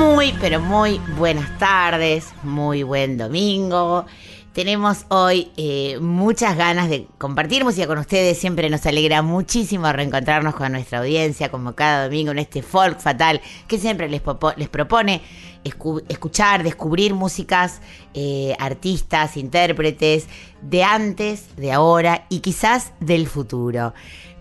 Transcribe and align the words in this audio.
Muy, 0.00 0.32
pero 0.40 0.60
muy 0.60 0.98
buenas 1.18 1.58
tardes, 1.58 2.26
muy 2.42 2.82
buen 2.82 3.18
domingo. 3.18 4.06
Tenemos 4.54 5.04
hoy 5.08 5.52
eh, 5.58 5.98
muchas 6.00 6.56
ganas 6.56 6.88
de 6.88 7.06
compartir 7.18 7.64
música 7.64 7.86
con 7.86 7.98
ustedes. 7.98 8.38
Siempre 8.38 8.70
nos 8.70 8.84
alegra 8.86 9.20
muchísimo 9.20 9.92
reencontrarnos 9.92 10.54
con 10.54 10.72
nuestra 10.72 11.00
audiencia, 11.00 11.50
como 11.50 11.74
cada 11.74 12.04
domingo 12.04 12.32
en 12.32 12.38
este 12.38 12.62
folk 12.62 12.98
fatal 12.98 13.42
que 13.68 13.78
siempre 13.78 14.08
les, 14.08 14.22
propone 14.22 15.20
escu- 15.64 16.02
escuchar, 16.08 16.62
descubrir 16.62 17.12
músicas, 17.12 17.82
eh, 18.14 18.56
artistas, 18.58 19.36
intérpretes 19.36 20.28
de 20.62 20.82
antes, 20.82 21.54
de 21.56 21.72
ahora 21.72 22.24
y 22.30 22.40
quizás 22.40 22.92
del 23.00 23.26
futuro. 23.28 23.92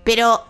Pero 0.05 0.41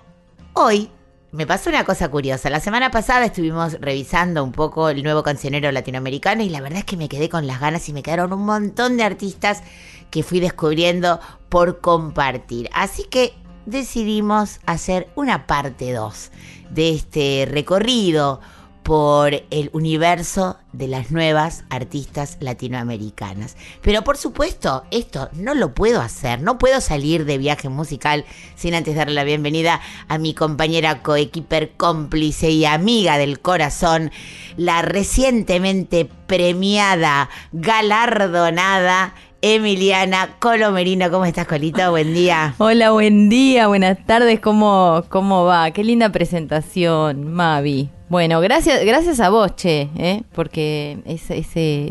hoy 0.53 0.89
me 1.31 1.45
pasó 1.45 1.69
una 1.69 1.83
cosa 1.83 2.09
curiosa. 2.09 2.49
La 2.49 2.59
semana 2.59 2.89
pasada 2.89 3.25
estuvimos 3.25 3.73
revisando 3.79 4.43
un 4.43 4.51
poco 4.51 4.89
el 4.89 5.03
nuevo 5.03 5.21
cancionero 5.21 5.71
latinoamericano 5.71 6.41
y 6.41 6.49
la 6.49 6.61
verdad 6.61 6.79
es 6.79 6.85
que 6.85 6.97
me 6.97 7.09
quedé 7.09 7.29
con 7.29 7.45
las 7.45 7.59
ganas 7.59 7.87
y 7.87 7.93
me 7.93 8.01
quedaron 8.01 8.33
un 8.33 8.45
montón 8.45 8.97
de 8.97 9.03
artistas 9.03 9.61
que 10.09 10.23
fui 10.23 10.39
descubriendo 10.39 11.19
por 11.49 11.81
compartir. 11.81 12.69
Así 12.73 13.03
que 13.03 13.33
decidimos 13.67 14.59
hacer 14.65 15.07
una 15.15 15.45
parte 15.45 15.93
2 15.93 16.31
de 16.71 16.89
este 16.89 17.47
recorrido 17.49 18.41
por 18.89 19.43
el 19.51 19.69
universo 19.73 20.57
de 20.73 20.87
las 20.87 21.11
nuevas 21.11 21.63
artistas 21.69 22.37
latinoamericanas. 22.39 23.55
Pero 23.83 24.03
por 24.03 24.17
supuesto, 24.17 24.83
esto 24.89 25.29
no 25.33 25.53
lo 25.53 25.75
puedo 25.75 26.01
hacer, 26.01 26.41
no 26.41 26.57
puedo 26.57 26.81
salir 26.81 27.25
de 27.25 27.37
viaje 27.37 27.69
musical 27.69 28.25
sin 28.55 28.73
antes 28.73 28.95
darle 28.95 29.13
la 29.13 29.23
bienvenida 29.25 29.79
a 30.07 30.17
mi 30.17 30.33
compañera 30.33 31.03
coequiper 31.03 31.73
cómplice 31.77 32.49
y 32.49 32.65
amiga 32.65 33.19
del 33.19 33.41
corazón, 33.41 34.09
la 34.57 34.81
recientemente 34.81 36.09
premiada, 36.25 37.29
galardonada 37.51 39.13
Emiliana 39.43 40.37
Colomerino. 40.39 41.11
¿Cómo 41.11 41.25
estás, 41.25 41.45
Colito? 41.45 41.91
Buen 41.91 42.15
día. 42.15 42.55
Hola, 42.57 42.89
buen 42.89 43.29
día, 43.29 43.67
buenas 43.67 44.03
tardes, 44.07 44.39
¿cómo, 44.39 45.03
cómo 45.09 45.45
va? 45.45 45.69
Qué 45.69 45.83
linda 45.83 46.09
presentación, 46.11 47.31
Mavi. 47.31 47.91
Bueno, 48.09 48.41
gracias, 48.41 48.83
gracias 48.85 49.19
a 49.19 49.29
vos, 49.29 49.55
Che, 49.55 49.87
¿eh? 49.95 50.23
porque 50.33 50.97
ese, 51.05 51.37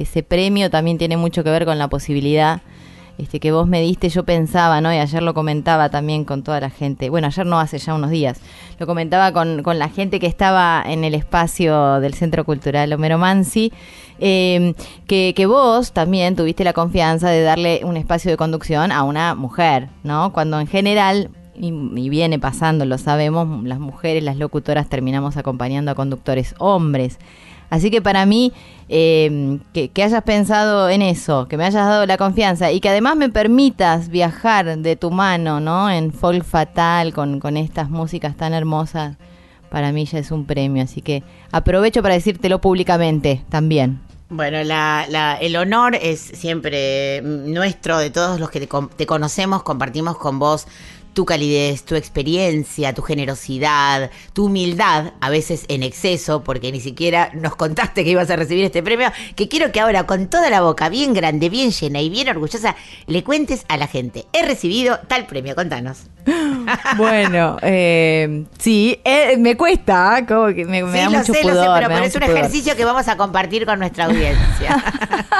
ese, 0.00 0.22
premio 0.25 0.69
también 0.69 0.98
tiene 0.98 1.16
mucho 1.16 1.44
que 1.44 1.50
ver 1.50 1.64
con 1.64 1.78
la 1.78 1.86
posibilidad 1.86 2.60
este, 3.19 3.38
que 3.38 3.52
vos 3.52 3.69
me 3.69 3.80
diste. 3.80 4.08
Yo 4.08 4.25
pensaba, 4.25 4.80
¿no? 4.80 4.92
Y 4.92 4.97
ayer 4.97 5.22
lo 5.22 5.33
comentaba 5.33 5.91
también 5.91 6.25
con 6.25 6.42
toda 6.42 6.58
la 6.58 6.70
gente. 6.70 7.08
Bueno, 7.08 7.28
ayer 7.28 7.47
no, 7.47 7.60
hace 7.60 7.78
ya 7.78 7.94
unos 7.94 8.10
días. 8.10 8.41
Lo 8.80 8.86
comentaba 8.88 9.30
con, 9.30 9.62
con 9.62 9.78
la 9.78 9.91
gente 9.91 10.19
que 10.19 10.27
estaba 10.27 10.83
en 10.84 11.05
el 11.05 11.14
espacio 11.14 12.00
del 12.00 12.14
Centro 12.14 12.44
Cultural 12.44 12.92
Homero 12.92 13.16
Mansi. 13.16 13.72
eh, 14.19 14.75
que, 15.06 15.34
que 15.36 15.47
vos 15.47 15.92
también 15.92 16.34
tuviste 16.34 16.64
la 16.64 16.72
confianza 16.72 17.30
de 17.30 17.42
darle 17.42 17.82
un 17.84 17.97
espacio 17.97 18.28
de 18.28 18.36
conducción 18.36 18.91
a 18.91 19.05
una 19.05 19.36
mujer, 19.36 19.88
¿no? 20.03 20.32
Cuando 20.32 20.59
en 20.59 20.66
general 20.66 21.31
y, 21.60 21.69
y 21.69 22.08
viene 22.08 22.38
pasando, 22.38 22.84
lo 22.84 22.98
sabemos, 22.98 23.64
las 23.64 23.78
mujeres, 23.80 24.22
las 24.22 24.36
locutoras 24.36 24.88
terminamos 24.88 25.36
acompañando 25.36 25.91
a 25.91 25.94
conductores 25.94 26.54
hombres. 26.58 27.19
Así 27.70 27.91
que 27.91 28.00
para 28.00 28.24
mí, 28.24 28.52
eh, 28.88 29.58
que, 29.74 29.91
hayas 30.02 30.22
pensado 30.22 30.88
en 30.88 31.02
eso, 31.02 31.48
que 31.48 31.58
me 31.58 31.64
hayas 31.64 31.86
dado 31.86 32.06
la 32.06 32.16
confianza 32.16 32.72
y 32.72 32.80
que 32.80 32.88
además 32.88 33.16
me 33.16 33.28
permitas 33.28 34.08
viajar 34.08 34.78
de 34.78 34.97
tu 34.97 35.10
mano, 35.10 35.60
¿no? 35.60 35.91
En 35.91 36.12
folk 36.12 36.44
fatal, 36.44 37.12
con, 37.12 37.41
con 37.41 37.58
estas 37.58 37.91
músicas 37.91 38.36
tan 38.36 38.54
hermosas, 38.54 39.16
para 39.70 39.92
mí 39.92 40.06
ya 40.06 40.18
es 40.18 40.30
un 40.30 40.47
premio. 40.47 40.82
Así 40.82 41.02
que 41.02 41.22
aprovecho 41.52 42.00
para 42.02 42.14
decírtelo 42.14 42.58
públicamente 42.60 43.44
también. 43.50 44.00
Bueno, 44.30 44.62
la, 44.64 45.06
la- 45.08 45.36
el 45.36 45.54
honor 45.56 45.94
es 45.94 46.20
siempre 46.20 47.22
nuestro, 47.22 47.98
de 47.98 48.10
todos 48.10 48.38
los 48.41 48.50
que 48.50 48.60
te, 48.60 48.68
te 48.97 49.06
conocemos, 49.06 49.62
compartimos 49.62 50.16
con 50.18 50.38
vos 50.38 50.66
tu 51.18 51.24
calidez, 51.24 51.82
tu 51.82 51.96
experiencia, 51.96 52.94
tu 52.94 53.02
generosidad, 53.02 54.08
tu 54.34 54.44
humildad, 54.44 55.14
a 55.20 55.30
veces 55.30 55.64
en 55.66 55.82
exceso, 55.82 56.44
porque 56.44 56.70
ni 56.70 56.80
siquiera 56.80 57.32
nos 57.34 57.56
contaste 57.56 58.04
que 58.04 58.10
ibas 58.10 58.30
a 58.30 58.36
recibir 58.36 58.64
este 58.64 58.84
premio, 58.84 59.10
que 59.34 59.48
quiero 59.48 59.72
que 59.72 59.80
ahora 59.80 60.06
con 60.06 60.28
toda 60.28 60.48
la 60.48 60.60
boca 60.60 60.88
bien 60.88 61.14
grande, 61.14 61.48
bien 61.48 61.72
llena 61.72 62.00
y 62.00 62.08
bien 62.08 62.28
orgullosa, 62.28 62.76
le 63.08 63.24
cuentes 63.24 63.64
a 63.66 63.76
la 63.76 63.88
gente, 63.88 64.26
he 64.32 64.46
recibido 64.46 65.00
tal 65.08 65.26
premio, 65.26 65.56
contanos. 65.56 66.04
Bueno, 66.96 67.56
eh, 67.62 68.44
sí, 68.58 69.00
eh, 69.04 69.36
me 69.38 69.56
cuesta, 69.56 70.16
¿ah? 70.16 70.26
como 70.26 70.48
que 70.48 70.64
me, 70.64 70.82
me 70.82 70.92
sí, 70.92 70.98
da 70.98 71.04
lo 71.04 71.18
mucho 71.18 71.32
sé, 71.32 71.44
lo 71.44 71.50
pudor. 71.50 71.64
sé, 71.64 71.70
pero, 71.74 71.88
pero 71.88 72.04
es 72.04 72.14
un 72.14 72.20
pudor. 72.20 72.36
ejercicio 72.36 72.76
que 72.76 72.84
vamos 72.84 73.08
a 73.08 73.16
compartir 73.16 73.64
con 73.66 73.78
nuestra 73.78 74.04
audiencia. 74.04 74.84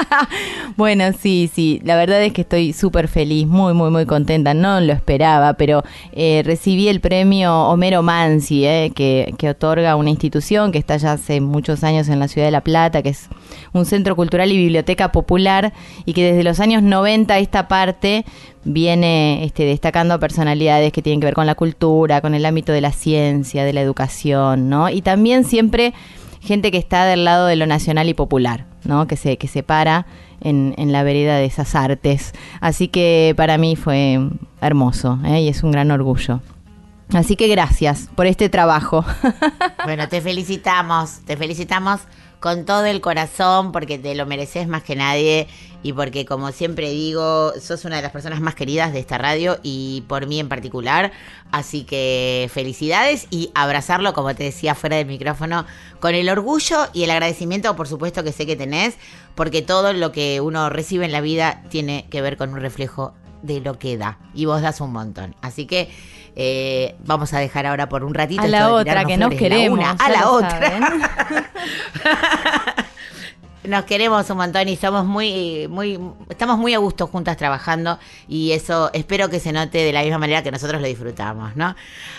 bueno, 0.77 1.13
sí, 1.21 1.51
sí, 1.55 1.81
la 1.85 1.97
verdad 1.97 2.23
es 2.23 2.33
que 2.33 2.43
estoy 2.43 2.73
súper 2.73 3.09
feliz, 3.09 3.47
muy, 3.47 3.75
muy, 3.75 3.91
muy 3.91 4.07
contenta, 4.07 4.55
no 4.55 4.81
lo 4.81 4.93
esperaba, 4.93 5.55
pero 5.55 5.68
eh, 6.13 6.43
recibí 6.45 6.89
el 6.89 7.01
premio 7.01 7.69
Homero 7.69 8.03
Mansi, 8.03 8.65
eh, 8.65 8.93
que, 8.95 9.35
que 9.39 9.51
otorga 9.51 9.97
una 9.97 10.11
institución 10.11 10.73
que 10.73 10.79
está 10.79 10.97
ya 10.97 11.13
hace 11.13 11.41
muchos 11.41 11.85
años 11.85 12.09
en 12.09 12.19
la 12.19 12.29
ciudad 12.29 12.47
de 12.47 12.53
La 12.53 12.63
Plata, 12.63 13.03
que 13.03 13.11
es 13.11 13.29
un 13.73 13.85
centro 13.85 14.17
cultural 14.17 14.51
y 14.53 14.57
biblioteca 14.57 15.13
popular, 15.13 15.73
y 16.05 16.13
que 16.13 16.25
desde 16.25 16.45
los 16.45 16.61
años 16.61 16.83
90 16.83 17.39
esta 17.39 17.69
parte 17.69 18.25
viene 18.65 19.45
este, 19.45 19.65
destacando 19.65 20.15
a 20.15 20.19
personalidades 20.19 20.93
que 20.93 21.03
tienen 21.03 21.21
que 21.21 21.27
ver 21.27 21.35
con 21.35 21.47
la 21.47 21.55
cultura, 21.55 22.21
con 22.21 22.35
el 22.35 22.45
ámbito 22.45 22.73
de 22.73 22.81
la 22.81 22.93
ciencia, 22.93 23.65
de 23.65 23.73
la 23.73 23.81
educación, 23.81 24.69
¿no? 24.69 24.91
Y 24.91 25.03
también 25.03 25.45
siempre 25.45 25.95
gente 26.41 26.71
que 26.71 26.79
está 26.79 27.05
del 27.05 27.25
lado 27.25 27.47
de 27.47 27.57
lo 27.57 27.67
nacional 27.67 28.09
y 28.09 28.15
popular, 28.15 28.67
¿no? 28.85 29.07
Que 29.07 29.17
se, 29.17 29.37
que 29.37 29.49
se 29.49 29.63
para 29.63 30.07
en, 30.41 30.75
en 30.79 30.93
la 30.93 31.03
vereda 31.03 31.37
de 31.37 31.45
esas 31.45 31.75
artes. 31.75 32.33
Así 32.61 32.89
que 32.89 33.35
para 33.37 33.59
mí 33.59 33.77
fue 33.77 34.21
hermoso 34.61 35.19
¿eh? 35.25 35.43
y 35.43 35.49
es 35.49 35.63
un 35.63 35.73
gran 35.73 35.91
orgullo. 35.91 36.41
Así 37.13 37.37
que 37.37 37.49
gracias 37.49 38.09
por 38.15 38.27
este 38.27 38.49
trabajo. 38.49 39.05
Bueno, 39.85 40.07
te 40.07 40.21
felicitamos, 40.21 41.21
te 41.25 41.39
felicitamos 41.39 42.01
con 42.41 42.67
todo 42.67 42.85
el 42.85 43.01
corazón 43.01 43.73
porque 43.73 43.97
te 43.97 44.15
lo 44.15 44.27
mereces 44.27 44.69
más 44.69 44.83
que 44.83 44.97
nadie 44.97 45.49
y 45.83 45.95
porque 45.95 46.27
como 46.27 46.53
siempre 46.53 46.91
digo, 46.91 47.55
sos 47.59 47.87
una 47.87 47.97
de 47.97 48.03
las 48.03 48.13
personas 48.13 48.43
más 48.43 48.55
queridas 48.55 48.93
de 48.93 48.99
esta 48.99 49.17
radio 49.17 49.59
y 49.63 50.05
por 50.09 50.27
mí 50.27 50.41
en 50.41 50.51
particular. 50.51 51.11
Así 51.53 51.85
que 51.85 52.51
felicidades 52.53 53.29
y 53.31 53.51
abrazarlo, 53.55 54.13
como 54.13 54.35
te 54.35 54.45
decía 54.45 54.75
fuera 54.75 54.97
del 54.97 55.07
micrófono, 55.07 55.65
con 56.01 56.15
el 56.15 56.29
orgullo 56.29 56.89
y 56.93 57.05
el 57.05 57.11
agradecimiento, 57.11 57.75
por 57.77 57.89
supuesto 57.89 58.23
que 58.23 58.33
sé 58.33 58.45
que 58.45 58.57
tenés, 58.57 58.97
porque 59.35 59.63
todo 59.63 59.95
lo 59.95 60.13
que 60.13 60.43
uno 60.43 60.69
recibe 60.69 61.07
en 61.07 61.13
la 61.13 61.23
vida 61.23 61.63
tiene 61.71 62.07
que 62.11 62.21
ver 62.21 62.37
con 62.37 62.53
un 62.53 62.61
reflejo 62.61 63.15
de 63.43 63.61
lo 63.61 63.79
que 63.79 63.97
da 63.97 64.19
y 64.35 64.45
vos 64.45 64.63
das 64.63 64.81
un 64.81 64.93
montón. 64.93 65.35
Así 65.41 65.67
que 65.67 65.91
eh, 66.37 66.95
vamos 67.05 67.33
a 67.35 67.39
dejar 67.39 67.67
ahora 67.67 67.89
por 67.89 68.05
un 68.05 68.15
ratito 68.15 68.43
A 68.43 68.47
esto 68.47 68.57
la 68.57 68.67
de 68.67 68.73
otra, 68.73 69.05
que 69.05 69.17
nos 69.17 69.33
la 69.33 69.39
queremos. 69.39 69.79
una 69.79 69.91
a 69.93 70.11
la 70.11 70.31
otra. 70.31 70.81
Nos 73.65 73.85
queremos 73.85 74.31
un 74.31 74.39
montón 74.39 74.67
y 74.69 74.77
somos 74.77 75.05
muy, 75.05 75.69
muy, 75.69 76.01
estamos 76.31 76.57
muy 76.57 76.73
a 76.73 76.79
gusto 76.79 77.07
juntas 77.07 77.37
trabajando 77.37 77.99
y 78.27 78.53
eso 78.53 78.91
espero 78.95 79.29
que 79.29 79.41
se 79.41 79.53
note 79.53 79.77
de 79.79 79.93
la 79.93 80.03
misma 80.03 80.17
manera 80.17 80.43
que 80.43 80.51
nosotros 80.51 80.81
lo 80.81 80.87
disfrutamos, 80.87 81.55
¿no? 81.55 81.77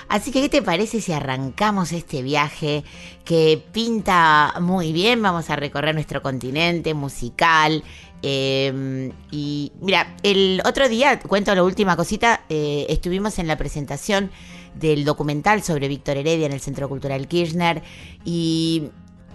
Así 0.10 0.32
que, 0.32 0.42
¿qué 0.42 0.50
te 0.50 0.62
parece 0.62 1.02
si 1.02 1.12
arrancamos 1.12 1.92
este 1.92 2.22
viaje 2.22 2.84
que 3.26 3.64
pinta 3.72 4.54
muy 4.60 4.94
bien? 4.94 5.24
Vamos 5.24 5.50
a 5.50 5.56
recorrer 5.56 5.96
nuestro 5.96 6.22
continente 6.22 6.94
musical. 6.94 7.84
Eh, 8.22 9.12
y 9.32 9.72
mira, 9.82 10.16
el 10.24 10.62
otro 10.66 10.90
día, 10.90 11.20
cuento 11.20 11.54
la 11.56 11.64
última 11.64 11.96
cosita, 11.96 12.42
eh, 12.50 12.86
estuvimos 12.90 13.40
en 13.40 13.48
la 13.48 13.58
presentación 13.58 14.32
del 14.76 15.06
documental 15.06 15.64
sobre 15.64 15.88
Víctor 15.88 16.18
Heredia 16.18 16.46
en 16.46 16.54
el 16.54 16.62
Centro 16.62 16.90
Cultural 16.90 17.28
Kirchner 17.28 17.82
y 18.26 18.90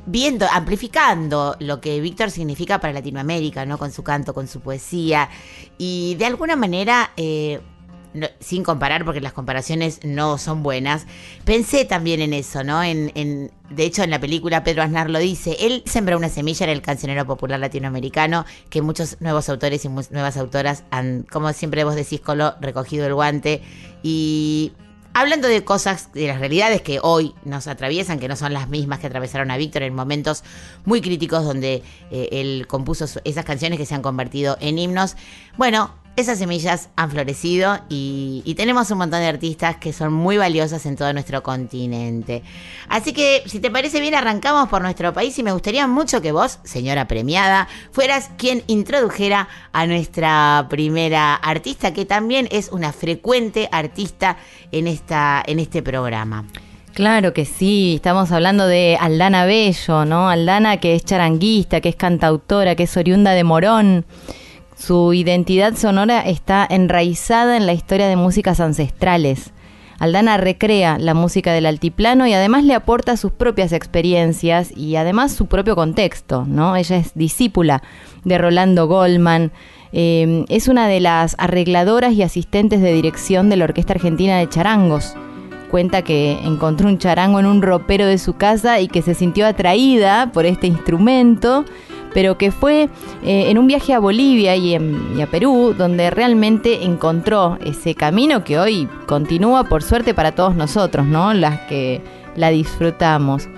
viendo, 0.07 0.47
amplificando 0.51 1.57
lo 1.61 1.81
que 1.81 2.01
Víctor 2.01 2.31
significa 2.31 2.81
para 2.81 2.93
Latinoamérica, 2.93 3.65
¿no? 3.65 3.79
Con 3.79 3.93
su 3.93 4.03
canto, 4.03 4.35
con 4.35 4.49
su 4.49 4.61
poesía. 4.61 5.29
Y 5.79 6.15
de 6.17 6.27
alguna 6.27 6.57
manera, 6.57 7.13
eh, 7.17 7.61
no- 8.15 8.29
sin 8.41 8.63
comparar, 8.63 9.05
porque 9.05 9.21
las 9.21 9.33
comparaciones 9.33 10.01
no 10.05 10.39
son 10.39 10.63
buenas, 10.63 11.07
pensé 11.45 11.85
también 11.85 12.21
en 12.23 12.33
eso, 12.33 12.65
¿no? 12.65 12.83
En, 12.83 13.13
en- 13.15 13.51
de 13.71 13.85
hecho, 13.85 14.03
en 14.03 14.11
la 14.11 14.21
película 14.21 14.65
Pedro 14.65 14.83
Aznar 14.83 15.11
lo 15.11 15.19
dice, 15.19 15.57
él 15.61 15.83
sembró 15.87 16.17
una 16.17 16.29
semilla 16.29 16.65
en 16.65 16.71
el 16.71 16.81
cancionero 16.83 17.27
popular 17.27 17.61
latinoamericano, 17.61 18.45
que 18.71 18.81
muchos 18.83 19.21
nuevos 19.21 19.49
autores 19.49 19.85
y 19.85 19.89
nuevas 19.89 20.37
autoras 20.37 20.85
han, 20.91 21.25
como 21.31 21.53
siempre 21.53 21.85
vos 21.85 21.95
decís, 21.97 22.21
Colo, 22.21 22.55
recogido 22.61 23.07
el 23.07 23.15
guante 23.15 23.63
y 24.03 24.73
Hablando 25.17 25.47
de 25.47 25.63
cosas, 25.63 26.13
de 26.13 26.27
las 26.27 26.41
realidades 26.41 26.83
que 26.83 26.99
hoy 27.01 27.37
nos 27.45 27.69
atraviesan, 27.69 28.19
que 28.19 28.27
no 28.27 28.35
son 28.35 28.53
las 28.53 28.69
mismas 28.69 28.99
que 28.99 29.07
atravesaron 29.07 29.53
a 29.53 29.57
Víctor 29.57 29.85
en 29.85 29.95
momentos 29.95 30.43
muy 30.85 31.01
críticos 31.01 31.45
donde 31.45 31.85
eh, 32.11 32.29
él 32.33 32.67
compuso 32.67 33.07
esas 33.23 33.45
canciones 33.45 33.79
que 33.79 33.87
se 33.87 33.95
han 33.95 34.03
convertido 34.03 34.57
en 34.61 34.77
himnos. 34.77 35.15
Bueno, 35.57 35.95
esas 36.17 36.39
semillas 36.39 36.91
han 36.97 37.11
florecido 37.11 37.79
y, 37.89 38.43
tenemos 38.57 38.91
un 38.93 38.99
montón 38.99 39.19
de 39.19 39.27
artistas 39.27 39.77
que 39.77 39.93
son 39.93 40.13
muy 40.13 40.37
valiosas 40.37 40.87
en 40.87 40.95
todo 40.95 41.13
nuestro 41.13 41.43
continente. 41.43 42.43
Así 42.89 43.13
que, 43.13 43.43
si 43.47 43.59
te 43.59 43.71
parece 43.71 44.01
bien, 44.01 44.15
arrancamos 44.15 44.69
por 44.69 44.81
nuestro 44.81 45.13
país 45.13 45.37
y 45.39 45.43
me 45.43 45.53
gustaría 45.53 45.89
mucho 45.89 46.23
que 46.23 46.31
vos, 46.31 46.61
señora 46.63 47.09
premiada, 47.09 47.67
fueras 47.91 48.31
quien 48.39 48.63
introdujera 48.69 49.49
a 49.73 49.87
nuestra 49.87 50.67
primera 50.71 51.35
artista, 51.35 51.93
que 51.93 52.05
también 52.05 52.47
es 52.53 52.71
una 52.71 52.93
frecuente 52.93 53.69
artista 53.73 54.37
en, 54.71 54.87
esta, 54.87 55.43
en 55.45 55.59
este 55.59 55.83
programa. 55.83 56.45
Claro 56.95 57.33
que 57.33 57.45
sí, 57.45 57.95
estamos 57.97 58.31
hablando 58.31 58.69
de 58.69 58.97
Aldana 59.01 59.47
Bello, 59.47 60.05
¿no? 60.05 60.29
Aldana 60.29 60.77
que 60.77 60.95
es 60.95 61.05
charanguista, 61.05 61.81
que 61.81 61.89
es 61.89 61.97
cantautora, 61.97 62.77
que 62.77 62.85
es 62.85 62.97
oriunda 62.97 63.33
de 63.33 63.43
Morón. 63.43 64.07
Su 64.77 65.13
identidad 65.13 65.77
sonora 65.77 66.21
está 66.21 66.67
enraizada 66.69 67.57
en 67.57 67.67
la 67.67 67.73
historia 67.73 68.09
de 68.09 68.17
músicas 68.17 68.61
ancestrales. 68.61 69.53
Aldana 69.99 70.37
recrea 70.37 70.99
la 70.99 71.15
música 71.15 71.53
del 71.53 71.67
altiplano 71.67 72.27
y 72.27 72.33
además 72.33 72.65
le 72.65 72.75
aporta 72.75 73.17
sus 73.17 73.33
propias 73.33 73.73
experiencias 73.73 74.77
y 74.77 74.97
además 74.97 75.33
su 75.33 75.47
propio 75.47 75.77
contexto, 75.77 76.45
¿no? 76.47 76.75
Ella 76.75 76.97
es 76.97 77.13
discípula 77.15 77.83
de 78.25 78.37
Rolando 78.37 78.89
Goldman, 78.89 79.53
eh, 79.93 80.45
es 80.49 80.67
una 80.67 80.89
de 80.89 80.99
las 80.99 81.37
arregladoras 81.39 82.13
y 82.15 82.23
asistentes 82.23 82.83
de 82.83 82.93
dirección 82.93 83.49
de 83.49 83.57
la 83.57 83.65
Orquesta 83.65 83.93
Argentina 83.93 84.39
de 84.39 84.49
Charangos 84.49 85.15
cuenta 85.75 86.03
que 86.03 86.39
encontró 86.45 86.87
un 86.87 86.99
charango 86.99 87.41
en 87.41 87.47
un 87.47 87.61
ropero 87.61 88.07
de 88.07 88.19
su 88.19 88.35
casa 88.35 88.79
y 88.79 88.87
que 88.87 89.03
se 89.03 89.13
sintió 89.13 89.45
atraída 89.45 90.31
por 90.31 90.47
este 90.47 90.69
instrumento, 90.69 91.65
pero 92.13 92.39
que 92.39 92.53
fue 92.53 92.89
eh, 93.25 93.51
en 93.51 93.59
un 93.59 93.67
viaje 93.67 93.93
a 93.93 93.99
Bolivia 93.99 94.55
y, 94.55 94.77
a 94.77 95.27
Perú 95.27 95.75
donde 95.77 96.11
realmente 96.11 96.85
encontró 96.85 97.59
ese 97.61 97.97
camino 97.97 98.45
que 98.45 98.57
hoy 98.57 98.89
continúa 99.07 99.65
por 99.65 99.83
suerte 99.83 100.15
para 100.15 100.31
todos 100.31 100.55
nosotros, 100.55 101.07
¿no? 101.07 101.35
Las 101.35 101.63
que 101.63 102.01
la 102.37 102.51
disfrutamos. 102.51 103.49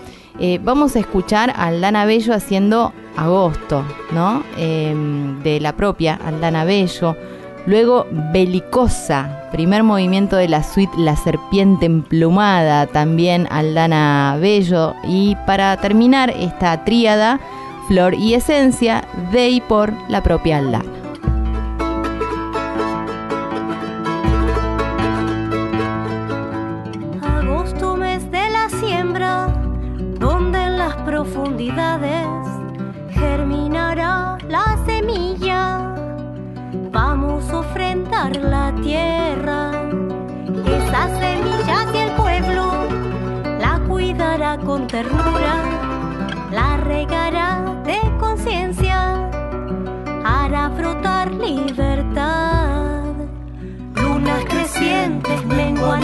Eh, 0.40 0.58
vamos 0.64 0.96
a 0.96 1.00
escuchar 1.00 1.50
a 1.50 1.66
Aldana 1.66 2.06
Bello 2.06 2.32
haciendo 2.32 2.94
Agosto, 3.18 3.84
¿no? 4.12 4.42
Eh, 4.56 4.94
de 5.44 5.60
la 5.60 5.76
propia 5.76 6.14
Aldana 6.14 6.64
Bello. 6.64 7.14
Luego 7.66 8.06
Belicosa, 8.32 9.48
primer 9.50 9.82
movimiento 9.82 10.36
de 10.36 10.48
la 10.48 10.62
suite 10.62 10.96
La 10.96 11.16
Serpiente 11.16 11.86
Emplumada, 11.86 12.86
también 12.86 13.48
Aldana 13.50 14.38
Bello. 14.40 14.94
Y 15.04 15.36
para 15.46 15.76
terminar 15.76 16.30
esta 16.30 16.84
tríada, 16.84 17.40
Flor 17.88 18.14
y 18.14 18.34
Esencia, 18.34 19.04
de 19.32 19.48
y 19.48 19.60
por 19.60 19.92
la 20.08 20.22
propia 20.22 20.58
Aldana. 20.58 21.05
La 38.24 38.72
tierra, 38.82 39.72
esa 40.64 41.08
semilla 41.20 41.86
y 41.92 41.98
el 41.98 42.10
pueblo 42.12 42.72
la 43.60 43.78
cuidará 43.86 44.56
con 44.56 44.86
ternura, 44.86 45.54
la 46.50 46.78
regará 46.78 47.62
de 47.84 48.00
conciencia, 48.18 49.28
hará 50.24 50.68
brotar 50.70 51.30
libertad. 51.34 53.02
Lunas 53.96 54.44
crecientes 54.46 55.44
menguan 55.44 56.02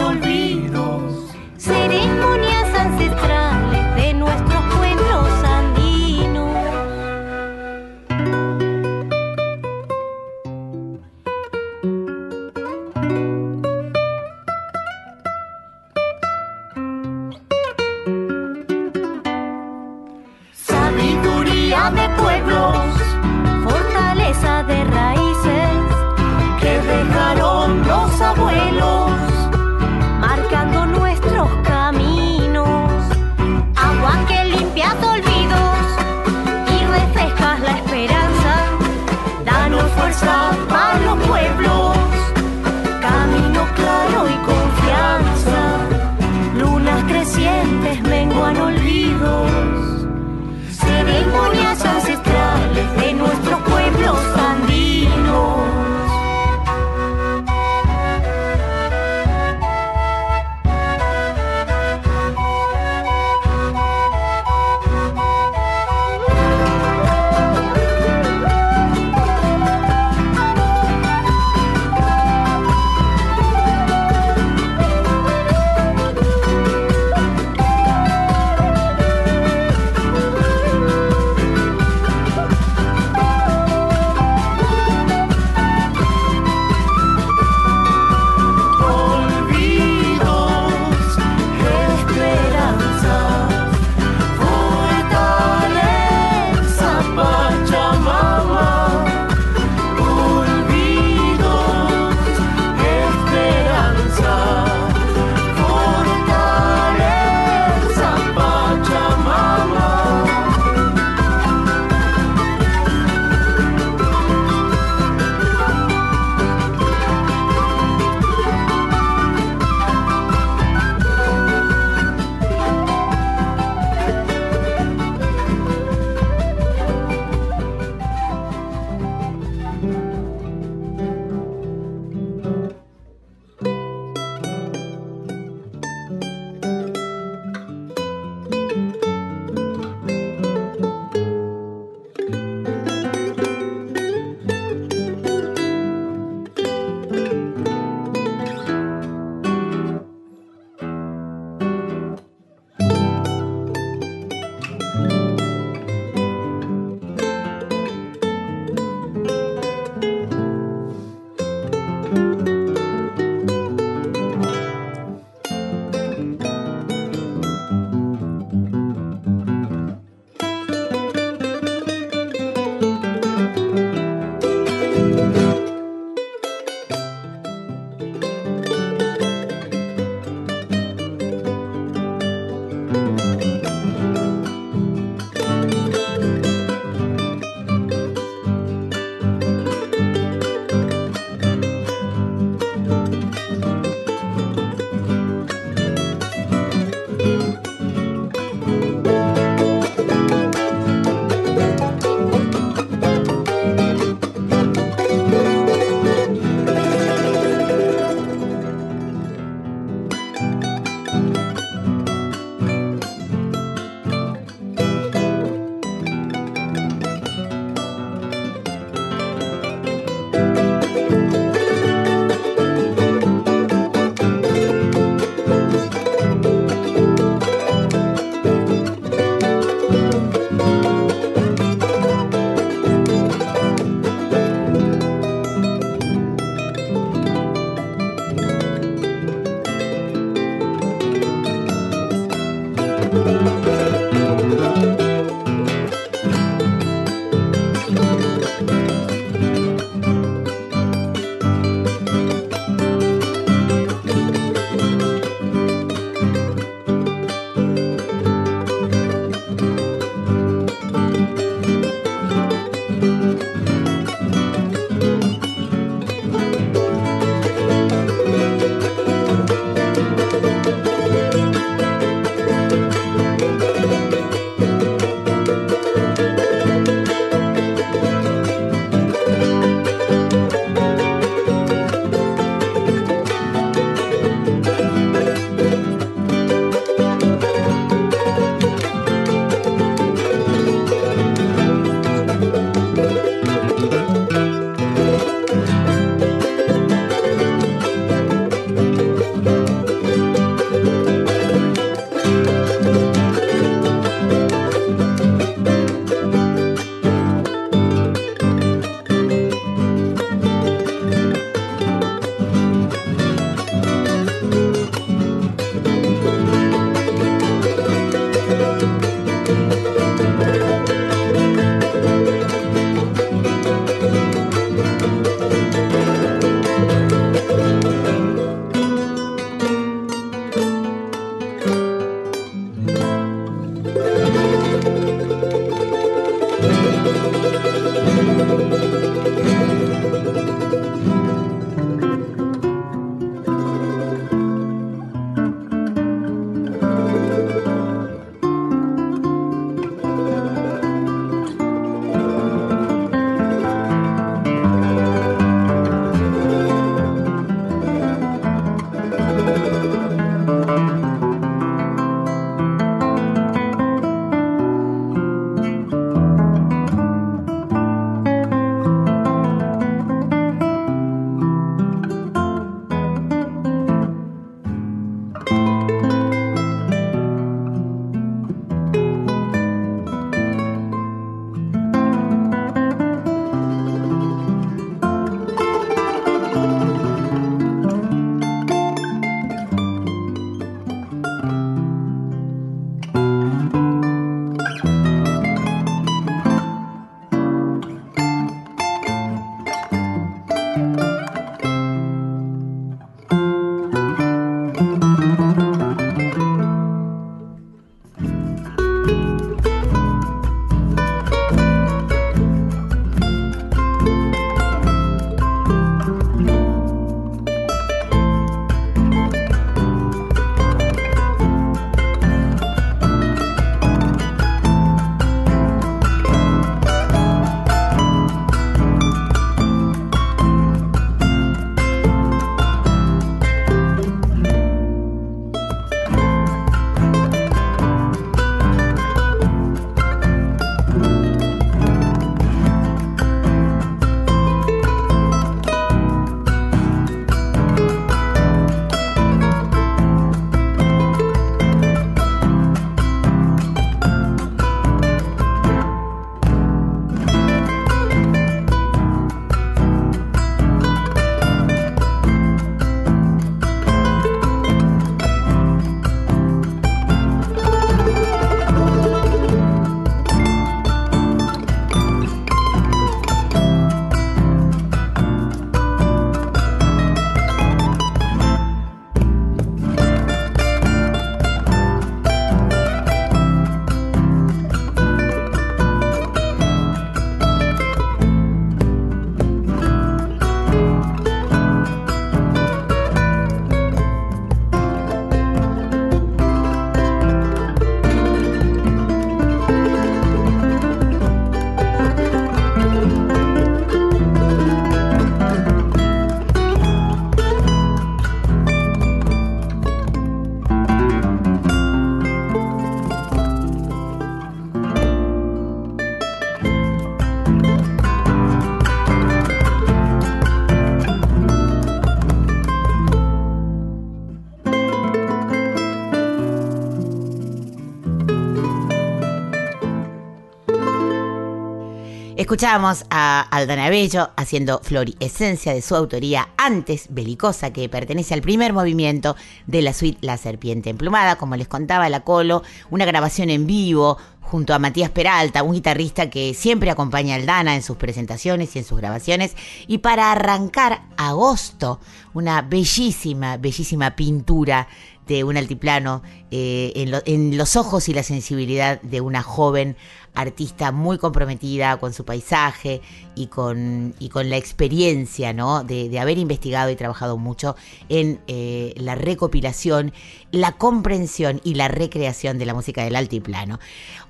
Escuchábamos 532.52 533.06
a 533.08 533.40
Aldana 533.50 533.88
Bello 533.88 534.28
haciendo 534.36 534.82
Esencia 535.20 535.72
de 535.72 535.80
su 535.80 535.96
autoría 535.96 536.50
antes 536.58 537.06
Belicosa, 537.08 537.72
que 537.72 537.88
pertenece 537.88 538.34
al 538.34 538.42
primer 538.42 538.74
movimiento 538.74 539.36
de 539.66 539.80
la 539.80 539.94
suite 539.94 540.18
La 540.20 540.36
Serpiente 540.36 540.90
Emplumada, 540.90 541.36
como 541.36 541.56
les 541.56 541.66
contaba 541.66 542.10
la 542.10 542.24
Colo, 542.24 542.62
una 542.90 543.06
grabación 543.06 543.48
en 543.48 543.66
vivo 543.66 544.18
junto 544.42 544.74
a 544.74 544.78
Matías 544.78 545.08
Peralta, 545.08 545.62
un 545.62 545.72
guitarrista 545.72 546.28
que 546.28 546.52
siempre 546.52 546.90
acompaña 546.90 547.36
a 547.36 547.38
Aldana 547.38 547.74
en 547.74 547.82
sus 547.82 547.96
presentaciones 547.96 548.76
y 548.76 548.80
en 548.80 548.84
sus 548.84 548.98
grabaciones. 548.98 549.56
Y 549.86 549.98
para 549.98 550.30
arrancar 550.30 551.04
agosto, 551.16 552.00
una 552.34 552.60
bellísima, 552.60 553.56
bellísima 553.56 554.14
pintura 554.14 554.88
de 555.26 555.42
un 555.44 555.56
altiplano 555.56 556.22
eh, 556.50 556.92
en 557.24 557.56
los 557.56 557.76
ojos 557.76 558.10
y 558.10 558.12
la 558.12 558.22
sensibilidad 558.22 559.00
de 559.00 559.22
una 559.22 559.42
joven 559.42 559.96
artista 560.34 560.92
muy 560.92 561.18
comprometida 561.18 561.98
con 561.98 562.12
su 562.12 562.24
paisaje 562.24 563.00
y 563.34 563.46
con, 563.48 564.14
y 564.18 564.28
con 564.28 564.48
la 564.48 564.56
experiencia 564.56 565.52
¿no? 565.52 565.84
de, 565.84 566.18
haber 566.18 566.38
investigado 566.38 566.90
y 566.90 566.96
trabajado 566.96 567.36
mucho 567.36 567.76
en 568.08 568.40
eh, 568.46 568.94
la 568.96 569.14
recopilación, 569.14 570.12
la 570.50 570.72
comprensión 570.72 571.60
y 571.64 571.74
la 571.74 571.88
recreación 571.88 572.58
de 572.58 572.66
la 572.66 572.74
música 572.74 573.04
del 573.04 573.16
altiplano. 573.16 573.78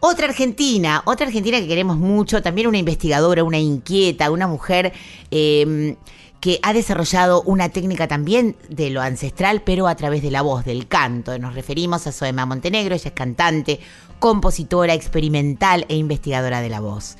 Otra 0.01 0.27
argentina, 0.27 1.03
otra 1.05 1.27
argentina 1.27 1.61
que 1.61 1.69
queremos 1.69 1.97
mucho, 1.97 2.43
también 2.43 2.67
una 2.67 2.79
investigadora, 2.79 3.45
una 3.45 3.59
inquieta, 3.59 4.31
una 4.31 4.47
mujer... 4.47 4.93
eh, 5.31 5.97
que 6.43 6.59
ha 6.65 6.73
desarrollado 6.73 7.41
una 7.43 7.69
técnica 7.69 8.09
también 8.09 8.57
de 8.69 8.91
lo 8.91 9.01
ancestral, 9.01 9.63
pero 9.63 9.87
a 9.87 9.95
través 9.95 10.23
de 10.23 10.33
la 10.33 10.43
voz, 10.43 10.65
del 10.65 10.89
canto. 10.89 11.39
Nos 11.39 11.55
referimos 11.55 12.09
a 12.09 12.11
Soema 12.11 12.45
Montenegro, 12.47 12.97
ella 12.97 13.09
es 13.11 13.15
cantante, 13.15 13.79
compositora, 14.23 14.95
experimental 14.95 15.85
e 15.89 15.97
investigadora 15.97 16.61
de 16.61 16.69
la 16.69 16.79
voz. 16.79 17.17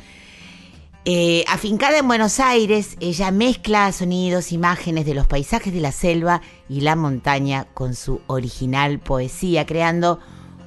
Eh, 1.05 1.45
afincada 1.49 1.99
en 1.99 2.07
Buenos 2.07 2.39
Aires, 2.39 2.97
ella 3.01 3.33
mezcla 3.33 3.91
sonidos, 3.91 4.53
imágenes 4.53 5.05
de 5.05 5.15
los 5.15 5.27
paisajes 5.27 5.73
de 5.75 5.81
la 5.81 5.91
selva 5.91 6.43
y 6.69 6.83
la 6.83 6.95
montaña 6.95 7.67
con 7.75 7.97
su 7.97 8.21
original 8.29 9.01
poesía, 9.01 9.67
creando 9.67 10.21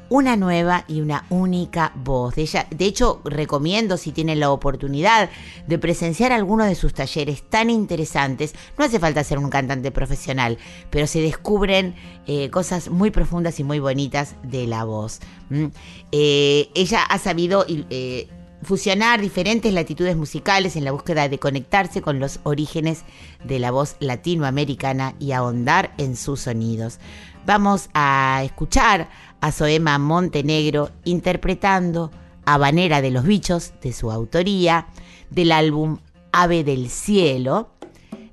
una 0.09 0.35
nueva 0.35 0.85
y 0.87 1.01
una 1.01 1.25
única 1.29 1.91
voz. 1.95 2.35
De, 2.35 2.43
ella, 2.43 2.67
de 2.69 2.85
hecho, 2.85 3.21
recomiendo 3.25 3.97
si 3.97 4.11
tienen 4.11 4.39
la 4.39 4.51
oportunidad 4.51 5.29
de 5.67 5.79
presenciar 5.79 6.31
alguno 6.31 6.65
de 6.65 6.75
sus 6.75 6.93
talleres 6.93 7.43
tan 7.43 7.69
interesantes. 7.69 8.53
No 8.77 8.85
hace 8.85 8.99
falta 8.99 9.23
ser 9.23 9.37
un 9.37 9.49
cantante 9.49 9.91
profesional, 9.91 10.57
pero 10.89 11.07
se 11.07 11.21
descubren 11.21 11.95
eh, 12.27 12.49
cosas 12.49 12.89
muy 12.89 13.11
profundas 13.11 13.59
y 13.59 13.63
muy 13.63 13.79
bonitas 13.79 14.35
de 14.43 14.67
la 14.67 14.83
voz. 14.83 15.19
¿m? 15.49 15.71
Eh, 16.11 16.69
ella 16.75 17.03
ha 17.03 17.17
sabido 17.19 17.65
eh, 17.67 18.27
fusionar 18.61 19.21
diferentes 19.21 19.73
latitudes 19.73 20.15
musicales 20.15 20.75
en 20.75 20.85
la 20.85 20.91
búsqueda 20.91 21.29
de 21.29 21.39
conectarse 21.39 22.01
con 22.01 22.19
los 22.19 22.39
orígenes 22.43 23.03
de 23.43 23.59
la 23.59 23.71
voz 23.71 23.95
latinoamericana 23.99 25.15
y 25.19 25.31
ahondar 25.31 25.93
en 25.97 26.15
sus 26.15 26.41
sonidos. 26.41 26.99
Vamos 27.45 27.89
a 27.93 28.41
escuchar 28.43 29.07
a 29.41 29.51
Soema 29.51 29.97
Montenegro 29.97 30.89
interpretando 31.03 32.11
Habanera 32.45 33.01
de 33.01 33.11
los 33.11 33.23
Bichos 33.25 33.73
de 33.81 33.93
su 33.93 34.11
autoría 34.11 34.87
del 35.29 35.51
álbum 35.51 35.97
Ave 36.31 36.63
del 36.63 36.89
Cielo, 36.89 37.69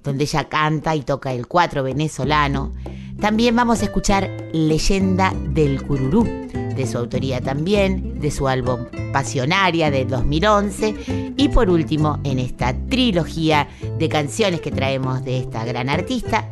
donde 0.03 0.25
ella 0.25 0.49
canta 0.49 0.97
y 0.97 1.03
toca 1.03 1.33
el 1.33 1.47
cuatro 1.47 1.83
venezolano. 1.83 2.73
También 3.21 3.55
vamos 3.55 3.81
a 3.81 3.85
escuchar 3.85 4.29
Leyenda 4.53 5.33
del 5.51 5.83
Cururú, 5.87 6.25
de 6.25 6.87
su 6.87 6.99
autoría 6.99 7.41
también, 7.41 8.19
de 8.21 8.31
su 8.31 8.49
álbum 8.49 8.87
Pasionaria 9.13 9.91
de 9.91 10.05
2011. 10.05 11.35
Y 11.37 11.49
por 11.49 11.71
último, 11.71 12.19
en 12.25 12.39
esta 12.39 12.75
trilogía 12.89 13.69
de 13.99 14.09
canciones 14.09 14.61
que 14.61 14.73
traemos 14.73 15.25
de 15.25 15.39
esta 15.39 15.65
gran 15.65 15.89
artista, 15.89 16.51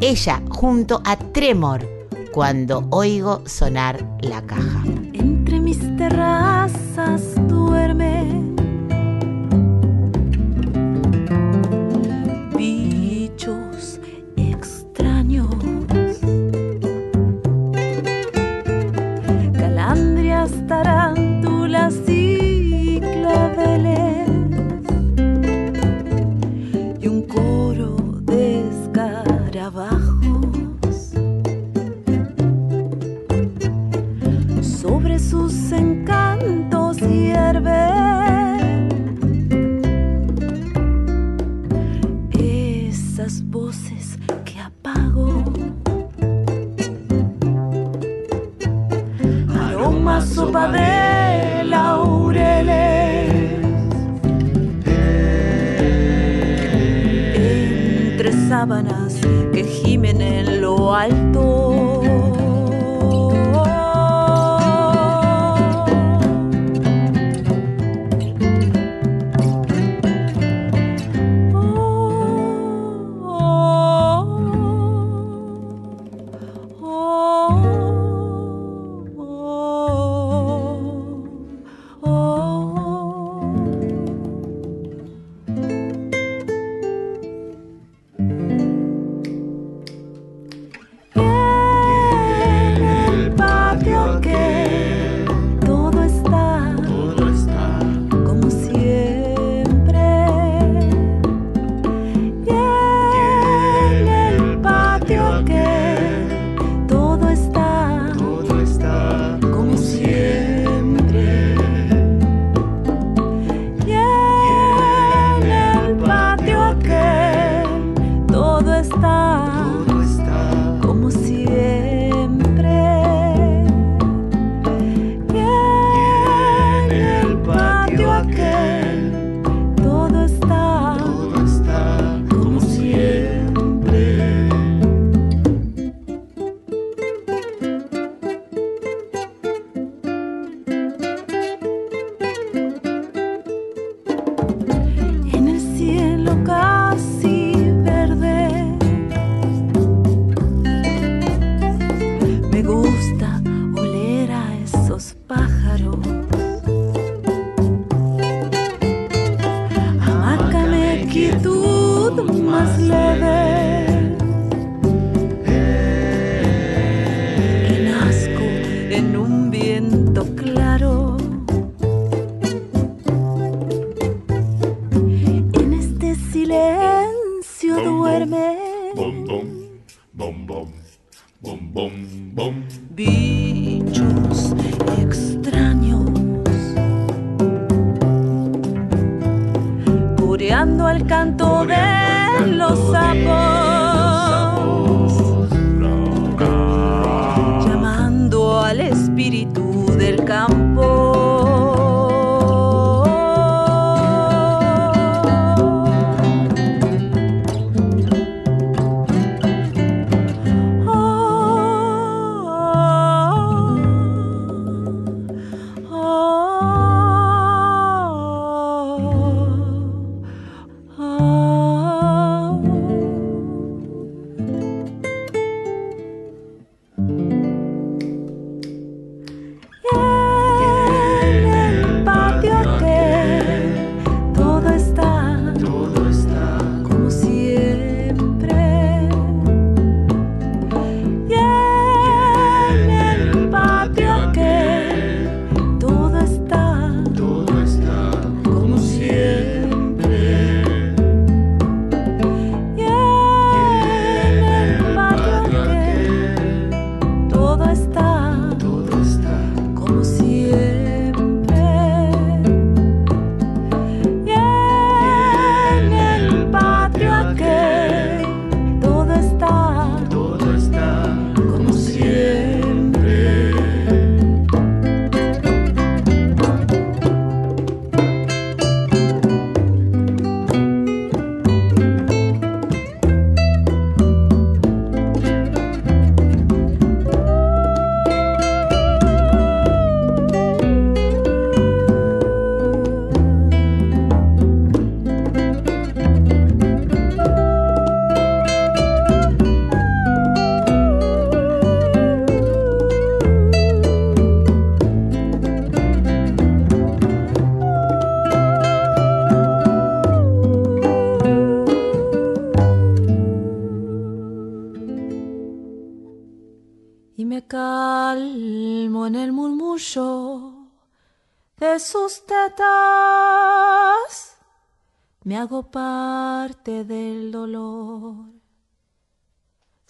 ella 0.00 0.42
junto 0.48 1.02
a 1.04 1.16
Tremor, 1.16 1.97
cuando 2.38 2.86
oigo 2.90 3.42
sonar 3.46 4.06
la 4.20 4.40
caja. 4.42 4.84
Entre 5.12 5.58
mis 5.58 5.80
terrazas 5.96 6.87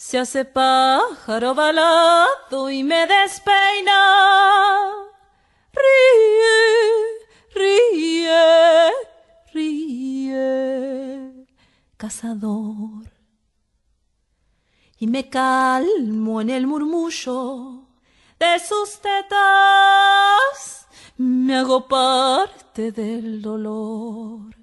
Se 0.08 0.18
hace 0.18 0.46
pájaro 0.46 1.54
balado 1.54 2.70
y 2.70 2.82
me 2.82 3.06
despeina. 3.06 4.90
Ríe, 5.70 6.56
ríe, 7.54 8.90
ríe, 9.52 11.46
cazador 11.98 13.04
y 14.98 15.06
me 15.08 15.28
calmo 15.28 16.40
en 16.40 16.48
el 16.48 16.66
murmullo 16.66 17.82
de 18.38 18.58
sus 18.60 19.02
tetas. 19.02 20.88
Me 21.18 21.54
hago 21.54 21.86
parte 21.86 22.92
del 22.92 23.42
dolor. 23.42 24.57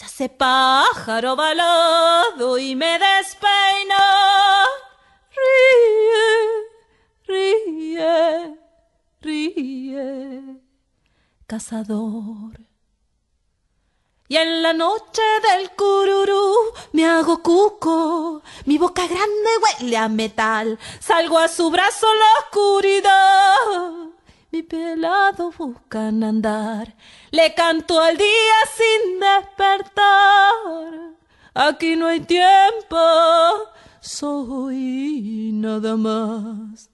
Se 0.00 0.06
hace 0.06 0.28
pájaro 0.30 1.36
balado 1.36 2.56
y 2.56 2.74
me 2.74 2.98
despeina. 2.98 4.02
Ríe, 5.36 6.24
ríe, 7.26 8.58
ríe, 9.20 10.42
cazador. 11.46 12.58
Y 14.26 14.38
en 14.38 14.62
la 14.62 14.72
noche 14.72 15.20
del 15.42 15.70
cururú 15.72 16.54
me 16.92 17.04
hago 17.04 17.42
cuco, 17.42 18.42
mi 18.64 18.78
boca 18.78 19.06
grande 19.06 19.50
huele 19.62 19.98
a 19.98 20.08
metal, 20.08 20.78
salgo 20.98 21.36
a 21.36 21.46
su 21.46 21.70
brazo 21.70 22.06
la 22.14 22.46
oscuridad. 22.46 24.10
Mi 24.50 24.62
pelado 24.62 25.52
buscan 25.52 26.24
andar, 26.24 26.96
le 27.30 27.54
canto 27.54 28.00
al 28.00 28.16
día 28.16 28.54
sin 28.76 29.20
despertar. 29.20 31.14
Aquí 31.54 31.96
no 31.96 32.06
hay 32.08 32.20
tiempo, 32.20 32.98
soy 34.00 35.50
nada 35.54 35.96
más. 35.96 36.90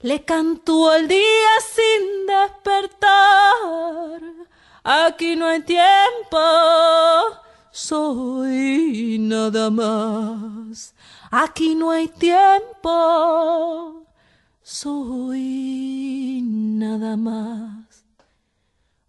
Le 0.00 0.24
canto 0.24 0.90
al 0.90 1.08
día 1.08 1.50
sin 1.74 2.26
despertar. 2.26 4.22
Aquí 4.84 5.36
no 5.36 5.46
hay 5.46 5.62
tiempo, 5.62 6.38
soy 7.70 9.18
nada 9.20 9.70
más. 9.70 10.94
Aquí 11.30 11.74
no 11.74 11.90
hay 11.90 12.08
tiempo, 12.08 14.06
soy 14.62 16.40
nada 16.42 17.16
más. 17.16 17.87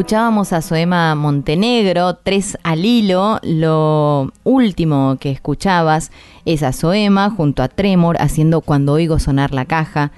Escuchábamos 0.00 0.54
a 0.54 0.62
Soema 0.62 1.14
Montenegro, 1.14 2.14
tres 2.14 2.56
al 2.62 2.86
hilo. 2.86 3.38
Lo 3.42 4.32
último 4.44 5.18
que 5.20 5.30
escuchabas 5.30 6.10
es 6.46 6.62
a 6.62 6.72
Soema 6.72 7.28
junto 7.28 7.62
a 7.62 7.68
Tremor 7.68 8.16
haciendo 8.18 8.62
Cuando 8.62 8.94
oigo 8.94 9.18
sonar 9.18 9.52
la 9.52 9.66
caja. 9.66 10.10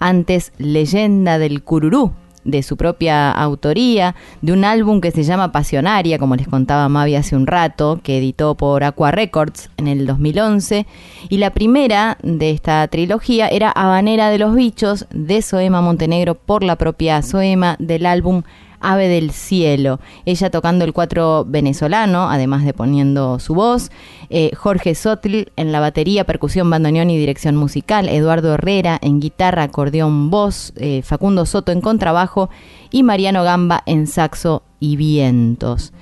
Antes, 0.00 0.54
Leyenda 0.56 1.38
del 1.38 1.62
Cururú, 1.62 2.12
de 2.44 2.62
su 2.62 2.78
propia 2.78 3.30
autoría, 3.30 4.14
de 4.40 4.52
un 4.54 4.64
álbum 4.64 5.02
que 5.02 5.10
se 5.10 5.22
llama 5.22 5.52
Pasionaria, 5.52 6.18
como 6.18 6.34
les 6.34 6.48
contaba 6.48 6.88
Mavi 6.88 7.16
hace 7.16 7.36
un 7.36 7.46
rato, 7.46 8.00
que 8.02 8.16
editó 8.16 8.54
por 8.54 8.84
Aqua 8.84 9.10
Records 9.10 9.68
en 9.76 9.86
el 9.86 10.06
2011. 10.06 10.86
Y 11.28 11.36
la 11.36 11.50
primera 11.50 12.16
de 12.22 12.52
esta 12.52 12.88
trilogía 12.88 13.48
era 13.48 13.70
Habanera 13.70 14.30
de 14.30 14.38
los 14.38 14.54
Bichos, 14.54 15.04
de 15.10 15.42
Soema 15.42 15.82
Montenegro, 15.82 16.36
por 16.36 16.64
la 16.64 16.76
propia 16.76 17.20
Soema, 17.20 17.76
del 17.78 18.06
álbum 18.06 18.42
Ave 18.80 19.08
del 19.08 19.30
Cielo. 19.30 20.00
Ella 20.24 20.50
tocando 20.50 20.84
el 20.84 20.92
cuatro 20.92 21.44
venezolano, 21.46 22.30
además 22.30 22.64
de 22.64 22.72
poniendo 22.72 23.38
su 23.38 23.54
voz. 23.54 23.90
Eh, 24.30 24.52
Jorge 24.56 24.94
Sotl 24.94 25.44
en 25.56 25.72
la 25.72 25.80
batería, 25.80 26.24
percusión, 26.24 26.70
bandoneón 26.70 27.10
y 27.10 27.18
dirección 27.18 27.56
musical. 27.56 28.08
Eduardo 28.08 28.54
Herrera 28.54 28.98
en 29.00 29.20
guitarra, 29.20 29.64
acordeón, 29.64 30.30
voz. 30.30 30.72
eh, 30.76 31.02
Facundo 31.02 31.46
Soto 31.46 31.72
en 31.72 31.80
contrabajo. 31.80 32.50
Y 32.90 33.02
Mariano 33.02 33.42
Gamba 33.44 33.82
en 33.86 34.06
saxo 34.06 34.62
y 34.80 34.96
vientos. 34.96 35.92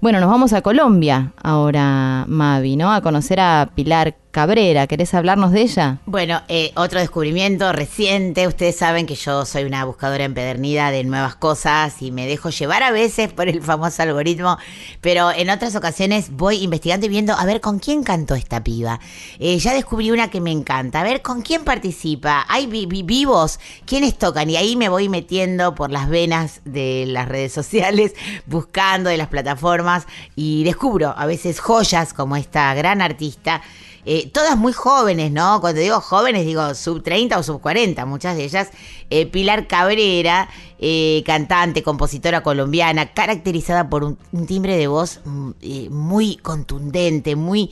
Bueno, 0.00 0.18
nos 0.18 0.28
vamos 0.28 0.52
a 0.52 0.62
Colombia 0.62 1.32
ahora, 1.42 2.24
Mavi, 2.26 2.76
¿no? 2.76 2.92
A 2.92 3.02
conocer 3.02 3.38
a 3.38 3.70
Pilar 3.72 4.16
Cabrera. 4.32 4.86
¿Querés 4.86 5.12
hablarnos 5.12 5.52
de 5.52 5.60
ella? 5.60 5.98
Bueno, 6.06 6.40
eh, 6.48 6.72
otro 6.74 6.98
descubrimiento 7.00 7.70
reciente. 7.70 8.46
Ustedes 8.48 8.74
saben 8.76 9.04
que 9.04 9.14
yo 9.14 9.44
soy 9.44 9.64
una 9.64 9.84
buscadora 9.84 10.24
empedernida 10.24 10.90
de 10.90 11.04
nuevas 11.04 11.36
cosas 11.36 12.00
y 12.00 12.10
me 12.12 12.26
dejo 12.26 12.48
llevar 12.48 12.82
a 12.82 12.90
veces 12.90 13.30
por 13.30 13.48
el 13.50 13.60
famoso 13.62 14.02
algoritmo, 14.02 14.56
pero 15.02 15.30
en 15.30 15.50
otras 15.50 15.76
ocasiones 15.76 16.30
voy 16.30 16.62
investigando 16.64 17.04
y 17.04 17.10
viendo 17.10 17.34
a 17.34 17.44
ver 17.44 17.60
con 17.60 17.78
quién 17.78 18.02
cantó 18.04 18.34
esta 18.34 18.64
piba. 18.64 19.00
Eh, 19.38 19.58
ya 19.58 19.74
descubrí 19.74 20.10
una 20.10 20.30
que 20.30 20.40
me 20.40 20.50
encanta. 20.50 21.00
A 21.00 21.04
ver 21.04 21.20
con 21.20 21.42
quién 21.42 21.62
participa. 21.62 22.46
Hay 22.48 22.66
vi- 22.66 22.86
vi- 22.86 23.02
vivos, 23.02 23.60
quiénes 23.84 24.16
tocan 24.16 24.48
y 24.48 24.56
ahí 24.56 24.76
me 24.76 24.88
voy 24.88 25.10
metiendo 25.10 25.74
por 25.74 25.90
las 25.90 26.08
venas 26.08 26.62
de 26.64 27.04
las 27.06 27.28
redes 27.28 27.52
sociales, 27.52 28.14
buscando 28.46 29.10
de 29.10 29.18
las 29.18 29.28
plataformas 29.28 30.06
y 30.34 30.64
descubro 30.64 31.12
a 31.14 31.26
veces 31.26 31.60
joyas 31.60 32.14
como 32.14 32.36
esta 32.36 32.72
gran 32.72 33.02
artista. 33.02 33.60
Eh, 34.04 34.30
todas 34.32 34.56
muy 34.56 34.72
jóvenes, 34.72 35.30
¿no? 35.30 35.60
Cuando 35.60 35.80
digo 35.80 36.00
jóvenes, 36.00 36.44
digo 36.44 36.74
sub 36.74 37.04
30 37.04 37.38
o 37.38 37.42
sub 37.44 37.60
40, 37.60 38.04
muchas 38.04 38.36
de 38.36 38.44
ellas. 38.44 38.70
Eh, 39.10 39.26
Pilar 39.26 39.68
Cabrera, 39.68 40.48
eh, 40.80 41.22
cantante, 41.24 41.84
compositora 41.84 42.42
colombiana, 42.42 43.12
caracterizada 43.12 43.88
por 43.88 44.02
un, 44.02 44.18
un 44.32 44.46
timbre 44.46 44.76
de 44.76 44.88
voz 44.88 45.20
mm, 45.24 45.50
muy 45.90 46.36
contundente, 46.36 47.36
muy, 47.36 47.70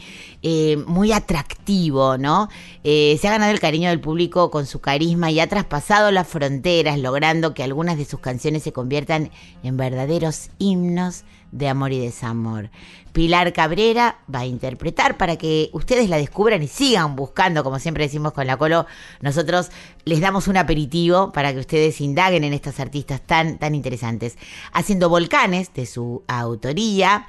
muy 0.87 1.12
atractivo, 1.12 2.16
¿no? 2.16 2.49
Se 2.83 3.21
ha 3.25 3.31
ganado 3.31 3.51
el 3.51 3.61
cariño 3.61 3.90
del 3.90 4.01
público 4.01 4.51
con 4.51 4.66
su 4.66 4.81
carisma 4.81 5.31
y 5.31 5.40
ha 5.40 5.49
traspasado 5.49 6.11
las 6.12 6.29
fronteras, 6.29 6.99
logrando 6.99 7.53
que 7.53 7.62
algunas 7.62 7.99
de 7.99 8.05
sus 8.05 8.21
canciones 8.21 8.62
se 8.62 8.73
conviertan 8.73 9.31
en 9.62 9.77
verdaderos 9.77 10.51
himnos 10.59 11.25
de 11.53 11.69
amor 11.69 11.93
y 11.93 11.99
desamor. 11.99 12.71
Pilar 13.13 13.53
Cabrera 13.53 14.19
va 14.33 14.41
a 14.41 14.47
interpretar 14.47 15.17
para 15.17 15.37
que 15.37 15.71
ustedes 15.73 16.09
la 16.09 16.17
descubran 16.17 16.63
y 16.63 16.69
sigan 16.69 17.17
buscando, 17.17 17.65
como 17.65 17.79
siempre 17.79 18.05
decimos 18.05 18.33
con 18.33 18.47
la 18.47 18.57
Colo, 18.57 18.87
nosotros 19.21 19.71
les 20.05 20.21
damos 20.21 20.49
un 20.49 20.57
aperitivo 20.57 21.33
para 21.33 21.53
que 21.53 21.59
ustedes 21.59 22.01
indaguen 22.01 22.45
en 22.45 22.53
estas 22.53 22.79
artistas 22.79 23.21
tan, 23.21 23.59
tan 23.59 23.75
interesantes. 23.75 24.39
Haciendo 24.73 25.09
volcanes 25.09 25.75
de 25.75 25.87
su 25.87 26.23
autoría. 26.29 27.27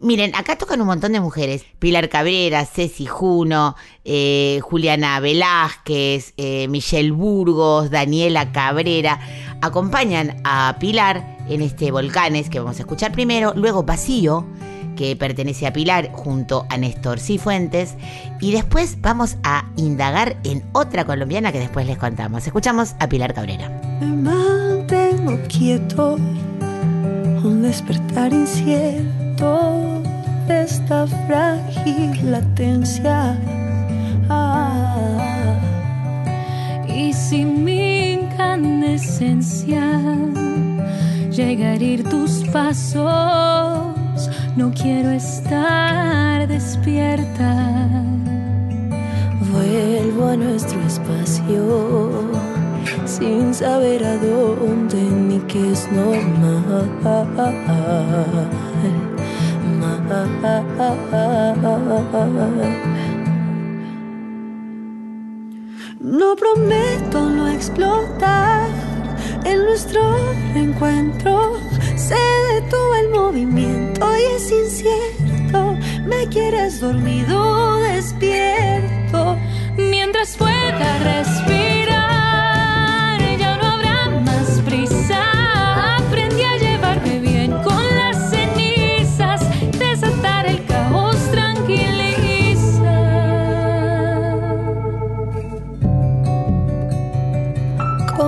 Miren, 0.00 0.34
acá 0.34 0.56
tocan 0.58 0.80
un 0.80 0.88
montón 0.88 1.12
de 1.12 1.20
mujeres. 1.20 1.64
Pilar 1.78 2.08
Cabrera, 2.08 2.64
Ceci 2.66 3.06
Juno, 3.06 3.76
eh, 4.04 4.60
Juliana 4.62 5.20
Velázquez, 5.20 6.34
eh, 6.36 6.66
Michelle 6.68 7.12
Burgos, 7.12 7.90
Daniela 7.90 8.50
Cabrera. 8.50 9.20
Acompañan 9.62 10.40
a 10.44 10.76
Pilar 10.78 11.38
en 11.48 11.62
este 11.62 11.90
Volcanes 11.90 12.48
que 12.48 12.60
vamos 12.60 12.78
a 12.78 12.82
escuchar 12.82 13.12
primero, 13.12 13.52
luego 13.54 13.82
Vacío 13.82 14.46
que 14.96 15.16
pertenece 15.16 15.66
a 15.66 15.72
Pilar 15.72 16.10
junto 16.12 16.66
a 16.68 16.76
Néstor 16.76 17.20
Cifuentes 17.20 17.94
y 18.38 18.52
después 18.52 19.00
vamos 19.00 19.38
a 19.44 19.64
indagar 19.76 20.36
en 20.44 20.62
otra 20.72 21.06
colombiana 21.06 21.52
que 21.52 21.58
después 21.58 21.86
les 21.86 21.96
contamos. 21.96 22.46
Escuchamos 22.46 22.94
a 22.98 23.08
Pilar 23.08 23.32
Cabrera. 23.32 23.70
Me 24.00 24.08
mantengo 24.08 25.38
quieto, 25.48 26.16
un 26.16 27.62
despertar 27.62 28.32
incierto 28.32 30.02
de 30.46 30.62
esta 30.64 31.06
frágil 31.06 32.30
latencia. 32.30 33.38
Ah, 34.28 35.19
Y 36.94 37.12
si 37.12 37.44
mi 37.44 38.12
incandescencia 38.12 40.00
llega 41.30 41.66
a 41.66 41.74
herir 41.74 42.02
tus 42.04 42.44
pasos, 42.52 44.30
no 44.56 44.72
quiero 44.72 45.10
estar 45.10 46.46
despierta. 46.48 47.90
vuelvo 49.52 50.28
a 50.28 50.36
nuestro 50.36 50.80
espacio 50.82 52.30
sin 53.04 53.52
saber 53.54 54.04
a 54.04 54.16
dónde 54.16 55.02
ni 55.02 55.38
qué 55.40 55.72
es 55.72 55.90
normal. 55.92 56.88
Mal. 59.80 60.00
No 66.02 66.34
prometo 66.34 67.28
no 67.28 67.46
explotar 67.46 68.66
en 69.44 69.66
nuestro 69.66 70.00
reencuentro. 70.54 71.60
Se 71.94 72.14
detuvo 72.54 72.94
el 72.94 73.10
movimiento 73.10 74.08
y 74.16 74.34
es 74.34 74.50
incierto. 74.50 75.76
Me 76.06 76.26
quieres 76.28 76.80
dormido, 76.80 77.76
despierto. 77.82 79.36
Mientras 79.76 80.38
pueda 80.38 80.98
respirar, 81.00 81.89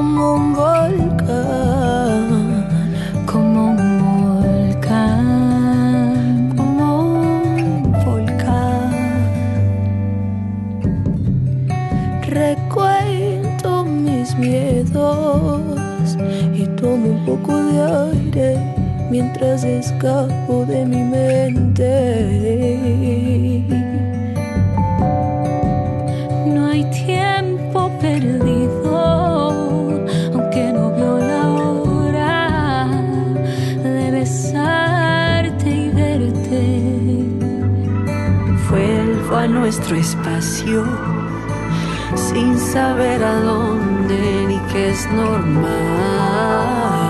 Como 0.02 0.34
un 0.34 0.52
volcán, 0.52 2.26
Como 3.24 3.70
un 3.70 3.76
volcán. 4.74 5.36
como 6.56 6.84
un 7.02 7.92
volcán. 8.04 8.90
Recuento 12.28 13.84
mis 13.84 14.36
miedos 14.36 16.18
y 16.52 16.66
tomo 16.80 17.06
un 17.06 17.24
poco 17.24 17.56
de 17.56 17.80
aire 18.10 18.58
mientras 19.08 19.62
escapo 19.62 20.66
de 20.66 20.84
mi 20.84 21.02
mente. 21.04 21.92
No 26.44 26.66
hay 26.70 26.82
tiempo 26.90 27.31
A 39.34 39.48
nuestro 39.48 39.96
espacio 39.96 40.84
sin 42.14 42.56
saber 42.58 43.24
a 43.24 43.40
dónde 43.40 44.46
ni 44.46 44.58
qué 44.70 44.90
es 44.90 45.10
normal. 45.10 47.01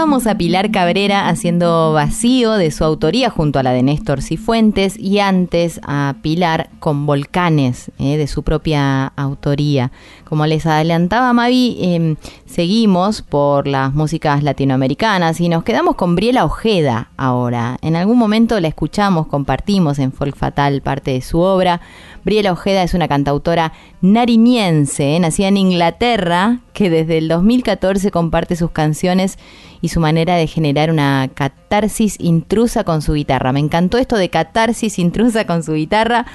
Escuchábamos 0.00 0.26
a 0.26 0.38
Pilar 0.38 0.70
Cabrera 0.70 1.28
haciendo 1.28 1.92
vacío 1.92 2.52
de 2.52 2.70
su 2.70 2.84
autoría 2.84 3.28
junto 3.28 3.58
a 3.58 3.62
la 3.62 3.72
de 3.72 3.82
Néstor 3.82 4.22
Cifuentes 4.22 4.98
y 4.98 5.18
antes 5.18 5.78
a 5.86 6.14
Pilar 6.22 6.70
con 6.78 7.04
Volcanes 7.04 7.90
eh, 7.98 8.16
de 8.16 8.26
su 8.26 8.42
propia 8.42 9.08
autoría. 9.08 9.92
Como 10.24 10.46
les 10.46 10.64
adelantaba 10.64 11.34
Mavi, 11.34 11.76
eh, 11.82 12.16
seguimos 12.46 13.20
por 13.20 13.66
las 13.66 13.92
músicas 13.92 14.42
latinoamericanas 14.42 15.38
y 15.38 15.50
nos 15.50 15.64
quedamos 15.64 15.96
con 15.96 16.16
Briela 16.16 16.46
Ojeda 16.46 17.10
ahora. 17.18 17.76
En 17.82 17.94
algún 17.94 18.16
momento 18.16 18.58
la 18.58 18.68
escuchamos, 18.68 19.26
compartimos 19.26 19.98
en 19.98 20.12
Folk 20.12 20.34
Fatal 20.34 20.80
parte 20.80 21.10
de 21.10 21.20
su 21.20 21.40
obra. 21.40 21.82
Briela 22.24 22.52
Ojeda 22.52 22.82
es 22.82 22.94
una 22.94 23.08
cantautora 23.08 23.72
nariñense, 24.02 25.16
eh, 25.16 25.20
nacida 25.20 25.48
en 25.48 25.56
Inglaterra, 25.56 26.60
que 26.72 26.90
desde 26.90 27.18
el 27.18 27.28
2014 27.28 28.10
comparte 28.10 28.56
sus 28.56 28.70
canciones 28.70 29.38
y 29.80 29.88
su 29.88 30.00
manera 30.00 30.36
de 30.36 30.46
generar 30.46 30.90
una 30.90 31.30
catarsis 31.32 32.16
intrusa 32.20 32.84
con 32.84 33.00
su 33.02 33.14
guitarra. 33.14 33.52
Me 33.52 33.60
encantó 33.60 33.98
esto 33.98 34.16
de 34.16 34.28
catarsis 34.28 34.98
intrusa 34.98 35.46
con 35.46 35.62
su 35.62 35.72
guitarra. 35.72 36.26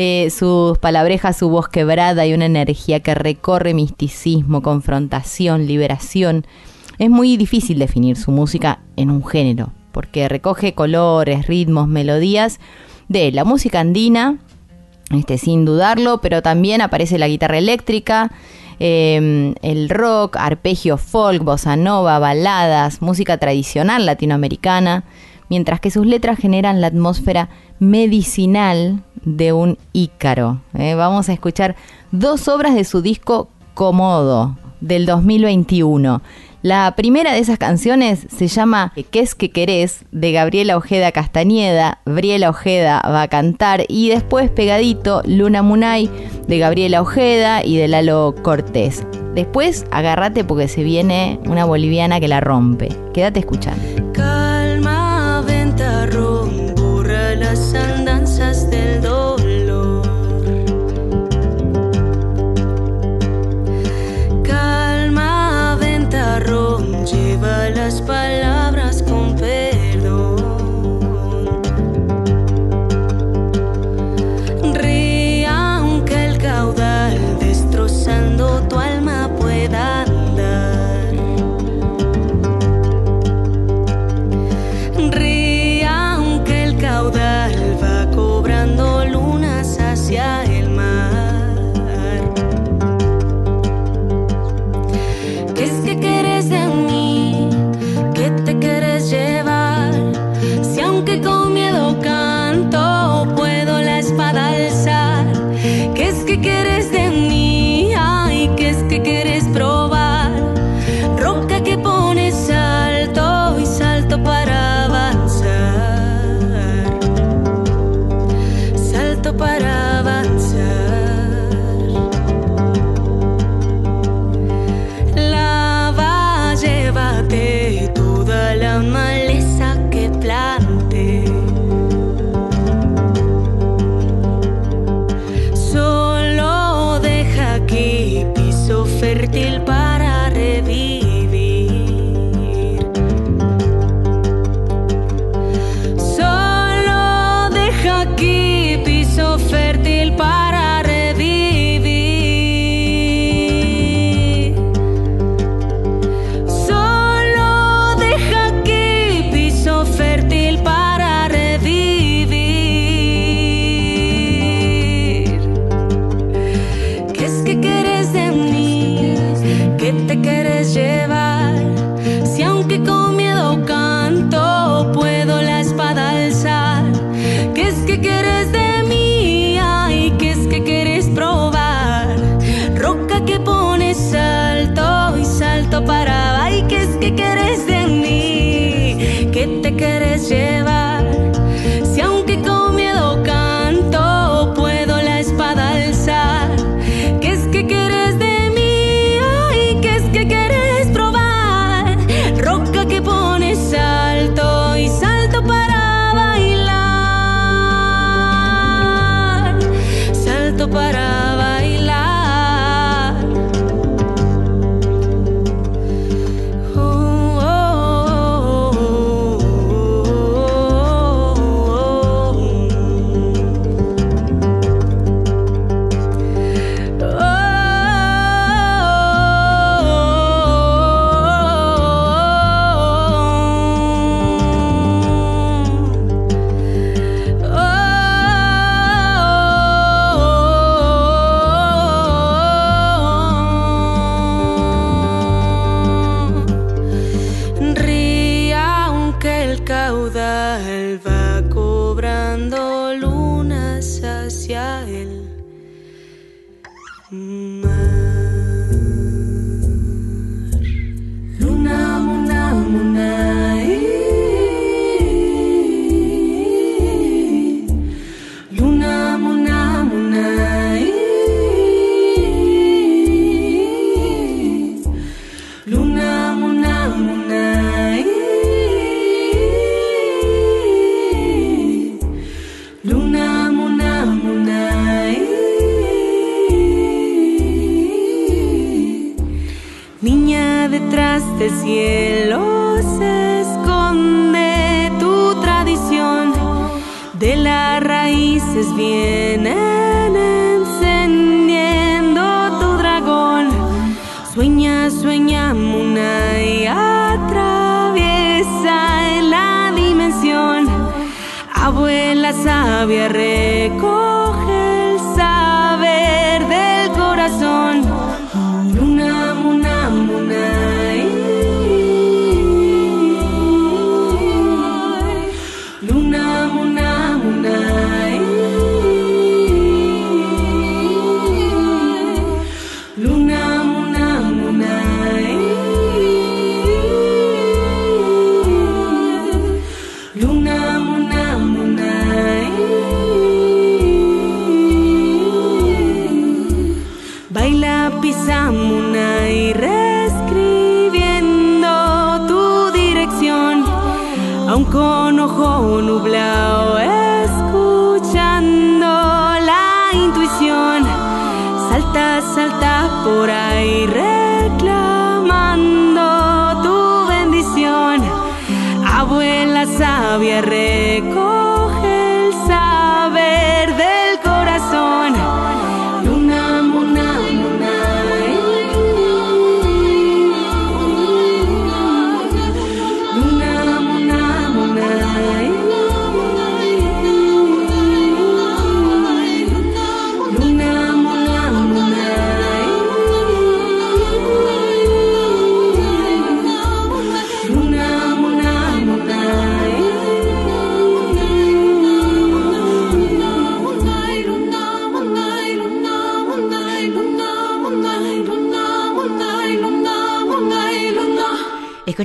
Eh, 0.00 0.30
sus 0.30 0.78
palabrejas, 0.78 1.36
su 1.36 1.48
voz 1.48 1.68
quebrada 1.68 2.24
y 2.24 2.32
una 2.32 2.46
energía 2.46 3.00
que 3.00 3.16
recorre 3.16 3.74
misticismo, 3.74 4.62
confrontación, 4.62 5.66
liberación. 5.66 6.46
Es 6.98 7.10
muy 7.10 7.36
difícil 7.36 7.78
definir 7.78 8.16
su 8.16 8.30
música 8.30 8.80
en 8.96 9.10
un 9.10 9.24
género, 9.24 9.72
porque 9.90 10.28
recoge 10.28 10.74
colores, 10.74 11.48
ritmos, 11.48 11.88
melodías 11.88 12.60
de 13.08 13.32
la 13.32 13.44
música 13.44 13.80
andina, 13.80 14.38
este, 15.10 15.38
sin 15.38 15.64
dudarlo, 15.64 16.20
pero 16.20 16.42
también 16.42 16.80
aparece 16.80 17.18
la 17.18 17.28
guitarra 17.28 17.58
eléctrica, 17.58 18.30
eh, 18.80 19.54
el 19.62 19.88
rock, 19.88 20.36
arpegio 20.36 20.98
folk, 20.98 21.42
bossa 21.42 21.76
nova, 21.76 22.18
baladas, 22.18 23.02
música 23.02 23.38
tradicional 23.38 24.06
latinoamericana, 24.06 25.04
mientras 25.48 25.80
que 25.80 25.90
sus 25.90 26.06
letras 26.06 26.38
generan 26.38 26.80
la 26.80 26.88
atmósfera 26.88 27.48
medicinal 27.78 29.02
de 29.24 29.52
un 29.52 29.78
ícaro. 29.92 30.60
¿eh? 30.74 30.94
Vamos 30.94 31.28
a 31.28 31.32
escuchar 31.32 31.76
dos 32.12 32.48
obras 32.48 32.74
de 32.74 32.84
su 32.84 33.02
disco 33.02 33.48
Comodo 33.74 34.56
del 34.80 35.06
2021. 35.06 36.22
La 36.62 36.94
primera 36.96 37.32
de 37.32 37.38
esas 37.38 37.58
canciones 37.58 38.26
se 38.36 38.48
llama 38.48 38.92
¿Qué 39.10 39.20
es 39.20 39.34
que 39.36 39.50
querés? 39.50 40.04
de 40.10 40.32
Gabriela 40.32 40.76
Ojeda 40.76 41.12
Castañeda. 41.12 42.00
Gabriela 42.04 42.50
Ojeda 42.50 43.00
va 43.06 43.22
a 43.22 43.28
cantar 43.28 43.84
y 43.88 44.08
después 44.08 44.50
pegadito 44.50 45.22
Luna 45.24 45.62
Munay 45.62 46.10
de 46.48 46.58
Gabriela 46.58 47.00
Ojeda 47.00 47.64
y 47.64 47.76
de 47.76 47.86
Lalo 47.86 48.34
Cortés. 48.42 49.06
Después 49.34 49.86
agárrate 49.92 50.42
porque 50.42 50.66
se 50.66 50.82
viene 50.82 51.38
una 51.46 51.64
boliviana 51.64 52.18
que 52.18 52.26
la 52.26 52.40
rompe. 52.40 52.88
Quédate 53.14 53.38
escuchando. 53.38 53.84
Lleva 67.12 67.70
las 67.70 68.02
palabras 68.02 68.47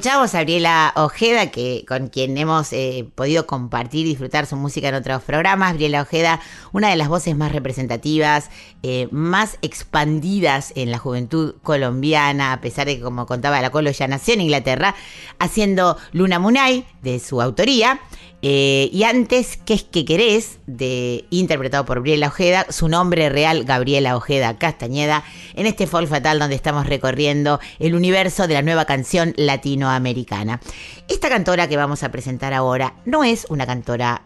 Da 0.04 0.13
Escuchamos 0.24 0.42
a 0.42 0.46
Briela 0.46 0.94
Ojeda, 0.96 1.52
que, 1.52 1.84
con 1.86 2.08
quien 2.08 2.38
hemos 2.38 2.72
eh, 2.72 3.06
podido 3.14 3.46
compartir 3.46 4.06
y 4.06 4.12
disfrutar 4.12 4.46
su 4.46 4.56
música 4.56 4.88
en 4.88 4.96
otros 4.96 5.22
programas. 5.22 5.74
Briela 5.74 6.02
Ojeda, 6.02 6.40
una 6.72 6.90
de 6.90 6.96
las 6.96 7.10
voces 7.10 7.36
más 7.36 7.52
representativas, 7.52 8.50
eh, 8.84 9.10
más 9.12 9.58
expandidas 9.62 10.72
en 10.78 10.92
la 10.92 10.98
juventud 10.98 11.56
colombiana, 11.62 12.54
a 12.54 12.62
pesar 12.62 12.86
de 12.86 12.96
que, 12.96 13.04
como 13.04 13.26
contaba 13.26 13.60
la 13.60 13.70
Colo, 13.70 13.92
ya 13.92 14.08
nació 14.08 14.36
en 14.36 14.42
Inglaterra, 14.42 14.96
haciendo 15.40 15.98
Luna 16.14 16.40
Munay, 16.40 16.86
de 17.02 17.20
su 17.20 17.42
autoría. 17.42 18.00
Eh, 18.46 18.90
y 18.92 19.04
antes, 19.04 19.56
¿Qué 19.56 19.74
es 19.74 19.84
que 19.84 20.04
querés? 20.04 20.60
De, 20.68 21.24
interpretado 21.30 21.86
por 21.86 22.02
Briela 22.02 22.28
Ojeda, 22.28 22.66
su 22.70 22.90
nombre 22.90 23.30
real, 23.30 23.64
Gabriela 23.64 24.18
Ojeda 24.18 24.58
Castañeda, 24.58 25.24
en 25.54 25.66
este 25.66 25.88
Folk 25.88 26.10
Fatal 26.10 26.40
donde 26.40 26.56
estamos 26.56 26.86
recorriendo 26.86 27.62
el 27.80 27.96
universo 27.96 28.46
de 28.48 28.56
la 28.56 28.62
nueva 28.62 28.84
canción 28.84 29.34
latinoamericana. 29.38 30.13
Esta 31.08 31.30
cantora 31.30 31.68
que 31.68 31.78
vamos 31.78 32.04
a 32.04 32.12
presentar 32.12 32.54
ahora 32.54 32.96
no 33.06 33.24
es 33.24 33.46
una 33.50 33.66
cantora 33.66 34.24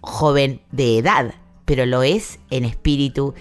joven 0.00 0.60
de 0.72 0.98
edad, 0.98 1.34
pero 1.64 1.86
lo 1.86 2.02
es 2.02 2.38
en 2.50 2.64
espíritu, 2.64 3.34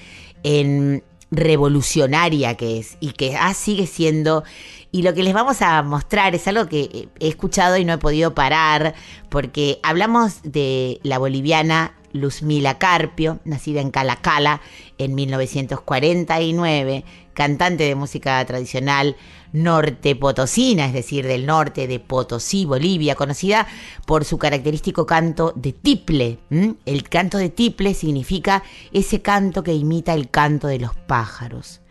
en 0.44 1.04
revolucionaria 1.32 2.56
que 2.56 2.80
es 2.80 2.98
y 3.00 3.12
que 3.12 3.36
ah, 3.36 3.54
sigue 3.54 3.88
siendo. 3.88 4.44
Y 4.92 5.04
lo 5.04 5.14
que 5.14 5.24
les 5.24 5.34
vamos 5.34 5.62
a 5.62 5.84
mostrar 5.84 6.34
es 6.34 6.48
algo 6.48 6.68
que 6.68 7.10
he 7.20 7.28
escuchado 7.28 7.78
y 7.78 7.86
no 7.86 7.94
he 7.94 7.98
podido 7.98 8.34
parar, 8.34 8.96
porque 9.30 9.80
hablamos 9.84 10.42
de 10.44 11.00
la 11.04 11.20
boliviana 11.20 11.96
Luzmila 12.12 12.80
Carpio, 12.80 13.40
nacida 13.46 13.82
en 13.82 13.92
Calacala 13.92 14.62
en 14.98 15.14
1949, 15.14 17.06
cantante 17.34 17.84
de 17.84 17.96
música 17.96 18.44
tradicional 18.46 19.16
norte 19.52 20.16
potosina, 20.16 20.86
es 20.86 20.93
decir, 20.93 21.26
del 21.26 21.45
norte 21.45 21.88
de 21.88 22.00
Potosí, 22.00 22.66
Bolivia, 22.66 23.16
conocida 23.16 23.68
por 24.06 24.26
su 24.26 24.38
característico 24.38 25.06
canto 25.06 25.54
de 25.56 25.74
tiple. 25.74 26.39
El 26.86 27.10
canto 27.10 27.38
de 27.38 27.50
tiple 27.50 27.93
significa 27.93 28.64
ese 28.93 29.22
canto 29.22 29.64
que 29.64 29.74
imita 29.74 30.14
el 30.14 30.30
canto 30.30 30.68
de 30.68 30.80
los 30.80 30.95
pájaros. 30.95 31.82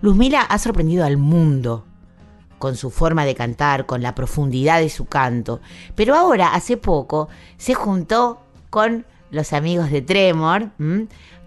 Luzmila 0.00 0.42
ha 0.42 0.58
sorprendido 0.58 1.04
al 1.04 1.16
mundo 1.16 1.84
con 2.58 2.76
su 2.76 2.90
forma 2.90 3.24
de 3.24 3.34
cantar, 3.34 3.86
con 3.86 4.02
la 4.02 4.14
profundidad 4.14 4.80
de 4.80 4.90
su 4.90 5.06
canto. 5.06 5.60
Pero 5.94 6.14
ahora, 6.14 6.54
hace 6.54 6.76
poco, 6.76 7.28
se 7.56 7.74
juntó 7.74 8.42
con 8.68 9.06
los 9.30 9.52
amigos 9.52 9.90
de 9.90 10.02
Tremor 10.02 10.70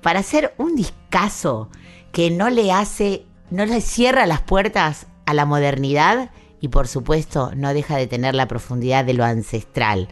para 0.02 0.20
hacer 0.20 0.54
un 0.58 0.76
discazo 0.76 1.70
que 2.12 2.32
no 2.32 2.50
le 2.50 2.72
hace, 2.72 3.26
no 3.50 3.66
le 3.66 3.82
cierra 3.82 4.26
las 4.26 4.42
puertas 4.42 5.08
a 5.26 5.34
la 5.34 5.46
modernidad 5.46 6.32
y 6.62 6.70
por 6.70 6.88
supuesto 6.88 7.52
no 7.56 7.74
deja 7.74 7.98
de 7.98 8.08
tener 8.08 8.36
la 8.36 8.48
profundidad 8.48 9.04
de 9.06 9.14
lo 9.14 9.26
ancestral. 9.26 10.08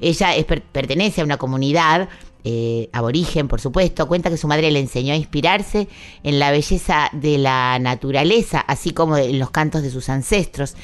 Ella 0.00 0.30
pertenece 0.72 1.20
a 1.20 1.24
una 1.24 1.36
comunidad 1.36 2.08
eh, 2.44 2.88
aborigen, 2.92 3.48
por 3.48 3.60
supuesto. 3.60 4.06
Cuenta 4.06 4.30
que 4.30 4.36
su 4.36 4.46
madre 4.46 4.70
le 4.70 4.78
enseñó 4.78 5.12
a 5.12 5.16
inspirarse 5.16 5.88
en 6.22 6.38
la 6.38 6.52
belleza 6.52 7.10
de 7.12 7.38
la 7.38 7.76
naturaleza, 7.80 8.60
así 8.60 8.92
como 8.92 9.16
en 9.16 9.40
los 9.40 9.50
cantos 9.50 9.82
de 9.82 9.90
sus 9.90 10.08
ancestros. 10.08 10.76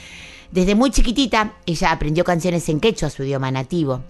Desde 0.50 0.74
muy 0.74 0.90
chiquitita, 0.90 1.54
ella 1.64 1.92
aprendió 1.92 2.24
canciones 2.24 2.68
en 2.68 2.80
quechua, 2.80 3.10
su 3.10 3.22
idioma 3.22 3.52
nativo. 3.52 4.02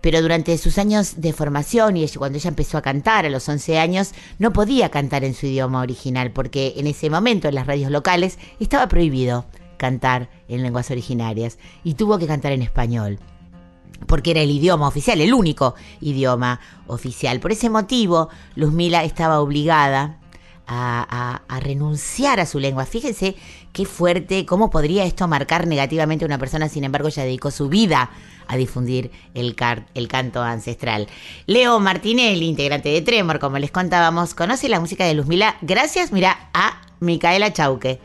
Pero 0.00 0.22
durante 0.22 0.56
sus 0.58 0.78
años 0.78 1.20
de 1.20 1.32
formación 1.32 1.96
y 1.96 2.08
cuando 2.08 2.38
ella 2.38 2.48
empezó 2.48 2.78
a 2.78 2.82
cantar 2.82 3.26
a 3.26 3.30
los 3.30 3.48
11 3.48 3.78
años, 3.78 4.12
no 4.38 4.52
podía 4.52 4.88
cantar 4.90 5.24
en 5.24 5.34
su 5.34 5.46
idioma 5.46 5.80
original, 5.80 6.30
porque 6.32 6.74
en 6.76 6.86
ese 6.86 7.10
momento 7.10 7.48
en 7.48 7.54
las 7.54 7.66
radios 7.66 7.90
locales 7.90 8.38
estaba 8.58 8.88
prohibido 8.88 9.46
cantar 9.76 10.28
en 10.48 10.62
lenguas 10.62 10.90
originarias 10.90 11.58
y 11.84 11.94
tuvo 11.94 12.18
que 12.18 12.26
cantar 12.26 12.52
en 12.52 12.62
español 12.62 13.18
porque 14.06 14.30
era 14.30 14.40
el 14.40 14.50
idioma 14.50 14.88
oficial, 14.88 15.20
el 15.20 15.34
único 15.34 15.74
idioma 16.00 16.60
oficial. 16.86 17.40
Por 17.40 17.52
ese 17.52 17.68
motivo, 17.70 18.28
Luzmila 18.54 19.04
estaba 19.04 19.40
obligada 19.40 20.18
a, 20.66 21.42
a, 21.48 21.54
a, 21.54 21.60
renunciar 21.60 22.40
a 22.40 22.46
su 22.46 22.60
lengua. 22.60 22.86
Fíjense 22.86 23.36
qué 23.72 23.84
fuerte, 23.86 24.46
cómo 24.46 24.70
podría 24.70 25.04
esto 25.04 25.28
marcar 25.28 25.66
negativamente 25.66 26.24
a 26.24 26.26
una 26.26 26.38
persona, 26.38 26.68
sin 26.68 26.84
embargo, 26.84 27.08
ella 27.08 27.24
dedicó 27.24 27.50
su 27.50 27.68
vida 27.68 28.10
a 28.46 28.56
difundir 28.56 29.10
el, 29.34 29.54
canto 29.54 30.42
ancestral. 30.42 31.06
Leo 31.46 31.78
Martinelli, 31.78 32.46
integrante 32.48 32.88
de 32.88 33.00
Tremor, 33.00 33.38
como 33.38 33.58
les 33.58 33.70
contábamos, 33.70 34.34
conoce 34.34 34.68
la 34.68 34.80
música 34.80 35.04
de 35.04 35.14
Luzmila 35.14 35.56
gracias, 35.62 36.10
mira, 36.10 36.48
a 36.52 36.80
Micaela 36.98 37.52
Chauque 37.52 38.00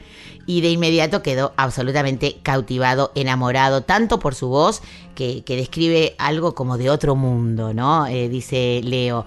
y 0.45 0.61
de 0.61 0.69
inmediato 0.69 1.23
quedó 1.23 1.53
absolutamente 1.57 2.37
cautivado, 2.43 3.11
enamorado, 3.15 3.81
tanto 3.81 4.19
por 4.19 4.35
su 4.35 4.47
voz 4.47 4.83
que, 5.15 5.43
que 5.43 5.55
describe 5.55 6.15
algo 6.19 6.53
como 6.53 6.77
de 6.77 6.91
otro 6.91 7.15
mundo, 7.15 7.73
¿no? 7.73 8.05
Eh, 8.05 8.29
dice 8.29 8.81
Leo. 8.83 9.25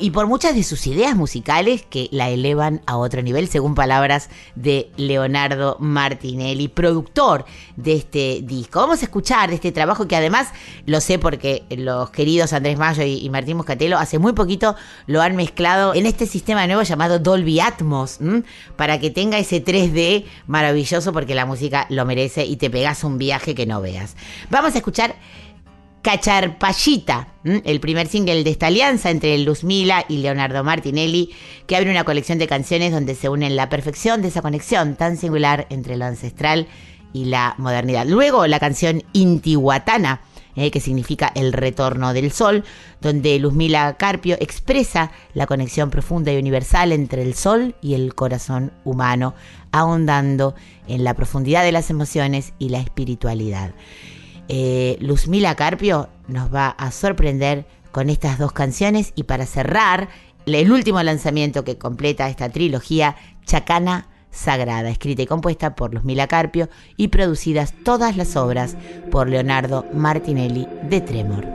Y 0.00 0.10
por 0.10 0.26
muchas 0.26 0.54
de 0.54 0.64
sus 0.64 0.86
ideas 0.86 1.14
musicales 1.14 1.84
que 1.88 2.08
la 2.10 2.28
elevan 2.30 2.82
a 2.86 2.96
otro 2.96 3.22
nivel, 3.22 3.48
según 3.48 3.74
palabras 3.74 4.28
de 4.56 4.90
Leonardo 4.96 5.76
Martinelli, 5.78 6.68
productor 6.68 7.44
de 7.76 7.94
este 7.94 8.40
disco. 8.42 8.80
Vamos 8.80 9.02
a 9.02 9.04
escuchar 9.04 9.50
de 9.50 9.54
este 9.54 9.70
trabajo 9.70 10.08
que 10.08 10.16
además 10.16 10.48
lo 10.84 11.00
sé 11.00 11.18
porque 11.18 11.64
los 11.70 12.10
queridos 12.10 12.52
Andrés 12.52 12.76
Mayo 12.76 13.04
y, 13.04 13.28
Martín 13.30 13.56
Moscatelo 13.56 13.98
hace 13.98 14.18
muy 14.18 14.32
poquito 14.32 14.74
lo 15.06 15.22
han 15.22 15.36
mezclado 15.36 15.94
en 15.94 16.06
este 16.06 16.26
sistema 16.26 16.66
nuevo 16.66 16.82
llamado 16.82 17.18
Dolby 17.18 17.60
Atmos, 17.60 18.18
para 18.76 18.98
que 18.98 19.10
tenga 19.10 19.38
ese 19.38 19.64
3D 19.64 20.24
maravilloso 20.46 21.12
porque 21.12 21.34
la 21.34 21.46
música 21.46 21.86
lo 21.88 22.04
merece 22.04 22.44
y 22.44 22.56
te 22.56 22.68
pegas 22.68 23.04
un 23.04 23.16
viaje 23.16 23.54
que 23.54 23.66
no 23.66 23.80
veas. 23.80 24.16
Vamos 24.50 24.74
a 24.74 24.78
escuchar 24.78 25.14
Cacharpallita, 26.02 27.28
el 27.44 27.80
primer 27.80 28.06
single 28.06 28.44
de 28.44 28.50
esta 28.50 28.68
alianza 28.68 29.10
entre 29.10 29.36
Luzmila 29.38 30.04
y 30.08 30.18
Leonardo 30.18 30.62
Martinelli, 30.62 31.30
que 31.66 31.76
abre 31.76 31.90
una 31.90 32.04
colección 32.04 32.38
de 32.38 32.46
canciones 32.46 32.92
donde 32.92 33.14
se 33.14 33.28
unen 33.28 33.56
la 33.56 33.68
perfección 33.68 34.22
de 34.22 34.28
esa 34.28 34.42
conexión 34.42 34.96
tan 34.96 35.16
singular 35.16 35.66
entre 35.70 35.96
lo 35.96 36.04
ancestral 36.04 36.68
y 37.12 37.26
la 37.26 37.54
modernidad. 37.58 38.06
Luego 38.06 38.46
la 38.46 38.60
canción 38.60 39.02
Intihuatana, 39.12 40.20
eh, 40.54 40.70
que 40.70 40.80
significa 40.80 41.32
el 41.34 41.52
retorno 41.52 42.12
del 42.12 42.30
sol, 42.30 42.64
donde 43.00 43.38
Luzmila 43.38 43.96
Carpio 43.96 44.36
expresa 44.40 45.10
la 45.34 45.46
conexión 45.46 45.90
profunda 45.90 46.32
y 46.32 46.38
universal 46.38 46.92
entre 46.92 47.22
el 47.22 47.34
sol 47.34 47.74
y 47.82 47.94
el 47.94 48.14
corazón 48.14 48.72
humano, 48.84 49.34
ahondando 49.72 50.54
en 50.86 51.02
la 51.02 51.14
profundidad 51.14 51.64
de 51.64 51.72
las 51.72 51.90
emociones 51.90 52.52
y 52.58 52.68
la 52.68 52.80
espiritualidad 52.80 53.72
eh, 54.48 54.96
Luzmila 55.00 55.54
Carpio 55.54 56.08
nos 56.26 56.52
va 56.52 56.68
a 56.68 56.90
sorprender 56.90 57.66
con 57.92 58.10
estas 58.10 58.38
dos 58.38 58.52
canciones 58.52 59.12
y 59.14 59.24
para 59.24 59.46
cerrar 59.46 60.08
el 60.46 60.72
último 60.72 61.02
lanzamiento 61.02 61.64
que 61.64 61.78
completa 61.78 62.28
esta 62.28 62.48
trilogía, 62.48 63.16
Chacana 63.44 64.08
Sagrada, 64.30 64.90
escrita 64.90 65.22
y 65.22 65.26
compuesta 65.26 65.74
por 65.74 65.94
Luzmila 65.94 66.26
Carpio 66.26 66.68
y 66.96 67.08
producidas 67.08 67.74
todas 67.84 68.16
las 68.16 68.36
obras 68.36 68.76
por 69.10 69.28
Leonardo 69.28 69.86
Martinelli 69.92 70.66
de 70.82 71.00
Tremor. 71.00 71.46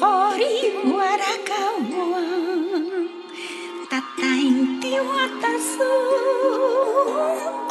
Kori 0.00 0.72
warakawa, 0.96 2.24
tata 3.90 4.30
inti 4.48 4.92
watasu. 5.00 5.92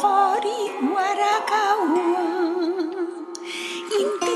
Kori 0.02 0.58
warakawa. 0.94 2.29
Yeah. 4.00 4.30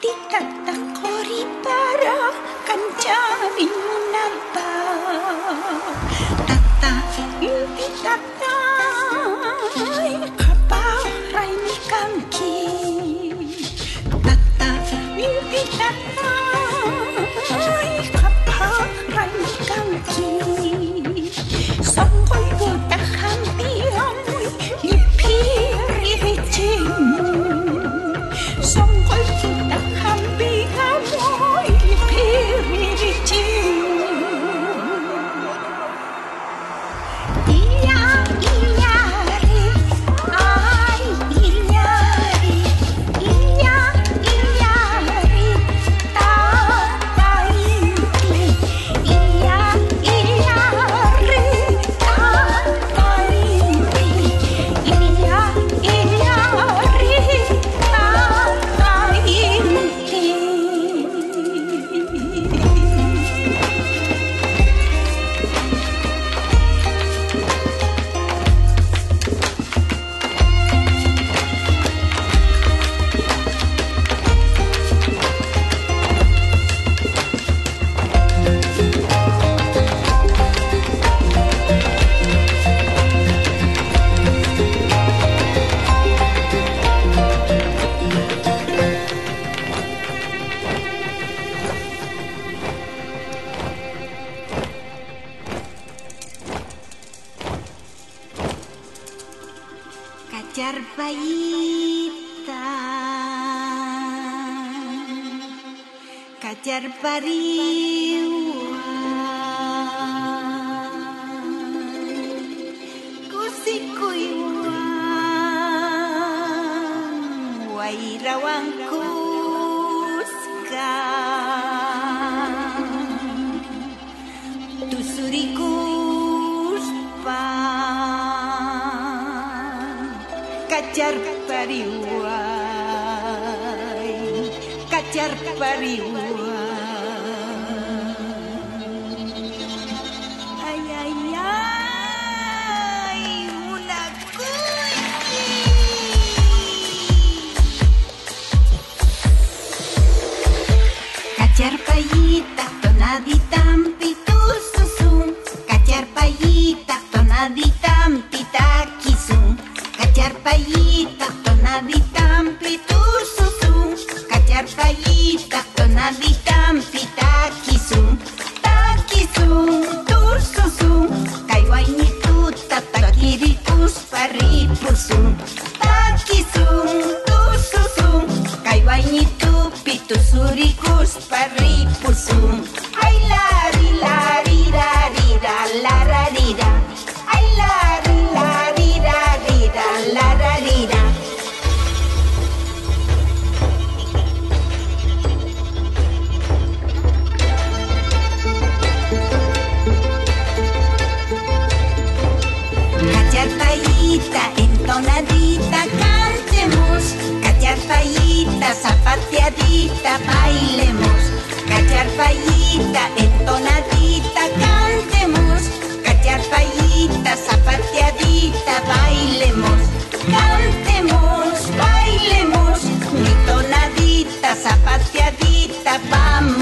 tiktag 0.00 0.48
na 0.68 0.74
koripara 0.92 2.18
kanjavin 2.68 3.72
mo 3.72 3.96
na 4.12 4.24
ba? 4.52 4.75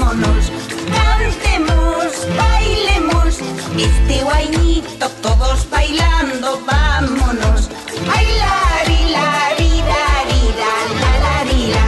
Cantemos, 0.05 2.13
bailemos, 2.37 3.41
este 3.75 4.21
guainito 4.23 5.09
todos 5.23 5.67
bailando, 5.71 6.61
vámonos. 6.63 7.71
Ay, 8.13 8.27
la, 8.37 8.83
ri, 8.85 9.09
la, 9.09 9.49
ri, 9.57 9.81
la, 9.81 10.23
la, 10.61 10.73
la, 11.01 11.11
la, 11.23 11.35
ri, 11.43 11.73
la. 11.73 11.87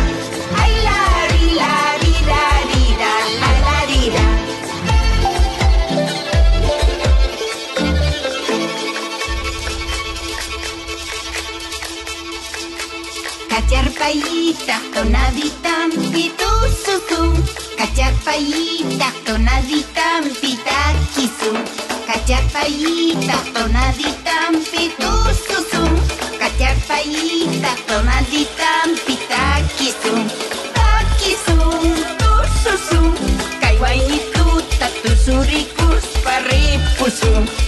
Ay, 0.61 0.74
la, 0.84 0.99
la, 1.30 1.45
la, 1.53 1.74
ri, 2.01 2.15
la, 2.26 2.41
tonadita, 14.93 15.88
y 16.13 16.30
Cachapaíta, 17.97 19.11
tonadita, 19.25 20.21
pita, 20.39 20.93
quisu. 21.15 21.51
Cachapaíta, 22.05 23.33
tonadita, 23.55 24.51
pitu, 24.69 25.11
susu. 25.33 25.83
Cachapaíta, 26.37 27.75
tonadita, 27.87 28.69
pita, 29.03 29.63
quisu. 29.79 30.13
Taquisu, 30.77 31.57
tu, 32.19 32.31
susu. 32.61 33.01
Kaiwainitu, 33.61 34.45
tatusurikus, 34.77 36.05
paripusum. 36.23 37.66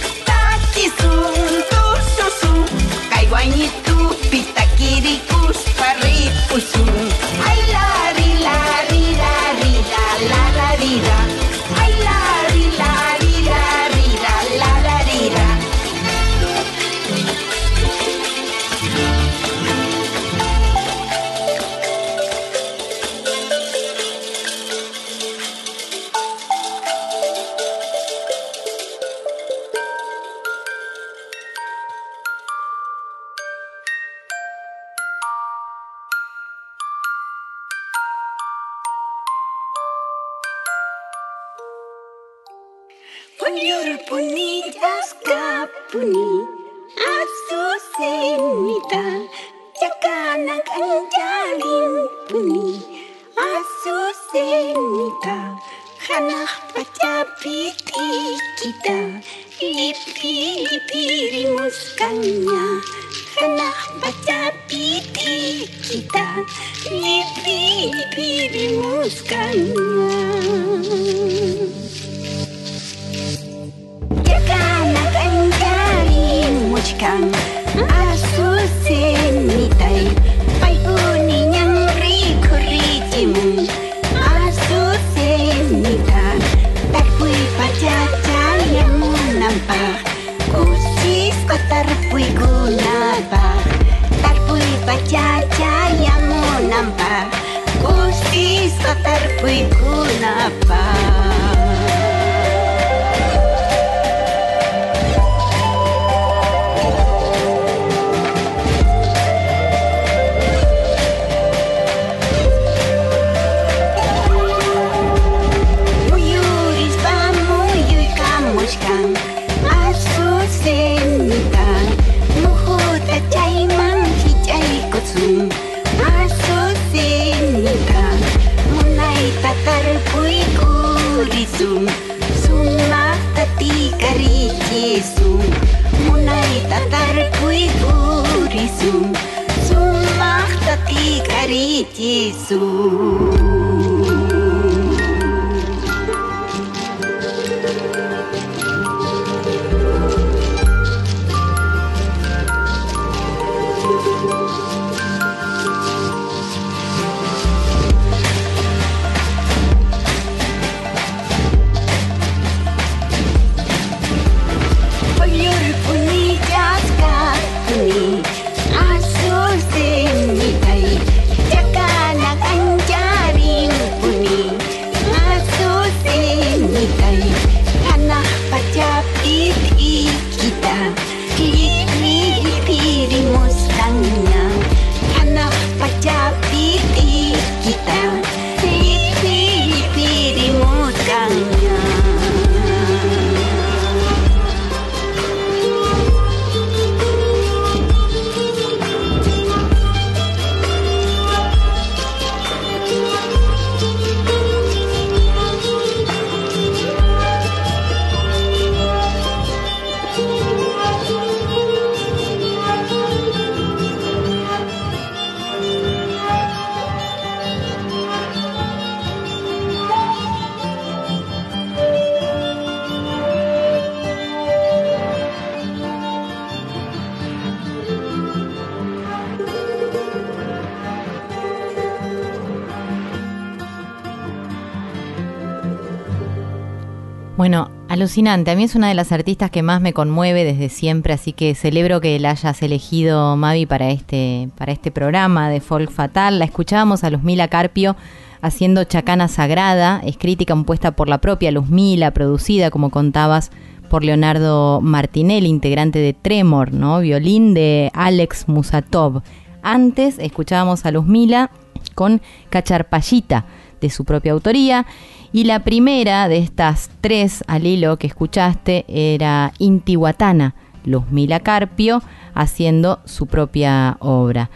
A 238.18 238.54
mí 238.56 238.64
es 238.64 238.74
una 238.74 238.88
de 238.88 238.94
las 238.94 239.12
artistas 239.12 239.52
que 239.52 239.62
más 239.62 239.80
me 239.80 239.92
conmueve 239.92 240.42
desde 240.42 240.68
siempre, 240.68 241.12
así 241.12 241.32
que 241.32 241.54
celebro 241.54 242.00
que 242.00 242.18
la 242.18 242.32
hayas 242.32 242.60
elegido, 242.60 243.36
Mavi, 243.36 243.66
para 243.66 243.90
este, 243.90 244.48
para 244.58 244.72
este 244.72 244.90
programa 244.90 245.48
de 245.48 245.60
Folk 245.60 245.92
Fatal. 245.92 246.40
La 246.40 246.44
escuchábamos 246.44 247.04
a 247.04 247.10
Luzmila 247.10 247.46
Carpio 247.46 247.94
haciendo 248.42 248.82
Chacana 248.82 249.28
Sagrada, 249.28 250.00
escrita 250.04 250.42
y 250.42 250.46
compuesta 250.46 250.90
por 250.90 251.08
la 251.08 251.18
propia 251.18 251.52
Luzmila, 251.52 252.10
producida, 252.10 252.72
como 252.72 252.90
contabas, 252.90 253.52
por 253.88 254.02
Leonardo 254.02 254.80
Martinelli, 254.80 255.46
integrante 255.48 256.00
de 256.00 256.12
Tremor, 256.12 256.72
¿no? 256.72 256.98
Violín 256.98 257.54
de 257.54 257.92
Alex 257.94 258.48
Musatov. 258.48 259.22
Antes 259.62 260.18
escuchábamos 260.18 260.84
a 260.84 260.90
Luzmila 260.90 261.52
con 261.94 262.20
Cacharpayita, 262.48 263.46
de 263.80 263.90
su 263.90 264.04
propia 264.04 264.32
autoría. 264.32 264.86
Y 265.32 265.44
la 265.44 265.60
primera 265.60 266.28
de 266.28 266.38
estas 266.38 266.90
tres 267.00 267.44
al 267.46 267.66
hilo 267.66 267.98
que 267.98 268.06
escuchaste 268.06 268.84
era 268.88 269.52
Intihuatana, 269.58 270.54
Luzmila 270.84 271.40
Carpio, 271.40 272.02
haciendo 272.34 273.00
su 273.04 273.26
propia 273.26 273.96
obra. 274.00 274.50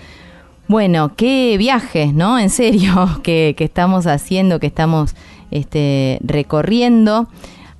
Bueno, 0.67 1.13
qué 1.15 1.57
viajes, 1.59 2.15
¿no? 2.15 2.39
En 2.39 2.51
serio, 2.51 3.09
que, 3.23 3.55
que 3.57 3.65
estamos 3.65 4.07
haciendo, 4.07 4.59
que 4.61 4.67
estamos 4.67 5.15
este, 5.51 6.19
recorriendo. 6.23 7.29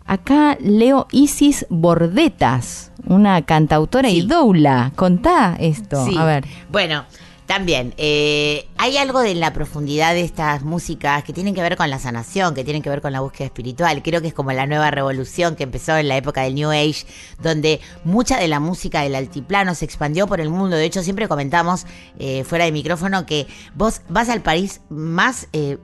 Acá 0.07 0.59
leo 0.61 1.09
Isis 1.13 1.67
Bordetas, 1.71 2.93
una 3.07 3.41
cantautora 3.43 4.11
y 4.11 4.23
doula. 4.23 4.93
Contá 4.97 5.57
esto. 5.59 6.05
Sí. 6.05 6.15
A 6.17 6.25
ver. 6.25 6.45
Bueno, 6.71 7.05
también, 7.47 7.93
eh, 7.99 8.67
hay 8.79 8.97
algo 8.97 9.21
de 9.21 9.35
la 9.35 9.53
profundidad 9.53 10.15
de 10.15 10.23
estas 10.23 10.63
músicas 10.63 11.25
que 11.25 11.35
tienen 11.35 11.55
que 11.55 11.61
ver 11.61 11.77
con 11.77 11.91
la 11.91 11.99
sanación, 11.99 12.55
que 12.55 12.65
tienen 12.65 12.83
que 12.83 12.89
ver 12.89 13.03
con 13.03 13.13
la 13.13 13.21
búsqueda 13.21 13.47
espiritual. 13.47 14.03
Creo 14.03 14.23
que 14.23 14.29
es 14.29 14.35
como 14.35 14.53
la 14.53 14.67
nueva 14.67 14.91
revolución 14.91 15.55
que 15.55 15.65
empezó 15.65 15.95
en 15.97 16.09
la 16.09 16.17
época 16.17 16.41
del 16.43 16.55
New 16.55 16.71
Age, 16.71 17.05
donde 17.43 17.81
mucha 18.03 18.39
de 18.39 18.49
la 18.49 18.61
música 18.61 19.03
del 19.03 19.15
altiplano 19.15 19.75
se 19.75 19.85
expandió 19.85 20.27
por 20.27 20.41
el 20.41 20.49
mundo. 20.49 20.77
De 20.77 20.87
hecho, 20.87 21.03
siempre 21.03 21.29
comentamos 21.29 21.87
eh, 22.19 22.45
fuera 22.45 22.65
de 22.65 22.73
micrófono 22.73 23.27
que 23.27 23.47
vos 23.75 24.01
vas 24.09 24.31
al 24.31 24.41
país 24.41 24.81
más 24.89 25.49
eh, 25.53 25.77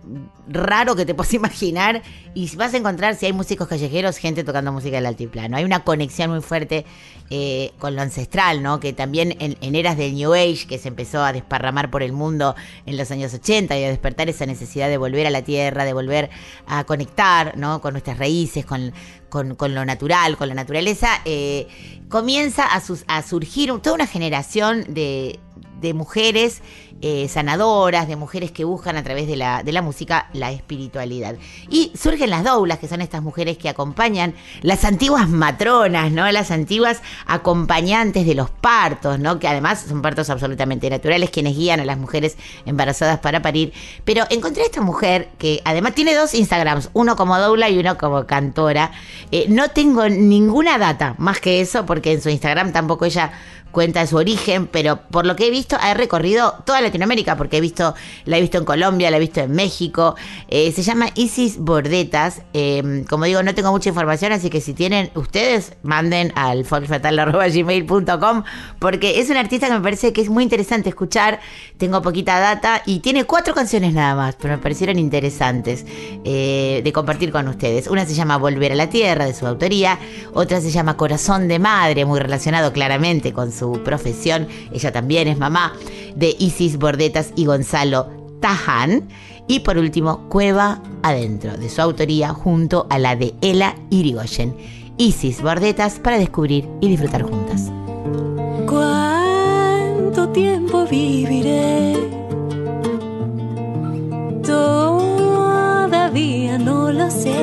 raro 0.49 0.97
que 0.97 1.05
te 1.05 1.15
puedas 1.15 1.35
imaginar 1.35 2.03
y 2.33 2.57
vas 2.57 2.73
a 2.73 2.79
encontrar, 2.79 3.17
si 3.17 3.27
hay 3.27 3.35
músicos 3.35 3.69
callejeros, 3.69 4.17
gente 4.17 4.45
tocando 4.45 4.73
música 4.73 4.97
del 4.97 5.07
altiplano. 5.07 5.59
Hay 5.59 5.65
una 5.65 5.85
conexión 5.85 6.31
muy 6.31 6.41
fuerte 6.41 6.87
con 7.79 7.95
lo 7.95 8.03
ancestral, 8.03 8.61
¿no? 8.61 8.81
Que 8.81 8.93
también 8.93 9.37
en, 9.39 9.57
en 9.61 9.77
eras 9.77 9.97
del 9.97 10.17
New 10.17 10.35
Age, 10.35 10.67
que 10.69 10.79
se 10.79 10.89
empezó 10.89 11.23
a 11.23 11.33
desparramar 11.51 11.91
por 11.91 12.03
el 12.05 12.13
mundo 12.13 12.55
en 12.87 12.97
los 12.97 13.11
años 13.11 13.35
80 13.35 13.77
y 13.77 13.85
a 13.85 13.89
despertar 13.89 14.29
esa 14.29 14.47
necesidad 14.47 14.89
de 14.89 14.97
volver 14.99 15.27
a 15.27 15.31
la 15.31 15.43
tierra, 15.43 15.85
de 15.85 15.93
volver 15.93 16.31
a 16.67 16.85
conectar, 16.85 17.57
¿no? 17.57 17.81
Con 17.81 17.95
nuestras 17.95 18.19
raíces, 18.19 18.65
con, 18.65 18.93
con, 19.29 19.57
lo 19.75 19.85
natural, 19.85 20.37
con 20.37 20.49
la 20.49 20.55
naturaleza, 20.55 21.09
eh, 21.25 21.67
comienza 22.09 22.65
a, 22.67 22.81
sus- 22.81 23.05
a 23.09 23.23
surgir 23.23 23.73
toda 23.81 23.95
una 23.95 24.07
generación 24.07 24.85
de, 24.95 25.41
de 25.81 25.93
mujeres 25.93 26.63
eh, 27.03 27.29
sanadoras, 27.29 28.09
de 28.09 28.17
mujeres 28.17 28.51
que 28.51 28.65
buscan 28.65 28.97
a 28.97 29.03
través 29.03 29.27
de 29.27 29.37
la, 29.37 29.63
de 29.63 29.73
la 29.73 29.83
música 29.83 30.29
la 30.33 30.51
espiritualidad. 30.51 31.37
Y 31.69 31.93
surgen 31.99 32.31
las 32.31 32.45
doulas, 32.45 32.79
que 32.79 32.89
son 32.89 33.01
estas 33.01 33.23
mujeres 33.23 33.59
que 33.59 33.69
acompañan 33.69 34.35
las 34.63 34.85
antiguas 34.85 35.29
matronas, 35.29 36.13
¿no? 36.13 36.31
Las 36.31 36.51
antiguas 36.51 37.03
acompañantes 37.27 38.27
de 38.27 38.35
los 38.35 38.51
partos, 38.51 39.19
¿no? 39.19 39.39
Que 39.39 39.49
además 39.49 39.85
son 39.89 40.03
partos 40.03 40.31
absolutamente 40.31 40.91
naturales, 40.91 41.31
quienes 41.31 41.57
guían 41.57 41.81
a 41.81 41.85
las 41.85 41.99
mujeres 41.99 42.37
embarazadas 42.67 43.19
para 43.21 43.43
parir. 43.43 43.73
Pero 44.05 44.25
encontré 44.31 44.63
a 44.63 44.67
esta 44.67 44.83
mujer 44.83 45.31
que 45.39 45.63
además 45.65 45.95
tiene 45.95 46.15
dos 46.15 46.35
Instagrams, 46.35 46.91
uno 46.93 47.17
como 47.17 47.39
doula 47.39 47.71
y 47.71 47.79
uno 47.79 47.97
como 47.97 48.27
cantora. 48.27 48.93
Eh, 49.33 49.47
no 49.49 49.71
tengo 49.71 50.09
ninguna 50.09 50.79
data 50.79 51.15
más 51.19 51.41
que 51.41 51.61
eso, 51.61 51.87
porque 51.87 52.13
en 52.13 52.23
su 52.23 52.29
Instagram 52.29 52.73
tampoco 52.73 53.05
ella 53.05 53.33
cuenta 53.71 54.01
de 54.01 54.07
su 54.07 54.17
origen, 54.17 54.67
pero 54.67 55.01
por 55.11 55.27
lo 55.27 55.37
que 55.37 55.47
he 55.47 55.51
visto 55.51 55.77
ha 55.81 55.95
recorrido 55.95 56.55
toda 56.65 56.81
Latinoamérica, 56.81 57.37
porque 57.37 57.59
he 57.59 57.61
visto, 57.61 57.95
la 58.25 58.39
he 58.39 58.41
visto 58.41 58.59
en 58.59 58.65
Colombia, 58.65 59.11
la 59.11 59.17
he 59.17 59.21
visto 59.21 59.41
en 59.41 59.53
México. 59.53 60.17
Eh, 60.49 60.73
se 60.73 60.83
llama 60.83 61.09
Isis 61.15 61.59
Bordetas. 61.59 62.43
Eh, 62.53 63.05
como 63.09 63.25
digo, 63.25 63.43
no 63.43 63.55
tengo 63.55 63.71
mucha 63.71 63.89
información, 63.89 64.33
así 64.33 64.51
que 64.51 64.61
si 64.61 64.75
tienen 64.75 65.11
ustedes, 65.15 65.75
manden 65.83 66.33
al 66.35 66.65
folkfatal.gmail.com, 66.65 68.43
porque 68.79 69.21
es 69.21 69.31
un 69.31 69.37
artista 69.37 69.69
que 69.69 69.75
me 69.75 69.81
parece 69.81 70.13
que 70.13 70.21
es 70.21 70.29
muy 70.29 70.43
interesante 70.43 70.89
escuchar. 70.89 71.41
Tengo 71.79 72.03
poquita 72.03 72.39
data 72.41 72.83
y 72.87 73.01
tiene 73.01 73.25
cuatro 73.25 73.55
canciones 73.55 73.95
nada 73.95 74.15
más, 74.15 74.37
pero 74.37 74.57
me 74.57 74.63
parecieron 74.63 74.99
interesantes 74.99 75.85
eh, 76.25 76.81
de 76.83 76.93
compartir 76.93 77.31
con 77.31 77.49
ustedes. 77.49 77.87
Una 77.87 78.05
se 78.07 78.15
llama 78.15 78.37
Volver 78.37 78.73
a 78.73 78.75
la 78.75 78.89
Tierra, 78.89 79.25
de 79.25 79.35
su 79.35 79.47
autoría. 79.47 79.99
Otra 80.33 80.61
se 80.61 80.71
llama 80.71 80.97
Corazón 80.97 81.49
de 81.49 81.59
Madre, 81.59 82.05
muy 82.05 82.19
relacionado 82.21 82.73
claramente 82.73 83.33
con 83.33 83.53
su 83.53 83.60
profesión. 83.85 84.49
Ella 84.73 84.93
también 84.93 85.29
es 85.29 85.39
mamá 85.39 85.75
de 86.17 86.35
Isis 86.39 86.79
Bordetas 86.79 87.33
y 87.37 87.47
Gonzalo 87.47 88.09
Tajan. 88.41 89.09
Y 89.47 89.61
por 89.61 89.79
último, 89.79 90.29
Cueva 90.29 90.83
Adentro, 91.03 91.57
de 91.57 91.69
su 91.69 91.83
autoría, 91.83 92.33
junto 92.33 92.87
a 92.89 92.99
la 92.99 93.17
de 93.17 93.35
Ela 93.41 93.75
Irigoyen. 93.91 94.55
Isis 94.97 95.43
Bordetas 95.43 95.99
para 95.99 96.19
descubrir 96.19 96.69
y 96.81 96.89
disfrutar 96.89 97.23
juntas. 97.23 97.71
¿Cuánto 98.67 100.29
tiempo 100.29 100.85
viviré? 100.85 101.97
Todavía 104.45 106.59
no 106.59 106.93
lo 106.93 107.11
sé. 107.11 107.35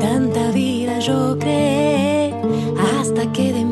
Tanta 0.00 0.50
vida 0.50 0.98
yo 0.98 1.38
creé 1.38 2.34
hasta 3.00 3.32
que 3.32 3.52
de 3.52 3.65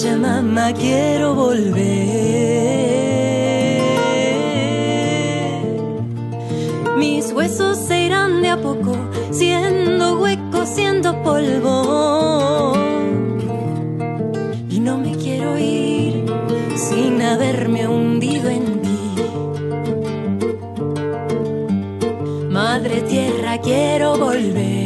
Pachamama, 0.00 0.72
quiero 0.72 1.34
volver. 1.34 1.82
Mis 6.96 7.30
huesos 7.32 7.76
se 7.76 8.06
irán 8.06 8.40
de 8.40 8.48
a 8.48 8.56
poco, 8.56 8.96
siendo 9.30 10.18
huecos, 10.18 10.70
siendo 10.70 11.22
polvo. 11.22 12.72
Y 14.70 14.80
no 14.80 14.96
me 14.96 15.12
quiero 15.16 15.58
ir 15.58 16.24
sin 16.76 17.20
haberme 17.20 17.86
hundido 17.86 18.48
en 18.48 18.80
ti. 18.80 18.98
Madre 22.48 23.02
tierra, 23.02 23.58
quiero. 23.58 24.16
Volver 24.16 24.79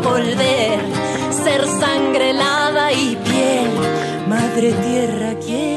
volver, 0.00 0.78
ser 1.30 1.66
sangre, 1.66 2.32
lava 2.32 2.92
y 2.92 3.16
piel. 3.16 3.70
Madre 4.28 4.72
tierra, 4.72 5.34
quiero 5.44 5.67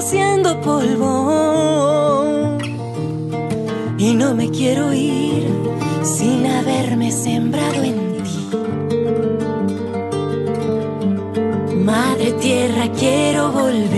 siendo 0.00 0.60
polvo. 0.60 2.58
Y 3.98 4.14
no 4.14 4.34
me 4.34 4.50
quiero 4.50 4.92
ir 4.92 5.46
sin 6.02 6.46
haberme 6.46 7.12
sembrado 7.12 7.82
en 7.82 8.22
ti. 8.22 8.50
Madre 11.84 12.32
tierra, 12.32 12.88
quiero 12.98 13.52
volver. 13.52 13.89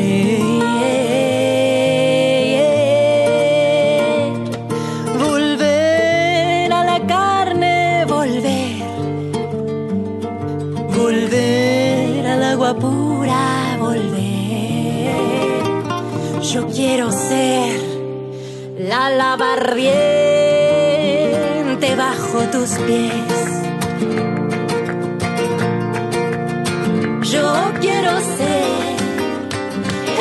Tus 22.63 22.79
pies. 22.87 23.43
Yo 27.33 27.47
quiero 27.81 28.13
ser 28.37 28.97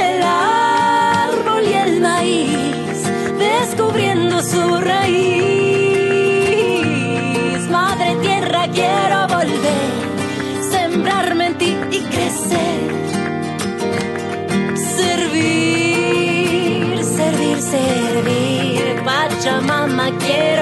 el 0.07 0.23
árbol 0.23 1.63
y 1.71 1.73
el 1.85 2.01
maíz 2.01 2.97
descubriendo 3.37 4.41
su 4.41 4.63
raíz. 4.91 5.21
Madre 7.69 8.15
tierra, 8.23 8.61
quiero 8.73 9.27
volver, 9.35 9.91
sembrarme 10.71 11.45
en 11.47 11.57
ti 11.59 11.77
y 11.91 11.99
crecer. 12.13 12.81
Servir, 14.99 16.23
servir, 17.03 17.57
servir. 17.61 18.83
Pachamama, 19.05 20.07
quiero 20.17 20.60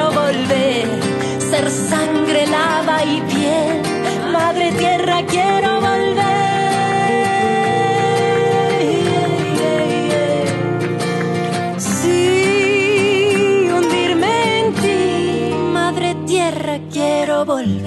volver. 17.50 17.79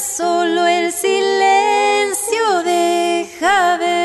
solo 0.00 0.66
el 0.66 0.92
silencio 0.92 2.62
deja 2.64 3.76
ver. 3.78 4.04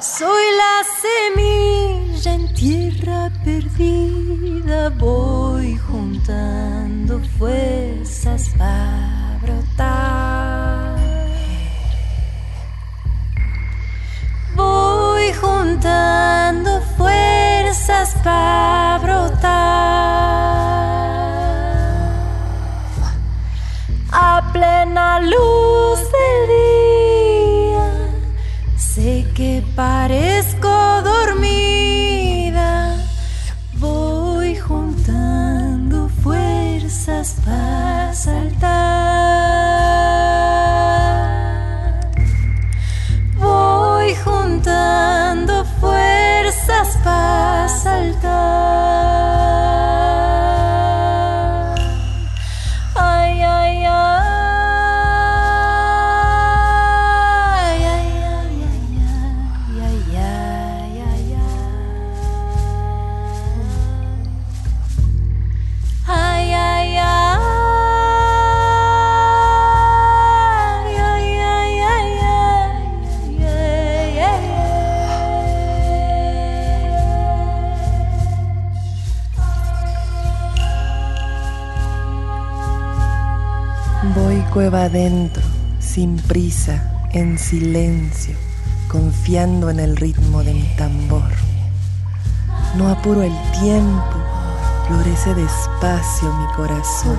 Soy 0.00 0.44
la 0.62 0.84
semilla 1.02 2.32
en 2.34 2.54
tierra 2.54 3.30
perdida, 3.44 4.90
voy 4.90 5.76
juntando 5.76 7.20
fuerzas 7.38 8.50
para 8.58 9.38
brotar. 9.42 10.96
Voy 14.54 15.32
juntando 15.34 16.80
fuerzas 16.96 18.14
para 18.22 18.85
pare 29.76 30.25
cueva 84.68 84.86
adentro, 84.86 85.44
sin 85.78 86.16
prisa, 86.16 87.06
en 87.12 87.38
silencio, 87.38 88.34
confiando 88.88 89.70
en 89.70 89.78
el 89.78 89.96
ritmo 89.96 90.42
de 90.42 90.54
mi 90.54 90.66
tambor. 90.76 91.30
No 92.76 92.88
apuro 92.88 93.22
el 93.22 93.32
tiempo, 93.60 94.16
florece 94.88 95.36
despacio 95.36 96.32
mi 96.32 96.52
corazón. 96.56 97.16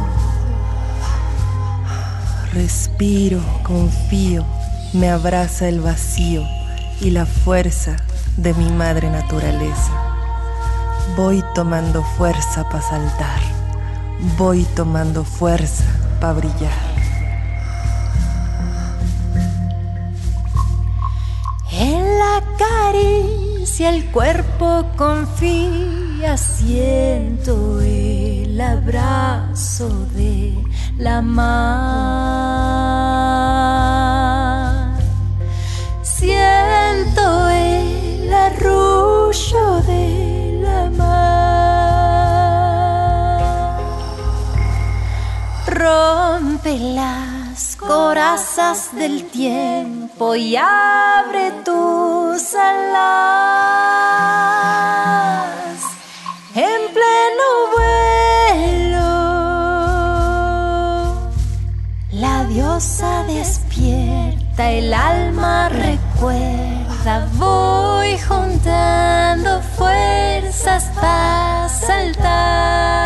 Respiro, 2.52 3.40
confío, 3.64 4.44
me 4.92 5.10
abraza 5.10 5.70
el 5.70 5.80
vacío 5.80 6.44
y 7.00 7.12
la 7.12 7.26
fuerza 7.26 7.96
de 8.36 8.54
mi 8.56 8.70
madre 8.74 9.10
naturaleza. 9.10 9.94
Voy 11.16 11.42
tomando 11.56 12.04
fuerza 12.18 12.68
para 12.68 12.82
saltar, 12.82 13.40
voy 14.38 14.66
tomando 14.76 15.24
fuerza 15.24 15.86
para 16.20 16.34
brillar. 16.34 16.87
La 22.88 22.94
caricia 22.94 23.90
el 23.90 24.06
cuerpo 24.12 24.86
confía, 24.96 26.38
siento 26.38 27.82
el 27.82 28.60
abrazo 28.62 29.90
de 30.14 30.54
la 30.98 31.22
mar. 31.22 31.48
Siento 36.02 37.50
el 37.50 38.34
arrullo 38.34 39.82
de 39.86 40.60
la 40.64 40.90
mar. 40.90 41.38
Rompe 45.68 46.80
las 46.80 47.76
corazas 47.76 48.96
del 48.96 49.26
tiempo 49.26 50.07
y 50.20 50.56
abre 50.56 51.52
tus 51.64 52.56
alas 52.56 53.38
en 56.56 56.92
pleno 56.92 57.44
vuelo. 57.76 59.10
La 62.14 62.46
diosa 62.46 63.24
despierta, 63.28 64.72
el 64.72 64.92
alma 64.92 65.70
recuerda. 65.70 67.28
Voy 67.34 68.18
juntando 68.18 69.62
fuerzas 69.78 70.90
para 71.00 71.70
saltar. 71.70 72.97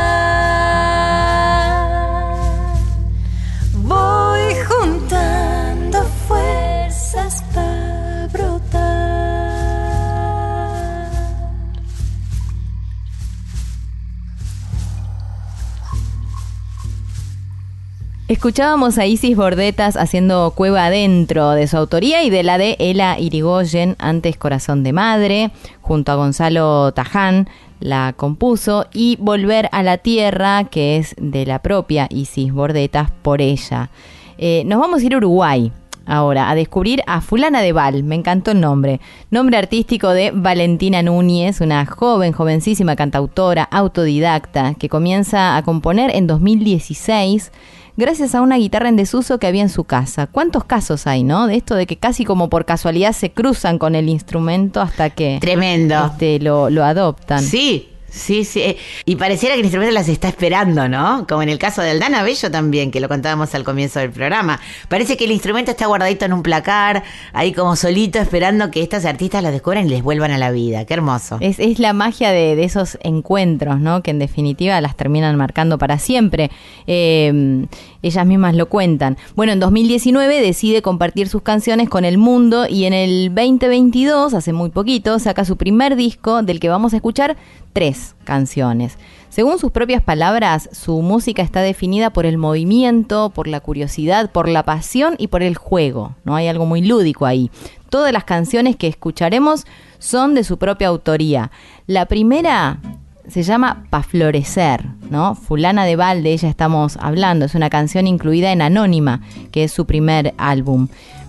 Escuchábamos 18.31 18.97
a 18.97 19.05
Isis 19.05 19.35
Bordetas 19.35 19.97
haciendo 19.97 20.53
Cueva 20.55 20.85
Adentro 20.85 21.51
de 21.51 21.67
su 21.67 21.75
autoría 21.75 22.23
y 22.23 22.29
de 22.29 22.43
la 22.43 22.57
de 22.57 22.77
Ela 22.79 23.19
Irigoyen, 23.19 23.97
antes 23.99 24.37
Corazón 24.37 24.83
de 24.83 24.93
Madre, 24.93 25.51
junto 25.81 26.13
a 26.13 26.15
Gonzalo 26.15 26.93
Taján, 26.93 27.49
la 27.81 28.13
compuso, 28.15 28.85
y 28.93 29.17
Volver 29.19 29.67
a 29.73 29.83
la 29.83 29.97
Tierra, 29.97 30.63
que 30.63 30.95
es 30.95 31.13
de 31.19 31.45
la 31.45 31.59
propia 31.59 32.07
Isis 32.09 32.53
Bordetas 32.53 33.11
por 33.21 33.41
ella. 33.41 33.89
Eh, 34.37 34.63
nos 34.65 34.79
vamos 34.79 35.01
a 35.01 35.05
ir 35.05 35.13
a 35.13 35.17
Uruguay. 35.17 35.73
Ahora, 36.05 36.49
a 36.49 36.55
descubrir 36.55 37.03
a 37.07 37.19
Fulana 37.19 37.61
de 37.61 37.73
Val, 37.73 38.03
me 38.03 38.15
encantó 38.15 38.51
el 38.51 38.61
nombre. 38.61 39.01
Nombre 39.29 39.57
artístico 39.57 40.11
de 40.11 40.31
Valentina 40.33 41.03
Núñez, 41.03 41.59
una 41.59 41.85
joven, 41.85 42.31
jovencísima 42.31 42.95
cantautora, 42.95 43.63
autodidacta, 43.63 44.75
que 44.75 44.87
comienza 44.87 45.57
a 45.57 45.63
componer 45.63 46.15
en 46.15 46.27
2016 46.27 47.51
gracias 47.97 48.35
a 48.35 48.41
una 48.41 48.57
guitarra 48.57 48.89
en 48.89 48.95
desuso 48.95 49.37
que 49.39 49.47
había 49.47 49.61
en 49.61 49.69
su 49.69 49.83
casa. 49.83 50.27
¿Cuántos 50.27 50.63
casos 50.63 51.07
hay, 51.07 51.23
no? 51.23 51.47
De 51.47 51.55
esto 51.55 51.75
de 51.75 51.85
que 51.85 51.97
casi 51.97 52.25
como 52.25 52.49
por 52.49 52.65
casualidad 52.65 53.13
se 53.13 53.31
cruzan 53.31 53.77
con 53.77 53.95
el 53.95 54.09
instrumento 54.09 54.81
hasta 54.81 55.09
que 55.09 55.37
Tremendo. 55.41 56.07
este, 56.11 56.39
lo, 56.39 56.69
lo 56.69 56.83
adoptan. 56.83 57.41
Sí, 57.43 57.89
sí, 58.11 58.45
sí. 58.45 58.61
eh, 58.61 58.77
Y 59.05 59.15
pareciera 59.15 59.55
que 59.55 59.61
el 59.61 59.65
instrumento 59.65 59.93
las 59.93 60.07
está 60.07 60.27
esperando, 60.27 60.87
¿no? 60.87 61.25
Como 61.27 61.41
en 61.41 61.49
el 61.49 61.57
caso 61.57 61.81
de 61.81 61.89
Aldana 61.89 62.21
Bello 62.21 62.51
también, 62.51 62.91
que 62.91 62.99
lo 62.99 63.07
contábamos 63.07 63.55
al 63.55 63.63
comienzo 63.63 63.99
del 63.99 64.11
programa. 64.11 64.59
Parece 64.89 65.17
que 65.17 65.25
el 65.25 65.31
instrumento 65.31 65.71
está 65.71 65.87
guardadito 65.87 66.25
en 66.25 66.33
un 66.33 66.43
placar, 66.43 67.03
ahí 67.33 67.53
como 67.53 67.75
solito, 67.75 68.19
esperando 68.19 68.69
que 68.69 68.83
estas 68.83 69.05
artistas 69.05 69.41
lo 69.41 69.49
descubran 69.49 69.87
y 69.87 69.89
les 69.89 70.03
vuelvan 70.03 70.31
a 70.31 70.37
la 70.37 70.51
vida. 70.51 70.85
Qué 70.85 70.93
hermoso. 70.93 71.37
Es, 71.39 71.57
es 71.59 71.79
la 71.79 71.93
magia 71.93 72.31
de, 72.31 72.55
de 72.55 72.63
esos 72.65 72.97
encuentros, 73.01 73.79
¿no? 73.79 74.03
Que 74.03 74.11
en 74.11 74.19
definitiva 74.19 74.79
las 74.81 74.95
terminan 74.95 75.35
marcando 75.37 75.77
para 75.77 75.97
siempre. 75.97 76.51
Eh, 76.85 77.65
ellas 78.01 78.25
mismas 78.25 78.55
lo 78.55 78.67
cuentan. 78.67 79.17
Bueno, 79.35 79.53
en 79.53 79.59
2019 79.59 80.41
decide 80.41 80.81
compartir 80.81 81.27
sus 81.27 81.41
canciones 81.41 81.89
con 81.89 82.05
el 82.05 82.17
mundo 82.17 82.65
y 82.67 82.85
en 82.85 82.93
el 82.93 83.33
2022, 83.33 84.33
hace 84.33 84.53
muy 84.53 84.69
poquito, 84.69 85.19
saca 85.19 85.45
su 85.45 85.57
primer 85.57 85.95
disco 85.95 86.41
del 86.41 86.59
que 86.59 86.69
vamos 86.69 86.93
a 86.93 86.97
escuchar 86.97 87.37
tres 87.73 88.15
canciones. 88.23 88.97
Según 89.29 89.59
sus 89.59 89.71
propias 89.71 90.03
palabras, 90.03 90.69
su 90.73 91.01
música 91.01 91.41
está 91.41 91.61
definida 91.61 92.09
por 92.09 92.25
el 92.25 92.37
movimiento, 92.37 93.29
por 93.29 93.47
la 93.47 93.61
curiosidad, 93.61 94.31
por 94.31 94.49
la 94.49 94.63
pasión 94.63 95.15
y 95.17 95.27
por 95.27 95.41
el 95.41 95.55
juego. 95.55 96.15
No 96.25 96.35
hay 96.35 96.47
algo 96.47 96.65
muy 96.65 96.81
lúdico 96.81 97.25
ahí. 97.25 97.49
Todas 97.89 98.11
las 98.11 98.23
canciones 98.23 98.75
que 98.75 98.87
escucharemos 98.87 99.65
son 99.99 100.33
de 100.33 100.43
su 100.43 100.57
propia 100.57 100.87
autoría. 100.87 101.51
La 101.87 102.07
primera 102.07 102.79
se 103.27 103.43
llama 103.43 103.85
Pa 103.89 104.03
Florecer, 104.03 104.85
¿no? 105.09 105.35
Fulana 105.35 105.85
de 105.85 105.95
Val, 105.95 106.23
de 106.23 106.33
ella 106.33 106.49
estamos 106.49 106.97
hablando, 106.97 107.45
es 107.45 107.55
una 107.55 107.69
canción 107.69 108.07
incluida 108.07 108.51
en 108.51 108.61
Anónima, 108.61 109.21
que 109.51 109.63
es 109.63 109.71
su 109.71 109.85
primer 109.85 110.33
álbum. 110.37 110.87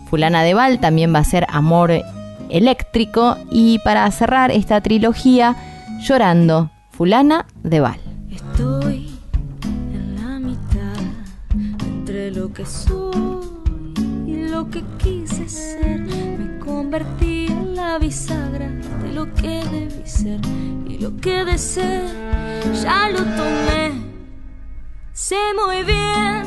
Fulana 0.08 0.42
de 0.42 0.54
Val 0.54 0.80
también 0.80 1.14
va 1.14 1.20
a 1.20 1.24
ser 1.24 1.46
Amor 1.48 1.92
Eléctrico 2.50 3.38
y 3.50 3.78
para 3.78 4.10
cerrar 4.10 4.50
esta 4.50 4.80
trilogía, 4.80 5.56
Llorando, 6.02 6.70
Fulana 6.90 7.46
de 7.62 7.80
Val. 7.80 8.00
Estoy 8.30 9.10
en 9.64 10.16
la 10.16 10.38
mitad 10.38 11.00
entre 11.86 12.30
lo 12.30 12.52
que 12.52 12.66
soy 12.66 13.40
y 14.26 14.48
lo 14.48 14.68
que 14.68 14.82
quise 14.98 15.48
ser. 15.48 16.00
Me 16.00 16.58
convertí 16.58 17.41
bisagra 17.98 18.68
de 19.02 19.12
lo 19.12 19.32
que 19.34 19.62
debí 19.70 20.02
ser 20.04 20.40
y 20.88 20.98
lo 20.98 21.16
que 21.16 21.44
de 21.44 21.58
ser 21.58 22.04
ya 22.82 23.08
lo 23.10 23.18
tomé. 23.18 23.92
Sé 25.12 25.36
muy 25.54 25.82
bien 25.84 26.42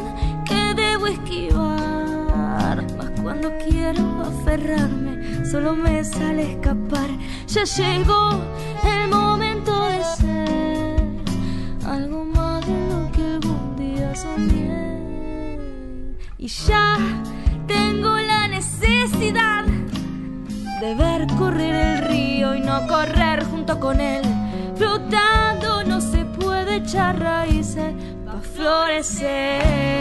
que 0.45 0.73
debo 0.75 1.07
esquivar, 1.07 2.83
mas 2.97 3.11
cuando 3.21 3.51
quiero 3.57 4.21
aferrarme 4.21 5.45
solo 5.45 5.75
me 5.75 6.03
sale 6.03 6.53
escapar. 6.53 7.09
Ya 7.47 7.63
llegó 7.63 8.41
el 8.83 9.09
momento 9.09 9.71
de 9.89 10.03
ser 10.03 10.99
algo 11.85 12.25
más 12.25 12.65
de 12.65 12.73
lo 12.89 13.11
que 13.11 13.21
algún 13.21 13.75
día 13.77 14.15
soñé. 14.15 15.69
Y 16.37 16.47
ya 16.47 16.97
tengo 17.67 18.17
la 18.17 18.47
necesidad 18.47 19.64
de 20.79 20.93
ver 20.93 21.27
correr 21.37 21.73
el 21.73 21.97
río 21.99 22.55
y 22.55 22.59
no 22.59 22.85
correr 22.87 23.43
junto 23.45 23.79
con 23.79 24.01
él. 24.01 24.23
Flotando 24.75 25.83
no 25.83 26.01
se 26.01 26.25
puede 26.25 26.77
echar 26.77 27.19
raíces 27.19 27.93
para 28.25 28.39
florecer. 28.41 29.95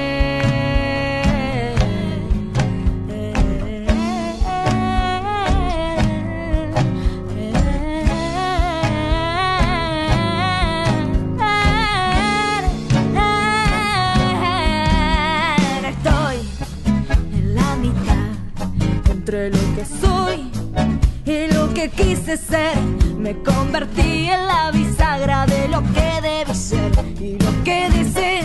Estoy 15.86 16.36
en 17.32 17.55
la 17.55 17.76
mitad 17.76 19.10
entre 19.10 19.51
lo 19.51 19.59
que 19.76 19.84
soy 19.84 20.53
que 21.74 21.90
quise 21.90 22.36
ser. 22.36 22.78
Me 23.18 23.34
convertí 23.42 24.28
en 24.30 24.46
la 24.46 24.70
bisagra 24.70 25.44
de 25.46 25.68
lo 25.68 25.82
que 25.92 26.20
debí 26.22 26.55
ser 26.55 26.92
y 27.20 27.36
lo 27.38 27.64
que 27.64 27.90
dice 27.90 28.42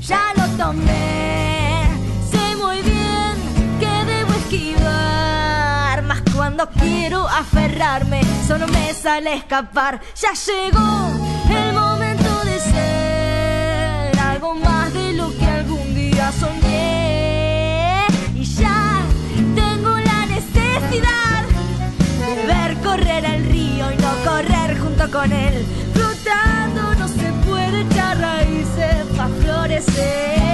ya 0.00 0.32
lo 0.36 0.46
tomé. 0.62 1.84
Sé 2.30 2.56
muy 2.56 2.82
bien 2.82 3.34
que 3.78 3.94
debo 4.12 4.32
esquivar, 4.42 6.02
mas 6.02 6.22
cuando 6.34 6.68
quiero 6.70 7.28
aferrarme 7.28 8.20
solo 8.46 8.66
me 8.68 8.92
sale 8.92 9.34
escapar. 9.34 10.00
Ya 10.16 10.32
llegó 10.32 11.10
el 11.50 11.72
momento 11.74 12.44
de 12.44 12.58
ser 12.58 14.20
algo 14.20 14.54
más 14.56 14.92
de 14.92 15.12
lo 15.12 15.30
que 15.38 15.46
algún 15.46 15.94
día 15.94 16.32
soñé 16.32 16.73
con 25.14 25.32
él. 25.32 25.64
Flotando 25.94 26.94
no 26.98 27.06
se 27.06 27.32
puede 27.46 27.82
echar 27.82 28.18
raíces 28.18 29.06
para 29.16 29.28
florecer. 29.28 30.53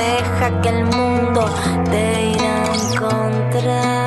Deja 0.00 0.60
que 0.60 0.68
el 0.68 0.84
mundo 0.84 1.44
te 1.90 2.30
irá 2.30 2.62
a 2.64 2.74
encontrar. 2.74 4.01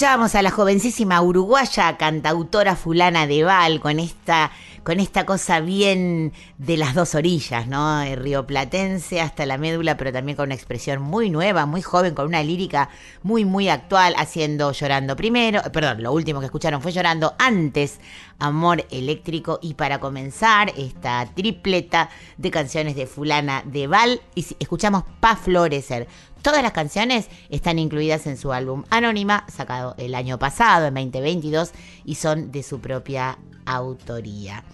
Escuchábamos 0.00 0.34
a 0.34 0.40
la 0.40 0.50
jovencísima 0.50 1.20
uruguaya 1.20 1.98
cantautora 1.98 2.74
fulana 2.74 3.26
de 3.26 3.44
Val 3.44 3.80
con 3.80 4.00
esta, 4.00 4.50
con 4.82 4.98
esta 4.98 5.26
cosa 5.26 5.60
bien 5.60 6.32
de 6.56 6.78
las 6.78 6.94
dos 6.94 7.14
orillas, 7.14 7.66
¿no? 7.66 8.00
El 8.00 8.16
rioplatense 8.16 9.20
hasta 9.20 9.44
la 9.44 9.58
médula, 9.58 9.98
pero 9.98 10.10
también 10.10 10.36
con 10.36 10.46
una 10.46 10.54
expresión 10.54 11.02
muy 11.02 11.28
nueva, 11.28 11.66
muy 11.66 11.82
joven, 11.82 12.14
con 12.14 12.24
una 12.28 12.42
lírica 12.42 12.88
muy, 13.22 13.44
muy 13.44 13.68
actual, 13.68 14.14
haciendo 14.16 14.72
Llorando 14.72 15.16
primero, 15.16 15.60
eh, 15.60 15.68
perdón, 15.68 16.02
lo 16.02 16.12
último 16.14 16.40
que 16.40 16.46
escucharon 16.46 16.80
fue 16.80 16.92
Llorando 16.92 17.34
antes, 17.38 18.00
Amor 18.38 18.86
Eléctrico, 18.90 19.58
y 19.60 19.74
para 19.74 20.00
comenzar 20.00 20.72
esta 20.78 21.26
tripleta 21.26 22.08
de 22.38 22.50
canciones 22.50 22.96
de 22.96 23.06
fulana 23.06 23.62
de 23.66 23.86
Val, 23.86 24.22
y 24.34 24.46
escuchamos 24.60 25.04
Pa 25.20 25.36
Florecer. 25.36 26.08
Todas 26.42 26.62
las 26.62 26.72
canciones 26.72 27.28
están 27.50 27.78
incluidas 27.78 28.26
en 28.26 28.36
su 28.36 28.52
álbum 28.52 28.84
Anónima, 28.88 29.44
sacado 29.48 29.94
el 29.98 30.14
año 30.14 30.38
pasado, 30.38 30.86
en 30.86 30.94
2022, 30.94 31.72
y 32.04 32.14
son 32.14 32.50
de 32.50 32.62
su 32.62 32.80
propia 32.80 33.38
autoría. 33.66 34.64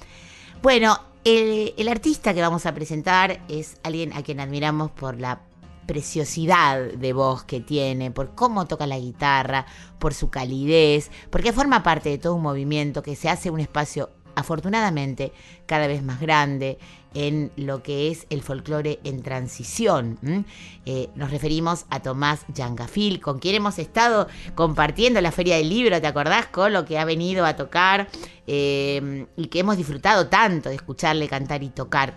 Bueno, 0.63 0.99
el, 1.25 1.75
el 1.77 1.89
artista 1.89 2.35
que 2.35 2.41
vamos 2.41 2.67
a 2.67 2.75
presentar 2.75 3.41
es 3.49 3.79
alguien 3.83 4.13
a 4.13 4.23
quien 4.23 4.39
admiramos 4.39 4.93
por 4.93 5.21
la 5.21 5.41
preciosidad 5.87 6.81
de 6.81 7.13
voz 7.13 7.45
que 7.45 7.61
tiene, 7.61 8.11
por 8.11 8.35
cómo 8.35 8.67
toca 8.67 8.87
la 8.87 8.99
guitarra, 8.99 9.67
por 9.99 10.15
su 10.15 10.31
calidez, 10.31 11.11
porque 11.31 11.53
forma 11.53 11.83
parte 11.83 12.11
de 12.11 12.19
todo 12.19 12.35
un 12.35 12.43
movimiento 12.43 13.03
que 13.03 13.17
se 13.17 13.29
hace 13.29 13.51
un 13.51 13.61
espacio 13.61 14.11
afortunadamente 14.37 15.33
cada 15.65 15.87
vez 15.87 16.03
más 16.03 16.21
grande 16.21 16.79
en 17.17 17.51
lo 17.57 17.83
que 17.83 18.11
es 18.11 18.27
el 18.29 18.43
folclore 18.43 19.01
en 19.03 19.23
transición. 19.23 20.45
Eh, 20.85 21.09
nos 21.17 21.31
referimos 21.31 21.87
a 21.89 22.01
Tomás 22.01 22.45
Yangafil, 22.55 23.21
con 23.21 23.39
quien 23.39 23.55
hemos 23.55 23.79
estado 23.79 24.29
compartiendo 24.55 25.21
la 25.23 25.33
Feria 25.33 25.57
del 25.57 25.71
Libro, 25.71 25.99
¿te 26.01 26.07
acordás? 26.07 26.47
Con 26.47 26.75
lo 26.75 26.85
que 26.85 26.99
ha 26.99 27.07
venido 27.07 27.47
a 27.47 27.57
tocar 27.57 28.09
eh, 28.47 29.27
y 29.37 29.47
que 29.47 29.61
hemos 29.61 29.79
disfrutado 29.79 30.29
tanto 30.29 30.69
de 30.69 30.75
escucharle 30.75 31.27
cantar 31.27 31.63
y 31.63 31.71
tocar. 31.71 32.15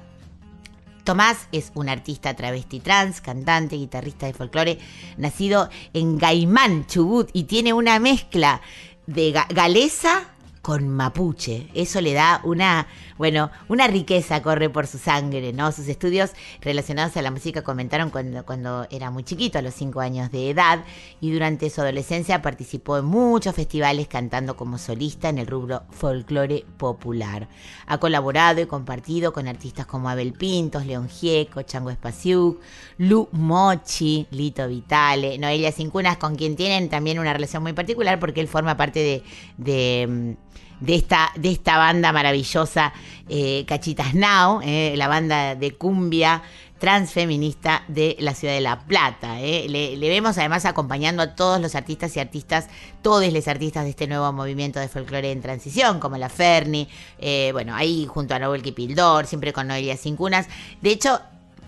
Tomás 1.06 1.48
es 1.54 1.72
un 1.76 1.88
artista 1.90 2.36
travesti 2.36 2.82
trans, 2.82 3.22
cantante, 3.22 3.78
guitarrista 3.78 4.26
de 4.28 4.34
folclore, 4.34 4.80
nacido 5.18 5.70
en 5.94 6.18
Gaimán, 6.18 6.86
Chubut, 6.88 7.30
y 7.34 7.46
tiene 7.46 7.72
una 7.74 8.00
mezcla 8.00 8.62
de 9.08 9.34
ga- 9.34 9.48
galesa 9.52 10.30
con 10.62 10.88
mapuche. 10.90 11.70
Eso 11.74 12.00
le 12.02 12.14
da 12.14 12.42
una, 12.44 12.86
bueno, 13.20 13.52
una 13.68 13.86
riqueza 13.86 14.42
corre 14.42 14.70
por 14.70 14.88
su 14.88 14.98
sangre, 14.98 15.52
¿no? 15.52 15.74
Sus 15.74 15.90
estudios 15.90 16.32
relacionados 16.62 17.18
a 17.18 17.22
la 17.22 17.32
música 17.32 17.64
comentaron 17.64 18.12
cuando, 18.12 18.46
cuando 18.46 18.88
era 18.90 19.12
muy 19.12 19.26
chiquito, 19.26 19.60
a 19.60 19.62
los 19.62 19.74
cinco 19.74 20.00
años 20.00 20.32
de 20.32 20.50
edad, 20.50 20.86
y 21.20 21.30
durante 21.30 21.70
su 21.70 21.82
adolescencia 21.82 22.42
participó 22.42 22.98
en 22.98 23.04
muchos 23.04 23.54
festivales 23.54 24.08
cantando 24.08 24.56
como 24.56 24.78
solista 24.78 25.28
en 25.28 25.38
el 25.38 25.48
rubro 25.48 25.84
folclore 25.92 26.64
popular. 26.78 27.50
Ha 27.88 27.98
colaborado 27.98 28.62
y 28.62 28.68
compartido 28.68 29.34
con 29.34 29.50
artistas 29.50 29.86
como 29.86 30.08
Abel 30.08 30.32
Pintos, 30.32 30.86
León 30.86 31.10
Gieco, 31.10 31.62
Chango 31.64 31.90
Espaciuc, 31.90 32.62
Lu 33.00 33.28
Mochi, 33.34 34.28
Lito 34.32 34.66
Vitale, 34.66 35.38
Noelia 35.38 35.74
Cincunas, 35.74 36.16
con 36.16 36.38
quien 36.38 36.56
tienen 36.56 36.88
también 36.88 37.20
una 37.20 37.34
relación 37.34 37.64
muy 37.64 37.74
particular 37.74 38.18
porque 38.18 38.40
él 38.40 38.48
forma 38.48 38.78
parte 38.78 39.00
de, 39.02 39.24
de, 39.58 40.08
mm, 40.08 40.59
de 40.80 40.96
esta, 40.96 41.32
de 41.36 41.52
esta 41.52 41.78
banda 41.78 42.12
maravillosa, 42.12 42.94
eh, 43.28 43.66
Cachitas 43.68 44.14
Now, 44.14 44.62
eh, 44.64 44.94
la 44.98 45.08
banda 45.08 45.56
de 45.56 45.76
cumbia 45.76 46.42
transfeminista 46.80 47.84
de 47.88 48.16
la 48.20 48.34
ciudad 48.34 48.54
de 48.54 48.62
La 48.62 48.80
Plata. 48.80 49.40
eh. 49.42 49.68
Le, 49.70 50.10
vemos 50.10 50.38
además 50.38 50.66
acompañando 50.66 51.22
a 51.22 51.36
todos 51.36 51.62
los 51.62 51.76
artistas 51.76 52.16
y 52.16 52.20
artistas, 52.20 52.68
todos 53.02 53.32
los 53.32 53.48
artistas 53.48 53.84
de 53.84 53.92
este 53.92 54.08
nuevo 54.08 54.32
movimiento 54.32 54.80
de 54.80 54.88
folclore 54.88 55.32
en 55.32 55.42
transición, 55.42 56.00
como 56.00 56.18
la 56.18 56.30
Ferni, 56.30 56.88
eh, 57.20 57.50
bueno, 57.52 57.76
ahí 57.76 58.08
junto 58.08 58.34
a 58.34 58.40
Noel 58.40 58.62
Kipildor, 58.62 59.28
siempre 59.28 59.54
con 59.54 59.68
Noelia 59.68 59.98
Cincunas. 59.98 60.48
De 60.82 60.92
hecho, 60.92 61.20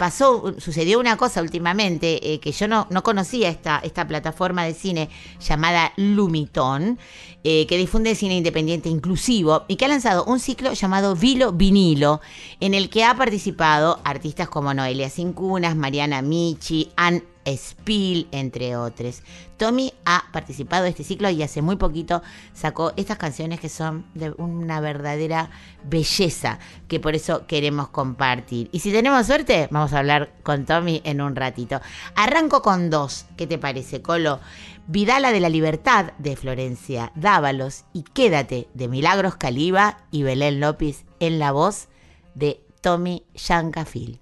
pasó, 0.01 0.55
sucedió 0.57 0.99
una 0.99 1.15
cosa 1.15 1.43
últimamente 1.43 2.33
eh, 2.33 2.39
que 2.39 2.51
yo 2.51 2.67
no, 2.67 2.87
no 2.89 3.03
conocía 3.03 3.49
esta, 3.49 3.77
esta 3.83 4.07
plataforma 4.07 4.63
de 4.63 4.73
cine 4.73 5.09
llamada 5.39 5.93
Lumiton, 5.95 6.97
eh, 7.43 7.67
que 7.67 7.77
difunde 7.77 8.15
cine 8.15 8.35
independiente 8.35 8.89
inclusivo 8.89 9.63
y 9.67 9.75
que 9.75 9.85
ha 9.85 9.89
lanzado 9.89 10.25
un 10.25 10.39
ciclo 10.39 10.73
llamado 10.73 11.15
Vilo 11.15 11.51
Vinilo, 11.51 12.19
en 12.59 12.73
el 12.73 12.89
que 12.89 13.03
ha 13.03 13.15
participado 13.15 13.99
artistas 14.03 14.49
como 14.49 14.73
Noelia 14.73 15.11
Cincunas, 15.11 15.75
Mariana 15.75 16.23
Michi, 16.23 16.89
Ann 16.95 17.23
Spiel, 17.45 18.27
entre 18.31 18.75
otros. 18.75 19.23
Tommy 19.57 19.93
ha 20.05 20.25
participado 20.31 20.83
de 20.83 20.89
este 20.89 21.03
ciclo 21.03 21.29
y 21.29 21.43
hace 21.43 21.61
muy 21.61 21.75
poquito 21.75 22.21
sacó 22.53 22.93
estas 22.95 23.17
canciones 23.17 23.59
que 23.59 23.69
son 23.69 24.05
de 24.13 24.31
una 24.37 24.79
verdadera 24.79 25.49
belleza, 25.83 26.59
que 26.87 26.99
por 26.99 27.15
eso 27.15 27.45
queremos 27.47 27.89
compartir. 27.89 28.69
Y 28.71 28.79
si 28.79 28.91
tenemos 28.91 29.27
suerte, 29.27 29.67
vamos 29.71 29.93
a 29.93 29.99
hablar 29.99 30.33
con 30.43 30.65
Tommy 30.65 31.01
en 31.03 31.21
un 31.21 31.35
ratito. 31.35 31.81
Arranco 32.15 32.61
con 32.61 32.89
dos, 32.89 33.25
¿qué 33.37 33.47
te 33.47 33.57
parece, 33.57 34.01
Colo? 34.01 34.39
Vidala 34.87 35.31
de 35.31 35.39
la 35.39 35.49
Libertad 35.49 36.13
de 36.17 36.35
Florencia 36.35 37.11
Dávalos 37.15 37.85
y 37.93 38.03
Quédate 38.03 38.67
de 38.73 38.87
Milagros 38.87 39.35
Caliba 39.35 39.99
y 40.11 40.23
Belén 40.23 40.59
López 40.59 41.05
en 41.19 41.39
la 41.39 41.51
voz 41.51 41.87
de 42.33 42.61
Tommy 42.81 43.23
Yancafil. 43.35 44.20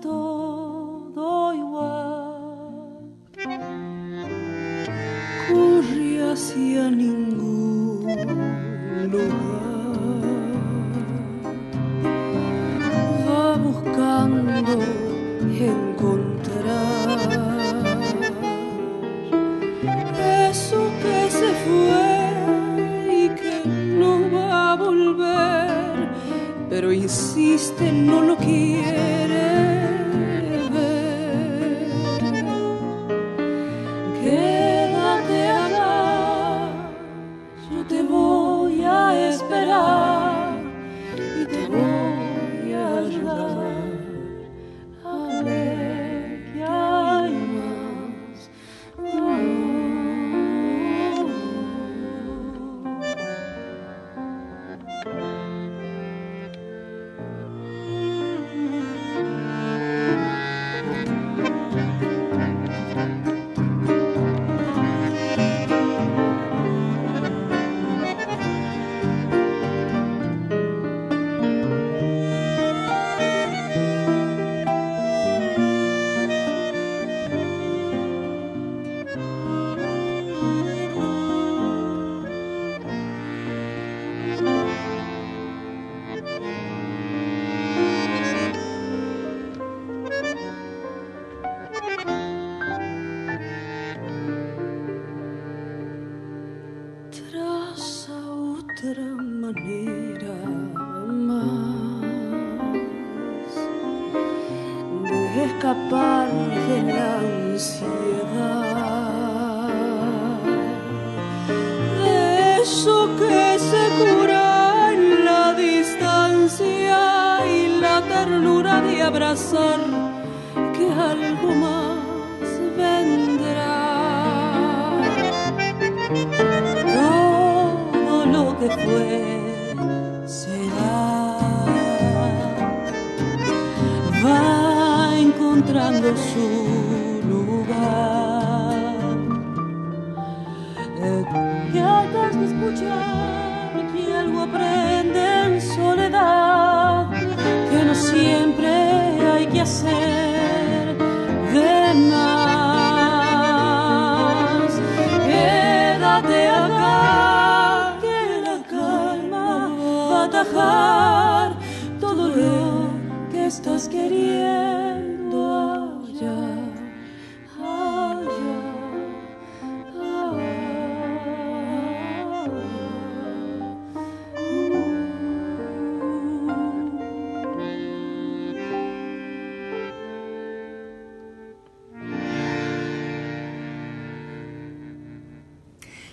todo 0.00 1.54
igual. 1.54 2.32
Corrí 5.48 6.20
hacia 6.20 6.90
ningún 6.90 8.06
lugar. 9.10 9.42
Va 13.28 13.56
buscando 13.56 14.82
encontrar 15.72 17.18
eso 20.50 20.80
que 21.02 21.30
se 21.30 21.50
fue 21.64 22.06
y 23.10 23.28
que 23.40 23.54
no 23.66 24.12
va 24.30 24.72
a 24.72 24.76
volver, 24.76 26.10
pero 26.70 26.92
insiste, 26.92 27.92
no 27.92 28.22
lo 28.22 28.36
quiere. 28.36 29.51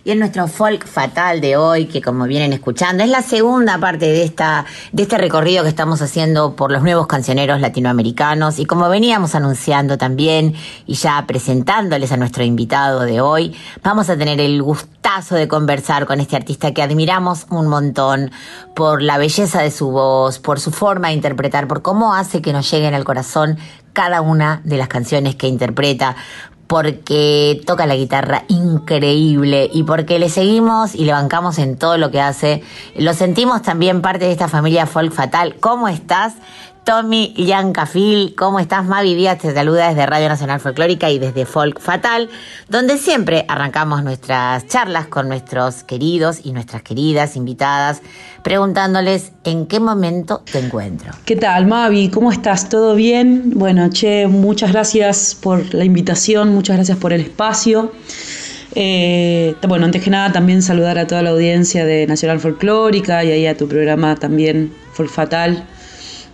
Y 0.09 0.15
nuestro 0.15 0.47
folk 0.47 0.87
fatal 0.87 1.39
de 1.39 1.55
hoy, 1.55 1.85
que 1.85 2.01
como 2.01 2.25
vienen 2.25 2.51
escuchando, 2.51 3.03
es 3.03 3.11
la 3.11 3.21
segunda 3.21 3.77
parte 3.77 4.07
de 4.07 4.23
esta, 4.23 4.65
de 4.91 5.03
este 5.03 5.19
recorrido 5.19 5.61
que 5.61 5.69
estamos 5.69 6.01
haciendo 6.01 6.55
por 6.55 6.71
los 6.71 6.81
nuevos 6.81 7.05
cancioneros 7.05 7.61
latinoamericanos. 7.61 8.57
Y 8.57 8.65
como 8.65 8.89
veníamos 8.89 9.35
anunciando 9.35 9.99
también 9.99 10.55
y 10.87 10.95
ya 10.95 11.23
presentándoles 11.27 12.11
a 12.11 12.17
nuestro 12.17 12.43
invitado 12.43 13.01
de 13.01 13.21
hoy, 13.21 13.55
vamos 13.83 14.09
a 14.09 14.17
tener 14.17 14.41
el 14.41 14.63
gustazo 14.63 15.35
de 15.35 15.47
conversar 15.47 16.07
con 16.07 16.19
este 16.19 16.35
artista 16.35 16.73
que 16.73 16.81
admiramos 16.81 17.45
un 17.51 17.67
montón 17.67 18.31
por 18.75 19.03
la 19.03 19.19
belleza 19.19 19.61
de 19.61 19.69
su 19.69 19.91
voz, 19.91 20.39
por 20.39 20.59
su 20.59 20.71
forma 20.71 21.09
de 21.09 21.13
interpretar, 21.13 21.67
por 21.67 21.83
cómo 21.83 22.15
hace 22.15 22.41
que 22.41 22.51
nos 22.51 22.71
lleguen 22.71 22.95
al 22.95 23.03
corazón 23.03 23.59
cada 23.93 24.21
una 24.21 24.61
de 24.63 24.77
las 24.77 24.87
canciones 24.87 25.35
que 25.35 25.47
interpreta, 25.47 26.15
porque 26.69 27.63
toca 27.65 27.87
la 27.87 27.95
guitarra 27.95 28.43
increíble 28.47 29.67
y 29.73 29.81
porque 29.81 30.19
le 30.19 30.29
seguimos 30.29 30.93
y 30.93 31.03
le 31.03 31.13
bancamos 31.13 31.57
en 31.57 31.77
todo 31.77 31.97
lo 31.97 32.11
que 32.11 32.21
hace. 32.21 32.61
Lo 32.95 33.15
sentimos 33.15 33.63
también 33.63 34.03
parte 34.03 34.25
de 34.25 34.31
esta 34.31 34.47
familia 34.47 34.85
folk 34.85 35.11
fatal. 35.11 35.55
¿Cómo 35.59 35.87
estás? 35.87 36.35
Tommy 36.83 37.33
Yancafil, 37.35 38.33
¿cómo 38.35 38.59
estás? 38.59 38.85
Mavi 38.85 39.13
Díaz 39.13 39.37
te 39.37 39.53
saluda 39.53 39.89
desde 39.89 40.05
Radio 40.05 40.27
Nacional 40.27 40.59
Folclórica 40.59 41.09
y 41.09 41.19
desde 41.19 41.45
Folk 41.45 41.79
Fatal, 41.79 42.29
donde 42.67 42.97
siempre 42.97 43.45
arrancamos 43.47 44.03
nuestras 44.03 44.65
charlas 44.67 45.07
con 45.07 45.27
nuestros 45.27 45.83
queridos 45.83 46.39
y 46.43 46.51
nuestras 46.51 46.81
queridas 46.81 47.35
invitadas, 47.35 48.01
preguntándoles 48.43 49.33
en 49.43 49.67
qué 49.67 49.79
momento 49.79 50.43
te 50.51 50.59
encuentro. 50.59 51.11
¿Qué 51.25 51.35
tal, 51.35 51.67
Mavi? 51.67 52.09
¿Cómo 52.09 52.31
estás? 52.31 52.69
¿Todo 52.69 52.95
bien? 52.95 53.51
Bueno, 53.55 53.89
che, 53.89 54.27
muchas 54.27 54.71
gracias 54.71 55.35
por 55.39 55.73
la 55.73 55.85
invitación, 55.85 56.49
muchas 56.49 56.77
gracias 56.77 56.97
por 56.97 57.13
el 57.13 57.21
espacio. 57.21 57.91
Eh, 58.75 59.55
bueno, 59.67 59.85
antes 59.85 60.03
que 60.03 60.09
nada 60.09 60.31
también 60.31 60.61
saludar 60.61 60.97
a 60.97 61.07
toda 61.07 61.21
la 61.21 61.31
audiencia 61.31 61.85
de 61.85 62.07
Nacional 62.07 62.39
Folclórica 62.39 63.23
y 63.23 63.31
ahí 63.31 63.45
a 63.47 63.57
tu 63.57 63.67
programa 63.67 64.15
también 64.15 64.73
Folk 64.93 65.09
Fatal. 65.09 65.67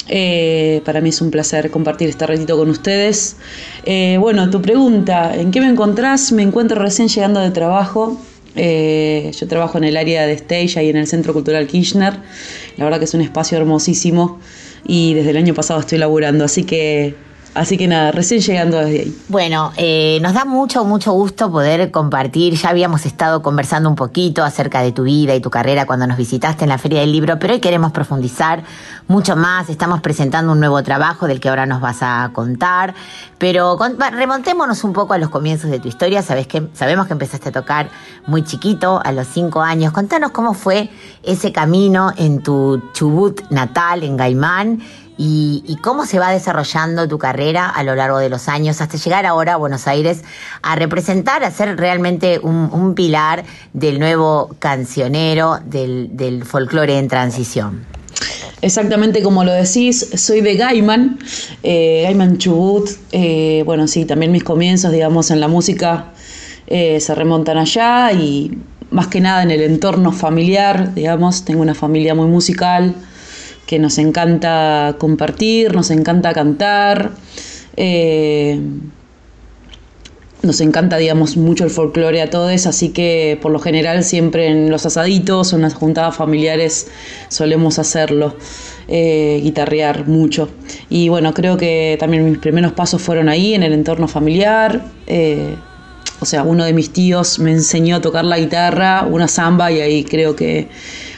Eh, 0.08 0.82
para 0.86 1.02
mí 1.02 1.10
es 1.10 1.22
un 1.22 1.32
placer 1.32 1.72
compartir 1.72 2.10
este 2.10 2.28
ratito 2.28 2.58
con 2.58 2.70
ustedes. 2.70 3.38
Eh, 3.86 4.18
bueno, 4.20 4.50
tu 4.50 4.62
pregunta, 4.62 5.36
¿en 5.36 5.52
qué 5.52 5.62
me 5.62 5.68
encontrás? 5.68 6.32
Me 6.32 6.44
encuentro 6.44 6.82
recién 6.82 7.08
llegando 7.08 7.40
de 7.40 7.52
trabajo. 7.52 8.20
Eh, 8.56 9.32
yo 9.38 9.48
trabajo 9.48 9.78
en 9.78 9.84
el 9.84 9.98
área 9.98 10.26
de 10.26 10.34
stage 10.34 10.84
y 10.84 10.90
en 10.90 10.98
el 10.98 11.08
Centro 11.08 11.34
Cultural 11.34 11.68
Kirchner. 11.68 12.14
La 12.78 12.86
verdad 12.86 13.00
que 13.00 13.06
es 13.06 13.14
un 13.14 13.22
espacio 13.22 13.58
hermosísimo 13.58 14.40
y 14.88 15.14
desde 15.14 15.32
el 15.32 15.38
año 15.38 15.54
pasado 15.54 15.80
estoy 15.80 15.98
laburando, 15.98 16.46
así 16.46 16.64
que 16.64 17.16
Así 17.56 17.78
que 17.78 17.88
nada, 17.88 18.12
recién 18.12 18.42
llegando 18.42 18.78
desde 18.78 19.00
ahí. 19.00 19.18
Bueno, 19.30 19.72
eh, 19.78 20.20
nos 20.22 20.34
da 20.34 20.44
mucho, 20.44 20.84
mucho 20.84 21.14
gusto 21.14 21.50
poder 21.50 21.90
compartir. 21.90 22.54
Ya 22.56 22.70
habíamos 22.70 23.06
estado 23.06 23.42
conversando 23.42 23.88
un 23.88 23.96
poquito 23.96 24.44
acerca 24.44 24.82
de 24.82 24.92
tu 24.92 25.04
vida 25.04 25.34
y 25.34 25.40
tu 25.40 25.50
carrera 25.50 25.86
cuando 25.86 26.06
nos 26.06 26.18
visitaste 26.18 26.66
en 26.66 26.70
la 26.70 26.78
Feria 26.78 27.00
del 27.00 27.14
Libro, 27.14 27.40
pero 27.40 27.54
hoy 27.54 27.62
queremos 27.62 27.94
profundizar 27.94 28.64
mucho 29.08 29.38
más. 29.38 29.70
Estamos 29.70 30.02
presentando 30.02 30.52
un 30.52 30.60
nuevo 30.60 30.84
trabajo 30.84 31.28
del 31.28 31.40
que 31.40 31.48
ahora 31.48 31.66
nos 31.66 31.80
vas 31.80 32.00
a 32.02 32.30
contar. 32.34 32.94
Pero 33.38 33.78
remontémonos 34.12 34.84
un 34.84 34.92
poco 34.92 35.14
a 35.14 35.18
los 35.18 35.30
comienzos 35.30 35.72
de 35.72 35.80
tu 35.80 35.88
historia. 35.88 36.22
Sabes 36.24 36.48
que, 36.48 36.68
sabemos 36.74 37.08
que 37.08 37.14
empezaste 37.14 37.50
a 37.50 37.52
tocar 37.54 37.90
muy 38.28 38.44
chiquito, 38.44 39.00
a 39.02 39.14
los 39.14 39.28
cinco 39.28 39.62
años. 39.62 39.94
Contanos 39.94 40.32
cómo 40.32 40.54
fue 40.54 40.90
ese 41.24 41.54
camino 41.54 42.12
en 42.18 42.44
tu 42.44 42.82
Chubut 42.94 43.50
natal, 43.50 44.04
en 44.04 44.18
Gaimán 44.18 44.82
y, 45.18 45.78
cómo 45.82 46.06
se 46.06 46.20
va 46.20 46.32
desarrollando 46.32 47.08
tu 47.08 47.18
carrera 47.18 47.70
a 47.70 47.84
lo 47.84 47.96
largo 47.96 48.18
de 48.18 48.30
los 48.30 48.48
años 48.48 48.82
hasta 48.82 48.98
llegar 48.98 49.26
ahora 49.26 49.54
a 49.54 49.58
Buenos 49.58 49.88
Aires 49.88 50.24
a 50.62 50.76
representar, 50.76 51.44
a 51.44 51.52
ser 51.52 51.78
realmente 51.78 52.40
un, 52.40 52.94
pilar 52.96 53.44
del 53.74 54.00
nuevo 54.00 54.56
cancionero, 54.60 55.60
del, 55.66 56.10
del 56.14 56.44
folclore 56.46 56.98
en 56.98 57.08
transición. 57.08 57.86
Exactamente 58.62 59.22
como 59.22 59.44
lo 59.44 59.52
decís, 59.52 60.10
soy 60.16 60.42
de 60.42 60.56
Gaiman, 60.56 61.20
eh, 61.64 62.04
Gaiman 62.04 62.38
Chubut. 62.38 62.90
eh, 63.12 63.64
bueno, 63.66 63.88
sí, 63.88 64.06
también 64.06 64.32
mis 64.32 64.44
comienzos, 64.44 64.92
digamos, 64.92 65.30
en 65.30 65.40
la 65.40 65.48
música 65.48 66.14
eh, 66.68 67.00
se 67.00 67.14
remontan 67.14 67.58
allá 67.58 68.12
y 68.12 68.58
más 68.90 69.08
que 69.08 69.20
nada 69.20 69.44
en 69.44 69.52
el 69.52 69.62
entorno 69.62 70.12
familiar, 70.12 70.94
digamos, 70.94 71.46
tengo 71.46 71.62
una 71.62 71.76
familia 71.76 72.16
muy 72.16 72.28
musical 72.28 72.96
que 73.66 73.80
nos 73.80 73.98
encanta 73.98 74.96
compartir, 75.00 75.74
nos 75.76 75.92
encanta 75.92 76.34
cantar. 76.34 77.12
eh, 77.78 78.60
nos 80.46 80.62
encanta, 80.62 80.98
digamos, 80.98 81.38
mucho 81.38 81.64
el 81.64 81.72
folclore 81.72 82.22
a 82.22 82.30
todos, 82.30 82.68
así 82.68 82.90
que 82.90 83.40
por 83.42 83.52
lo 83.52 83.60
general 83.60 84.04
siempre 84.04 84.48
en 84.48 84.70
los 84.70 84.86
asaditos 84.86 85.52
o 85.52 85.56
en 85.56 85.64
las 85.64 85.74
juntadas 85.74 86.16
familiares 86.16 86.88
solemos 87.30 87.80
hacerlo, 87.80 88.36
eh, 88.88 89.40
guitarrear 89.42 90.08
mucho. 90.08 90.50
Y 90.88 91.10
bueno, 91.10 91.34
creo 91.34 91.58
que 91.58 91.98
también 92.00 92.30
mis 92.30 92.38
primeros 92.38 92.74
pasos 92.74 93.02
fueron 93.02 93.28
ahí, 93.28 93.56
en 93.56 93.64
el 93.64 93.74
entorno 93.74 94.08
familiar. 94.08 94.86
eh, 95.08 95.56
o 96.22 96.26
sea, 96.26 96.44
uno 96.44 96.64
de 96.64 96.74
mis 96.74 96.94
tíos 96.94 97.40
me 97.40 97.52
enseñó 97.52 97.98
a 97.98 98.02
tocar 98.02 98.24
la 98.24 98.40
guitarra, 98.40 99.06
una 99.10 99.28
samba, 99.28 99.72
y 99.72 99.82
ahí 99.82 100.04
creo 100.04 100.36
que 100.36 100.70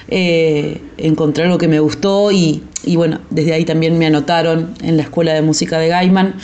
eh, 0.09 0.81
encontré 0.97 1.43
algo 1.43 1.57
que 1.57 1.67
me 1.67 1.79
gustó 1.79 2.31
y, 2.31 2.63
y 2.83 2.95
bueno, 2.95 3.19
desde 3.29 3.53
ahí 3.53 3.65
también 3.65 3.97
me 3.97 4.05
anotaron 4.05 4.73
en 4.81 4.97
la 4.97 5.03
escuela 5.03 5.33
de 5.33 5.41
música 5.41 5.79
de 5.79 5.89
Gaiman, 5.89 6.35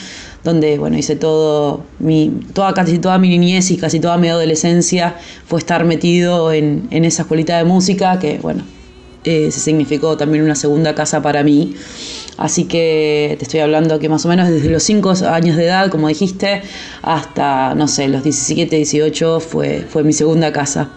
donde 0.42 0.78
bueno, 0.78 0.98
hice 0.98 1.16
todo, 1.16 1.84
mi, 1.98 2.30
toda, 2.52 2.74
casi 2.74 2.98
toda 2.98 3.18
mi 3.18 3.28
niñez 3.30 3.70
y 3.70 3.76
casi 3.76 4.00
toda 4.00 4.18
mi 4.18 4.28
adolescencia 4.28 5.16
fue 5.46 5.58
estar 5.58 5.84
metido 5.84 6.52
en, 6.52 6.88
en 6.90 7.04
esa 7.04 7.22
escuelita 7.22 7.56
de 7.56 7.64
música 7.64 8.18
que 8.18 8.38
bueno, 8.42 8.62
eh, 9.24 9.50
se 9.50 9.60
significó 9.60 10.18
también 10.18 10.44
una 10.44 10.54
segunda 10.54 10.94
casa 10.94 11.22
para 11.22 11.42
mí. 11.42 11.74
Así 12.36 12.64
que 12.64 13.36
te 13.38 13.44
estoy 13.44 13.60
hablando 13.60 13.98
que 13.98 14.08
más 14.08 14.24
o 14.26 14.28
menos 14.28 14.48
desde 14.48 14.68
los 14.68 14.82
5 14.82 15.14
años 15.30 15.56
de 15.56 15.64
edad, 15.64 15.88
como 15.88 16.08
dijiste, 16.08 16.62
hasta, 17.00 17.74
no 17.74 17.88
sé, 17.88 18.08
los 18.08 18.22
17, 18.22 18.76
18 18.76 19.40
fue, 19.40 19.86
fue 19.88 20.02
mi 20.04 20.12
segunda 20.12 20.52
casa. 20.52 20.90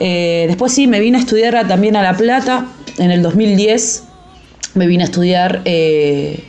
Eh, 0.00 0.46
después 0.48 0.72
sí, 0.72 0.86
me 0.86 0.98
vine 0.98 1.18
a 1.18 1.20
estudiar 1.20 1.68
también 1.68 1.94
a 1.94 2.02
La 2.02 2.16
Plata 2.16 2.66
en 2.98 3.10
el 3.10 3.22
2010. 3.22 4.04
Me 4.74 4.86
vine 4.86 5.04
a 5.04 5.06
estudiar 5.06 5.60
eh, 5.66 6.42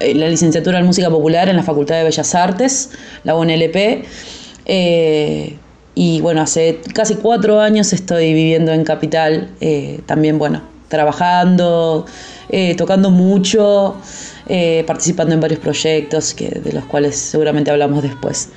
la 0.00 0.28
licenciatura 0.28 0.78
en 0.78 0.86
Música 0.86 1.10
Popular 1.10 1.48
en 1.50 1.56
la 1.56 1.62
Facultad 1.62 1.96
de 1.96 2.04
Bellas 2.04 2.34
Artes, 2.34 2.90
la 3.22 3.36
UNLP. 3.36 4.06
Eh, 4.64 5.58
y 5.94 6.20
bueno, 6.22 6.40
hace 6.40 6.80
casi 6.94 7.16
cuatro 7.16 7.60
años 7.60 7.92
estoy 7.92 8.32
viviendo 8.32 8.72
en 8.72 8.82
Capital, 8.82 9.50
también 10.06 10.38
bueno, 10.38 10.62
trabajando, 10.88 12.04
tocando 12.76 13.10
mucho, 13.10 13.96
eh, 14.46 14.84
participando 14.86 15.34
en 15.34 15.40
varios 15.40 15.60
proyectos 15.60 16.34
que, 16.34 16.48
de 16.48 16.72
los 16.72 16.84
cuales 16.84 17.16
seguramente 17.16 17.70
hablamos 17.70 18.02
después. 18.02 18.50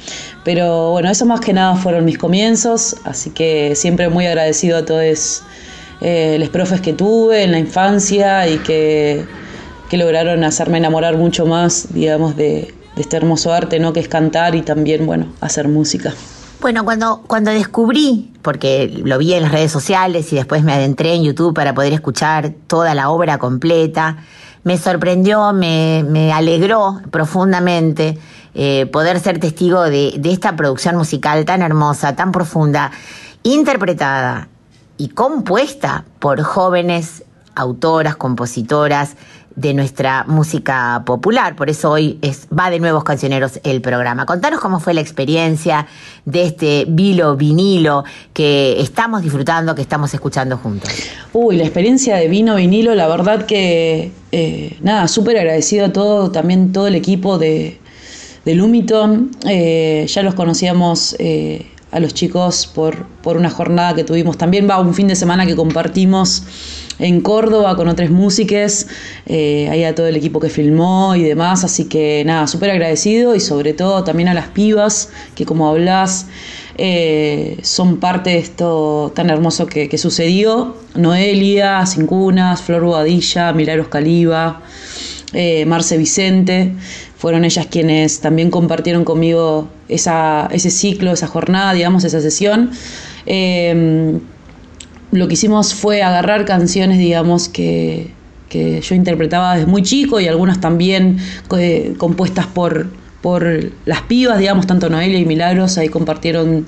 Pero 0.44 0.92
bueno, 0.92 1.10
eso 1.10 1.26
más 1.26 1.40
que 1.40 1.54
nada 1.54 1.76
fueron 1.76 2.06
mis 2.06 2.18
comienzos, 2.18 2.98
así 3.06 3.30
que 3.30 3.76
siempre 3.76 4.10
muy 4.10 4.26
agradecido 4.26 4.78
a 4.78 4.86
todos 4.86 5.44
eh, 6.02 6.38
los 6.40 6.50
profes 6.50 6.82
que 6.82 6.94
tuve 6.94 7.44
en 7.44 7.52
la 7.52 7.60
infancia 7.60 8.48
y 8.48 8.58
que, 8.60 9.26
que 9.90 9.98
lograron 9.98 10.44
hacerme 10.44 10.78
enamorar 10.78 11.18
mucho 11.18 11.46
más, 11.46 11.94
digamos, 11.94 12.36
de, 12.36 12.74
de 12.96 13.02
este 13.02 13.16
hermoso 13.16 13.54
arte, 13.54 13.80
¿no? 13.80 13.94
Que 13.94 14.02
es 14.02 14.08
cantar 14.08 14.56
y 14.56 14.64
también, 14.64 15.06
bueno, 15.06 15.28
hacer 15.40 15.68
música. 15.68 16.14
Bueno, 16.60 16.84
cuando, 16.84 17.22
cuando 17.28 17.52
descubrí, 17.52 18.32
porque 18.42 18.92
lo 19.04 19.20
vi 19.20 19.34
en 19.34 19.44
las 19.44 19.52
redes 19.52 19.72
sociales 19.72 20.34
y 20.34 20.36
después 20.38 20.64
me 20.64 20.74
adentré 20.74 21.14
en 21.14 21.24
YouTube 21.24 21.54
para 21.54 21.76
poder 21.76 21.94
escuchar 21.94 22.52
toda 22.66 22.96
la 22.96 23.10
obra 23.10 23.38
completa, 23.38 24.18
me 24.68 24.78
sorprendió, 24.78 25.54
me, 25.54 26.04
me 26.06 26.34
alegró 26.34 27.00
profundamente 27.10 28.20
eh, 28.54 28.86
poder 28.88 29.22
ser 29.22 29.40
testigo 29.40 29.84
de, 29.84 30.16
de 30.20 30.30
esta 30.30 30.58
producción 30.58 30.98
musical 30.98 31.46
tan 31.46 31.62
hermosa, 31.62 32.18
tan 32.18 32.34
profunda, 32.34 32.92
interpretada 33.44 34.50
y 34.98 35.08
compuesta 35.08 36.04
por 36.20 36.44
jóvenes 36.44 37.24
autoras, 37.58 38.16
compositoras 38.16 39.16
de 39.58 39.74
nuestra 39.74 40.24
música 40.28 41.02
popular. 41.04 41.56
Por 41.56 41.70
eso 41.72 41.90
hoy 41.90 42.20
es, 42.22 42.48
va 42.58 42.70
de 42.70 42.80
nuevos 42.80 43.04
cancioneros 43.04 43.60
el 43.64 43.82
programa. 43.82 44.28
Contanos 44.28 44.60
cómo 44.60 44.80
fue 44.80 44.94
la 44.94 45.02
experiencia 45.02 45.88
de 46.26 46.44
este 46.44 46.86
vilo 46.88 47.36
vinilo 47.36 48.04
que 48.34 48.80
estamos 48.80 49.24
disfrutando, 49.24 49.74
que 49.74 49.82
estamos 49.82 50.14
escuchando 50.14 50.58
juntos. 50.58 50.92
Uy, 51.34 51.58
la 51.58 51.64
experiencia 51.64 52.18
de 52.18 52.28
vino 52.28 52.56
vinilo, 52.56 52.94
la 52.94 53.08
verdad 53.08 53.48
que 53.48 54.12
eh, 54.32 54.78
nada, 54.82 55.08
súper 55.08 55.38
agradecido 55.38 55.88
a 55.88 55.92
todo, 55.92 56.30
también 56.30 56.72
todo 56.72 56.86
el 56.86 56.94
equipo 56.94 57.40
de, 57.40 57.80
de 58.46 58.54
Lumiton. 58.54 59.32
Eh, 59.50 60.06
ya 60.08 60.22
los 60.22 60.36
conocíamos 60.36 61.16
eh, 61.18 61.66
a 61.92 62.00
los 62.00 62.14
chicos 62.14 62.68
por, 62.68 63.08
por 63.24 63.38
una 63.38 63.50
jornada 63.50 63.96
que 63.96 64.04
tuvimos 64.04 64.38
también, 64.38 64.70
va 64.70 64.80
un 64.80 64.94
fin 64.94 65.08
de 65.08 65.16
semana 65.16 65.48
que 65.48 65.56
compartimos 65.56 66.44
en 67.00 67.22
Córdoba 67.22 67.76
con 67.76 67.88
otras 67.88 68.10
músicas, 68.10 68.88
eh, 69.26 69.68
ahí 69.70 69.84
a 69.84 69.94
todo 69.94 70.08
el 70.08 70.16
equipo 70.16 70.40
que 70.40 70.50
filmó 70.50 71.16
y 71.16 71.24
demás, 71.24 71.64
así 71.64 71.86
que 71.86 72.24
nada, 72.26 72.48
súper 72.48 72.72
agradecido 72.72 73.36
y 73.36 73.40
sobre 73.40 73.74
todo 73.74 74.04
también 74.04 74.30
a 74.30 74.34
las 74.34 74.48
pibas 74.48 75.10
que 75.36 75.46
como 75.46 75.70
hablas, 75.70 76.28
eh, 76.78 77.58
son 77.64 77.98
parte 77.98 78.32
de 78.32 78.38
esto 78.38 79.12
tan 79.16 79.30
hermoso 79.30 79.66
que, 79.66 79.90
que 79.90 79.98
sucedió. 79.98 80.76
Noelia, 80.96 81.86
Cincunas, 81.86 82.62
Flor 82.62 82.84
Boadilla, 82.84 83.52
Milagros 83.54 83.88
Caliba, 83.88 84.62
eh, 85.34 85.66
Marce 85.66 85.98
Vicente, 85.98 86.74
fueron 87.18 87.46
ellas 87.46 87.68
quienes 87.68 88.20
también 88.22 88.52
compartieron 88.52 89.04
conmigo 89.04 89.70
esa, 89.90 90.48
ese 90.52 90.70
ciclo, 90.70 91.12
esa 91.12 91.28
jornada, 91.28 91.74
digamos, 91.74 92.04
esa 92.04 92.22
sesión. 92.22 92.72
Eh, 93.26 94.20
lo 95.12 95.28
que 95.28 95.36
hicimos 95.36 95.74
fue 95.74 96.02
agarrar 96.02 96.46
canciones, 96.46 96.98
digamos, 96.98 97.50
que, 97.50 98.12
que 98.50 98.82
yo 98.82 98.96
interpretaba 98.96 99.56
desde 99.56 99.68
muy 99.68 99.84
chico 99.84 100.20
y 100.20 100.28
algunas 100.28 100.60
también 100.60 101.18
eh, 101.58 101.94
compuestas 101.98 102.48
por, 102.48 102.88
por 103.22 103.72
las 103.86 104.02
pibas, 104.04 104.40
digamos, 104.40 104.68
tanto 104.68 104.90
Noelia 104.90 105.20
y 105.20 105.26
Milagros, 105.26 105.78
ahí 105.78 105.90
compartieron 105.90 106.66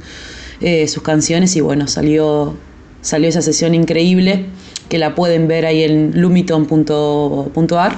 eh, 0.61 0.87
sus 0.87 1.03
canciones 1.03 1.55
y 1.55 1.61
bueno, 1.61 1.87
salió, 1.87 2.55
salió 3.01 3.29
esa 3.29 3.41
sesión 3.41 3.75
increíble 3.75 4.45
que 4.89 4.97
la 4.97 5.15
pueden 5.15 5.47
ver 5.47 5.65
ahí 5.65 5.83
en 5.83 6.19
lumiton.ar 6.19 7.97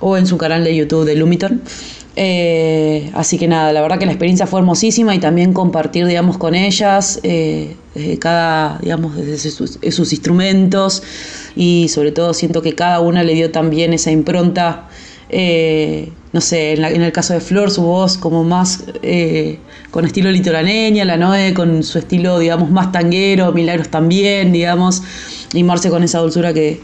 o 0.00 0.16
en 0.16 0.26
su 0.26 0.38
canal 0.38 0.64
de 0.64 0.76
YouTube 0.76 1.04
de 1.04 1.14
Lumiton. 1.14 1.62
Eh, 2.20 3.12
así 3.14 3.38
que 3.38 3.46
nada, 3.46 3.72
la 3.72 3.80
verdad 3.80 3.96
que 3.96 4.04
la 4.04 4.10
experiencia 4.10 4.48
fue 4.48 4.58
hermosísima 4.58 5.14
y 5.14 5.20
también 5.20 5.52
compartir, 5.52 6.04
digamos, 6.04 6.36
con 6.36 6.56
ellas 6.56 7.20
eh, 7.22 7.76
desde 7.94 8.18
cada, 8.18 8.80
digamos, 8.82 9.14
desde 9.14 9.52
sus, 9.52 10.12
instrumentos 10.12 11.04
y 11.54 11.86
sobre 11.86 12.10
todo 12.10 12.34
siento 12.34 12.60
que 12.60 12.74
cada 12.74 12.98
una 12.98 13.22
le 13.22 13.34
dio 13.34 13.52
también 13.52 13.92
esa 13.92 14.10
impronta, 14.10 14.88
eh, 15.28 16.10
no 16.32 16.40
sé, 16.40 16.72
en, 16.72 16.82
la, 16.82 16.90
en, 16.90 17.02
el 17.02 17.12
caso 17.12 17.34
de 17.34 17.40
Flor, 17.40 17.70
su 17.70 17.82
voz 17.82 18.18
como 18.18 18.42
más 18.42 18.82
con 19.92 20.04
estilo 20.04 20.32
litoraneña, 20.32 21.04
la 21.04 21.16
Noe 21.16 21.54
con 21.54 21.84
su 21.84 22.00
estilo, 22.00 22.40
digamos, 22.40 22.68
más 22.68 22.90
tanguero, 22.90 23.52
Milagros 23.52 23.90
también, 23.90 24.50
digamos, 24.50 25.04
y 25.52 25.62
Marce 25.62 25.88
con 25.88 26.02
esa 26.02 26.18
dulzura 26.18 26.52
que, 26.52 26.80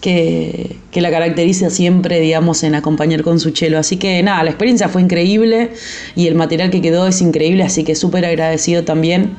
que, 0.00 0.76
que, 0.90 1.00
la 1.00 1.10
caracteriza 1.10 1.70
siempre, 1.70 2.20
digamos, 2.20 2.62
en 2.62 2.74
acompañar 2.74 3.22
con 3.22 3.40
su 3.40 3.50
chelo. 3.50 3.78
Así 3.78 3.96
que 3.96 4.22
nada, 4.22 4.42
la 4.44 4.50
experiencia 4.50 4.88
fue 4.88 5.02
increíble 5.02 5.72
y 6.14 6.26
el 6.26 6.34
material 6.34 6.70
que 6.70 6.80
quedó 6.80 7.06
es 7.06 7.20
increíble, 7.20 7.62
así 7.64 7.84
que 7.84 7.94
súper 7.94 8.24
agradecido 8.24 8.84
también. 8.84 9.36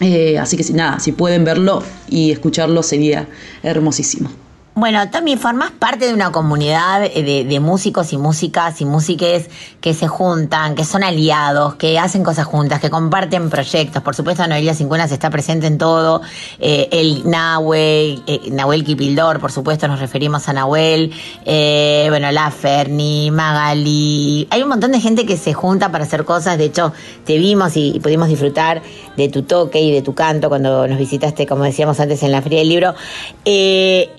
Eh, 0.00 0.38
así 0.38 0.56
que 0.56 0.72
nada, 0.72 1.00
si 1.00 1.12
pueden 1.12 1.44
verlo 1.44 1.82
y 2.08 2.30
escucharlo 2.30 2.82
sería 2.82 3.28
hermosísimo. 3.62 4.30
Bueno, 4.78 5.10
también 5.10 5.40
formas 5.40 5.72
parte 5.72 6.06
de 6.06 6.14
una 6.14 6.30
comunidad 6.30 7.00
de, 7.00 7.44
de, 7.44 7.60
músicos 7.60 8.12
y 8.12 8.16
músicas 8.16 8.80
y 8.80 8.84
músiques 8.84 9.50
que 9.80 9.92
se 9.92 10.06
juntan, 10.06 10.76
que 10.76 10.84
son 10.84 11.02
aliados, 11.02 11.74
que 11.74 11.98
hacen 11.98 12.22
cosas 12.22 12.46
juntas, 12.46 12.80
que 12.80 12.88
comparten 12.88 13.50
proyectos. 13.50 14.04
Por 14.04 14.14
supuesto, 14.14 14.46
Noelia 14.46 14.74
Cincunas 14.74 15.10
está 15.10 15.30
presente 15.30 15.66
en 15.66 15.78
todo. 15.78 16.22
Eh, 16.60 16.88
el 16.92 17.28
Nahuel, 17.28 18.22
eh, 18.28 18.52
Nahuel 18.52 18.84
Kipildor, 18.84 19.40
por 19.40 19.50
supuesto, 19.50 19.88
nos 19.88 19.98
referimos 19.98 20.48
a 20.48 20.52
Nahuel. 20.52 21.12
Eh, 21.44 22.06
bueno, 22.10 22.30
la 22.30 22.48
Ferni, 22.52 23.32
Magali. 23.32 24.46
Hay 24.50 24.62
un 24.62 24.68
montón 24.68 24.92
de 24.92 25.00
gente 25.00 25.26
que 25.26 25.36
se 25.36 25.54
junta 25.54 25.90
para 25.90 26.04
hacer 26.04 26.24
cosas. 26.24 26.56
De 26.56 26.66
hecho, 26.66 26.92
te 27.24 27.36
vimos 27.36 27.76
y, 27.76 27.96
y 27.96 27.98
pudimos 27.98 28.28
disfrutar 28.28 28.80
de 29.16 29.28
tu 29.28 29.42
toque 29.42 29.80
y 29.80 29.90
de 29.90 30.02
tu 30.02 30.14
canto 30.14 30.48
cuando 30.48 30.86
nos 30.86 30.98
visitaste, 30.98 31.48
como 31.48 31.64
decíamos 31.64 31.98
antes, 31.98 32.22
en 32.22 32.30
la 32.30 32.42
Feria 32.42 32.60
del 32.60 32.68
Libro. 32.68 32.94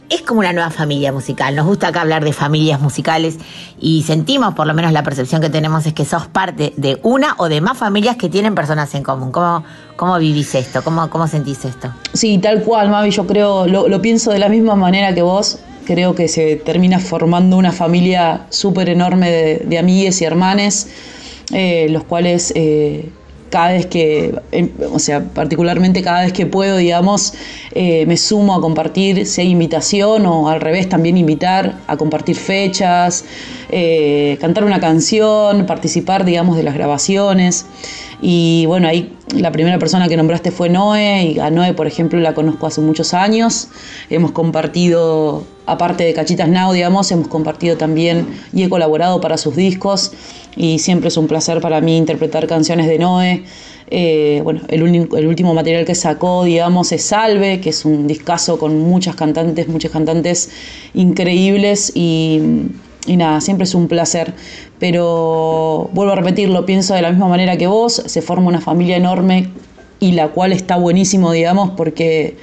Es 0.09 0.21
como 0.23 0.39
una 0.39 0.53
nueva 0.53 0.71
familia 0.71 1.11
musical. 1.11 1.55
Nos 1.55 1.65
gusta 1.65 1.87
acá 1.87 2.01
hablar 2.01 2.23
de 2.23 2.33
familias 2.33 2.81
musicales 2.81 3.37
y 3.79 4.03
sentimos, 4.03 4.55
por 4.55 4.67
lo 4.67 4.73
menos 4.73 4.91
la 4.91 5.03
percepción 5.03 5.41
que 5.41 5.49
tenemos 5.49 5.85
es 5.85 5.93
que 5.93 6.05
sos 6.05 6.27
parte 6.27 6.73
de 6.77 6.99
una 7.03 7.35
o 7.37 7.47
de 7.47 7.61
más 7.61 7.77
familias 7.77 8.17
que 8.17 8.29
tienen 8.29 8.55
personas 8.55 8.93
en 8.95 9.03
común. 9.03 9.31
¿Cómo, 9.31 9.63
cómo 9.95 10.17
vivís 10.17 10.55
esto? 10.55 10.83
¿Cómo, 10.83 11.09
¿Cómo 11.09 11.27
sentís 11.27 11.63
esto? 11.65 11.93
Sí, 12.13 12.39
tal 12.39 12.63
cual, 12.63 12.89
Mavi. 12.89 13.11
Yo 13.11 13.27
creo, 13.27 13.67
lo, 13.67 14.01
pienso 14.01 14.31
de 14.31 14.39
la 14.39 14.49
misma 14.49 14.75
manera 14.75 15.13
que 15.13 15.21
vos. 15.21 15.59
Creo 15.85 16.13
que 16.13 16.27
se 16.27 16.55
termina 16.55 16.99
formando 16.99 17.57
una 17.57 17.71
familia 17.71 18.45
súper 18.49 18.89
enorme 18.89 19.31
de, 19.31 19.57
de 19.65 19.79
amigues 19.79 20.21
y 20.21 20.25
hermanes, 20.25 20.87
eh, 21.51 21.87
los 21.89 22.03
cuales... 22.03 22.51
Eh, 22.55 23.09
cada 23.49 23.69
vez 23.69 23.85
que, 23.85 24.33
o 24.91 24.99
sea, 24.99 25.23
particularmente 25.23 26.01
cada 26.01 26.23
vez 26.23 26.33
que 26.33 26.45
puedo, 26.45 26.77
digamos, 26.77 27.33
eh, 27.73 28.05
me 28.05 28.17
sumo 28.17 28.55
a 28.55 28.61
compartir, 28.61 29.25
si 29.25 29.41
hay 29.41 29.49
invitación 29.49 30.25
o 30.25 30.49
al 30.49 30.61
revés 30.61 30.89
también 30.89 31.17
invitar 31.17 31.77
a 31.87 31.97
compartir 31.97 32.35
fechas, 32.35 33.25
eh, 33.69 34.37
cantar 34.39 34.63
una 34.63 34.79
canción, 34.79 35.65
participar, 35.65 36.25
digamos, 36.25 36.57
de 36.57 36.63
las 36.63 36.73
grabaciones. 36.73 37.65
Y 38.21 38.65
bueno, 38.65 38.87
ahí 38.87 39.13
la 39.35 39.51
primera 39.51 39.79
persona 39.79 40.07
que 40.07 40.17
nombraste 40.17 40.51
fue 40.51 40.69
Noé, 40.69 41.33
y 41.35 41.39
a 41.39 41.49
Noé, 41.49 41.73
por 41.73 41.87
ejemplo, 41.87 42.19
la 42.19 42.33
conozco 42.33 42.67
hace 42.67 42.81
muchos 42.81 43.13
años. 43.13 43.69
Hemos 44.09 44.31
compartido, 44.31 45.43
aparte 45.65 46.03
de 46.03 46.13
Cachitas 46.13 46.49
Now, 46.49 46.73
digamos, 46.73 47.11
hemos 47.11 47.27
compartido 47.27 47.77
también 47.77 48.27
y 48.51 48.63
he 48.63 48.69
colaborado 48.69 49.21
para 49.21 49.37
sus 49.37 49.55
discos. 49.55 50.11
Y 50.55 50.79
siempre 50.79 51.07
es 51.07 51.17
un 51.17 51.27
placer 51.27 51.61
para 51.61 51.79
mí 51.79 51.95
interpretar 51.95 52.47
canciones 52.47 52.87
de 52.87 52.99
Noé. 52.99 53.43
Eh, 53.91 54.41
bueno, 54.43 54.61
el, 54.67 54.83
el, 54.83 55.27
último 55.27 55.53
material 55.53 55.85
que 55.85 55.95
sacó, 55.95 56.43
digamos, 56.43 56.91
es 56.91 57.03
Salve, 57.05 57.59
que 57.59 57.69
es 57.69 57.85
un 57.85 58.05
discazo 58.05 58.59
con 58.59 58.79
muchas 58.79 59.15
cantantes, 59.15 59.67
muchas 59.67 59.91
cantantes 59.91 60.51
increíbles 60.93 61.91
y, 61.95 62.39
y 63.07 63.17
nada, 63.17 63.41
siempre 63.41 63.63
es 63.63 63.73
un 63.73 63.87
placer. 63.87 64.33
Pero 64.79 65.89
vuelvo 65.93 66.13
a 66.13 66.15
repetirlo, 66.15 66.65
pienso 66.65 66.93
de 66.93 67.01
la 67.01 67.11
misma 67.11 67.27
manera 67.27 67.57
que 67.57 67.67
vos, 67.67 68.01
se 68.05 68.21
forma 68.21 68.47
una 68.47 68.61
familia 68.61 68.95
enorme 68.95 69.49
y 69.99 70.13
la 70.13 70.29
cual 70.29 70.53
está 70.53 70.77
buenísimo, 70.77 71.31
digamos, 71.31 71.71
porque 71.71 72.37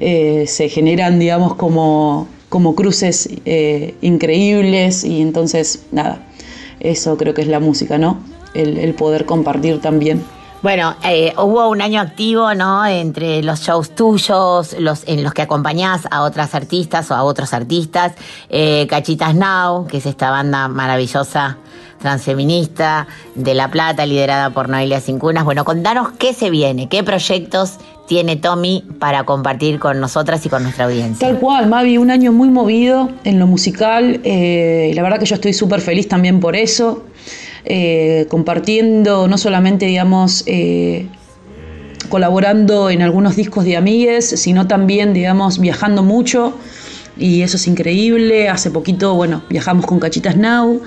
eh, 0.00 0.44
se 0.46 0.68
generan, 0.68 1.18
digamos, 1.18 1.54
como, 1.54 2.28
como 2.48 2.74
cruces 2.74 3.28
eh, 3.46 3.94
increíbles 4.02 5.04
y 5.04 5.22
entonces, 5.22 5.86
nada, 5.90 6.26
eso 6.80 7.16
creo 7.16 7.34
que 7.34 7.42
es 7.42 7.48
la 7.48 7.60
música, 7.60 7.98
¿no? 7.98 8.18
El, 8.52 8.94
poder 8.94 9.26
compartir 9.26 9.80
también. 9.80 10.22
Bueno, 10.60 10.96
eh, 11.04 11.32
hubo 11.38 11.68
un 11.68 11.80
año 11.80 12.00
activo, 12.00 12.52
¿no? 12.54 12.84
Entre 12.84 13.42
los 13.42 13.60
shows 13.60 13.94
tuyos, 13.94 14.76
los 14.78 15.04
en 15.06 15.22
los 15.22 15.32
que 15.32 15.42
acompañás 15.42 16.02
a 16.10 16.22
otras 16.22 16.54
artistas 16.54 17.10
o 17.10 17.14
a 17.14 17.22
otros 17.22 17.54
artistas. 17.54 18.12
Cachitas 18.88 19.34
Now, 19.34 19.86
que 19.86 19.98
es 19.98 20.06
esta 20.06 20.30
banda 20.30 20.68
maravillosa 20.68 21.58
transfeminista 22.00 23.06
de 23.34 23.54
La 23.54 23.70
Plata, 23.70 24.06
liderada 24.06 24.50
por 24.50 24.68
Noelia 24.68 25.00
Cincunas. 25.00 25.44
Bueno, 25.44 25.64
contanos 25.64 26.10
qué 26.18 26.34
se 26.34 26.50
viene, 26.50 26.88
qué 26.88 27.04
proyectos 27.04 27.74
tiene 28.08 28.34
Tommy 28.34 28.84
para 28.98 29.24
compartir 29.24 29.78
con 29.78 30.00
nosotras 30.00 30.44
y 30.44 30.48
con 30.48 30.64
nuestra 30.64 30.86
audiencia. 30.86 31.28
Tal 31.28 31.38
cual, 31.38 31.68
Mavi, 31.68 31.96
un 31.96 32.10
año 32.10 32.32
muy 32.32 32.48
movido 32.48 33.08
en 33.22 33.38
lo 33.38 33.46
musical. 33.46 34.20
Eh, 34.24 34.90
la 34.94 35.02
verdad 35.02 35.20
que 35.20 35.26
yo 35.26 35.36
estoy 35.36 35.52
súper 35.52 35.80
feliz 35.80 36.08
también 36.08 36.40
por 36.40 36.56
eso. 36.56 37.04
Eh, 37.64 38.26
compartiendo, 38.28 39.28
no 39.28 39.38
solamente, 39.38 39.86
digamos, 39.86 40.42
eh, 40.46 41.06
colaborando 42.08 42.90
en 42.90 43.02
algunos 43.02 43.36
discos 43.36 43.64
de 43.64 43.76
amigues, 43.76 44.28
sino 44.28 44.66
también, 44.66 45.12
digamos, 45.12 45.60
viajando 45.60 46.02
mucho. 46.02 46.58
Y 47.16 47.42
eso 47.42 47.58
es 47.58 47.68
increíble. 47.68 48.48
Hace 48.48 48.70
poquito, 48.70 49.14
bueno, 49.14 49.42
viajamos 49.48 49.86
con 49.86 50.00
Cachitas 50.00 50.36
Now 50.36 50.80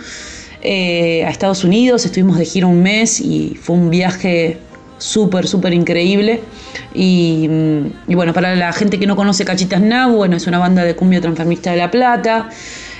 eh, 0.63 1.25
a 1.25 1.29
Estados 1.29 1.63
Unidos, 1.63 2.05
estuvimos 2.05 2.37
de 2.37 2.45
gira 2.45 2.67
un 2.67 2.81
mes 2.81 3.19
y 3.19 3.57
fue 3.61 3.75
un 3.75 3.89
viaje 3.89 4.57
súper, 4.97 5.47
súper 5.47 5.73
increíble. 5.73 6.39
Y, 6.93 7.49
y, 8.07 8.15
bueno, 8.15 8.33
para 8.33 8.55
la 8.55 8.71
gente 8.71 8.97
que 8.99 9.05
no 9.05 9.15
conoce 9.15 9.45
Cachitas 9.45 9.81
Now, 9.81 10.15
bueno, 10.15 10.37
es 10.37 10.47
una 10.47 10.59
banda 10.59 10.83
de 10.83 10.95
cumbia 10.95 11.21
transformista 11.21 11.71
de 11.71 11.77
La 11.77 11.91
Plata. 11.91 12.49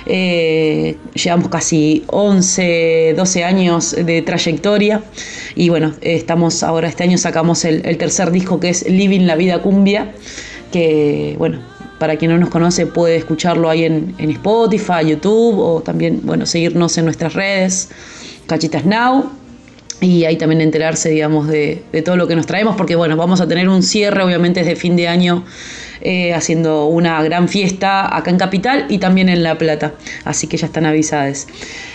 Eh, 0.06 0.98
llevamos 1.14 1.48
casi 1.48 2.04
11, 2.08 3.14
12 3.16 3.44
años 3.44 3.96
de 3.98 4.20
trayectoria 4.20 5.02
y 5.54 5.70
bueno, 5.70 5.94
estamos 6.02 6.62
ahora 6.62 6.88
este 6.88 7.04
año 7.04 7.16
sacamos 7.16 7.64
el, 7.64 7.80
el 7.86 7.96
tercer 7.96 8.30
disco 8.30 8.60
que 8.60 8.68
es 8.68 8.86
Living 8.86 9.22
la 9.22 9.34
Vida 9.34 9.62
Cumbia, 9.62 10.12
que 10.70 11.36
bueno, 11.38 11.60
para 11.98 12.16
quien 12.16 12.30
no 12.30 12.38
nos 12.38 12.50
conoce 12.50 12.86
puede 12.86 13.16
escucharlo 13.16 13.70
ahí 13.70 13.84
en, 13.84 14.14
en, 14.18 14.30
Spotify, 14.30 15.06
YouTube 15.06 15.58
o 15.58 15.80
también, 15.82 16.20
bueno, 16.24 16.46
seguirnos 16.46 16.96
en 16.98 17.04
nuestras 17.04 17.34
redes, 17.34 17.90
Cachitas 18.46 18.84
Now. 18.84 19.30
Y 20.00 20.24
ahí 20.24 20.36
también 20.36 20.60
enterarse, 20.60 21.08
digamos, 21.08 21.48
de, 21.48 21.82
de 21.92 22.02
todo 22.02 22.16
lo 22.16 22.26
que 22.26 22.36
nos 22.36 22.46
traemos, 22.46 22.76
porque 22.76 22.94
bueno, 22.94 23.16
vamos 23.16 23.40
a 23.40 23.48
tener 23.48 23.68
un 23.68 23.82
cierre, 23.82 24.22
obviamente, 24.22 24.62
de 24.62 24.76
fin 24.76 24.96
de 24.96 25.08
año, 25.08 25.44
eh, 26.00 26.34
haciendo 26.34 26.86
una 26.86 27.22
gran 27.22 27.48
fiesta 27.48 28.14
acá 28.14 28.30
en 28.30 28.36
Capital 28.36 28.84
y 28.90 28.98
también 28.98 29.30
en 29.30 29.42
La 29.42 29.56
Plata. 29.56 29.94
Así 30.24 30.46
que 30.46 30.58
ya 30.58 30.66
están 30.66 30.84
avisadas. 30.84 31.46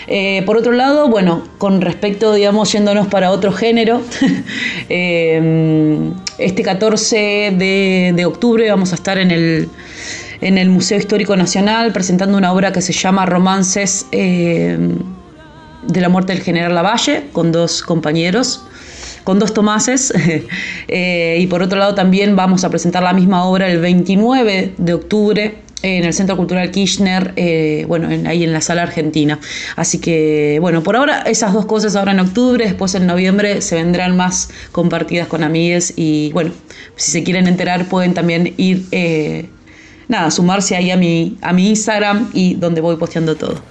Eh, 0.08 0.42
por 0.46 0.56
otro 0.56 0.72
lado, 0.72 1.08
bueno, 1.08 1.44
con 1.58 1.80
respecto, 1.80 2.34
digamos, 2.34 2.72
yéndonos 2.72 3.06
para 3.06 3.30
otro 3.30 3.52
género, 3.52 4.00
eh, 4.88 6.10
este 6.40 6.62
14 6.62 7.54
de, 7.56 8.24
octubre 8.26 8.68
vamos 8.70 8.92
a 8.92 8.94
estar 8.94 9.18
en 9.18 9.30
el 9.30 9.68
en 10.40 10.56
el 10.56 10.70
Museo 10.70 10.98
Histórico 10.98 11.36
Nacional 11.36 11.92
presentando 11.92 12.38
una 12.38 12.52
obra 12.52 12.72
que 12.72 12.80
se 12.80 12.94
llama 12.94 13.26
Romances 13.26 14.06
eh, 14.10 14.78
de 15.86 16.00
la 16.00 16.08
muerte 16.08 16.32
del 16.32 16.42
general 16.42 16.74
Lavalle 16.74 17.24
con 17.32 17.52
dos 17.52 17.82
compañeros 17.82 18.64
con 19.24 19.38
dos 19.38 19.52
Tomases. 19.54 20.12
Eh, 20.92 21.38
y 21.38 21.46
por 21.46 21.62
otro 21.62 21.78
lado 21.78 21.94
también 21.94 22.34
vamos 22.34 22.64
a 22.64 22.68
presentar 22.68 23.04
la 23.04 23.12
misma 23.12 23.44
obra 23.44 23.70
el 23.70 23.80
29 23.80 24.74
de 24.76 24.92
octubre 24.92 25.54
en 25.82 26.04
el 26.04 26.12
Centro 26.12 26.36
Cultural 26.36 26.70
Kirchner, 26.70 27.32
eh, 27.36 27.84
bueno, 27.88 28.10
en- 28.10 28.26
ahí 28.26 28.44
en 28.44 28.52
la 28.52 28.60
sala 28.60 28.82
argentina. 28.82 29.38
Así 29.76 29.98
que, 29.98 30.58
bueno, 30.60 30.82
por 30.82 30.96
ahora 30.96 31.22
esas 31.22 31.52
dos 31.52 31.66
cosas 31.66 31.96
ahora 31.96 32.12
en 32.12 32.20
octubre, 32.20 32.64
después 32.64 32.94
en 32.94 33.06
noviembre 33.06 33.62
se 33.62 33.76
vendrán 33.76 34.16
más 34.16 34.50
compartidas 34.72 35.26
con 35.28 35.42
amigues 35.42 35.94
y, 35.96 36.30
bueno, 36.32 36.52
si 36.96 37.10
se 37.10 37.22
quieren 37.22 37.46
enterar 37.46 37.86
pueden 37.88 38.12
también 38.14 38.52
ir, 38.56 38.84
eh, 38.92 39.46
nada, 40.08 40.30
sumarse 40.30 40.76
ahí 40.76 40.90
a 40.90 40.96
mi, 40.96 41.36
a 41.40 41.52
mi 41.52 41.68
Instagram 41.68 42.30
y 42.34 42.54
donde 42.54 42.80
voy 42.80 42.96
posteando 42.96 43.36
todo. 43.36 43.62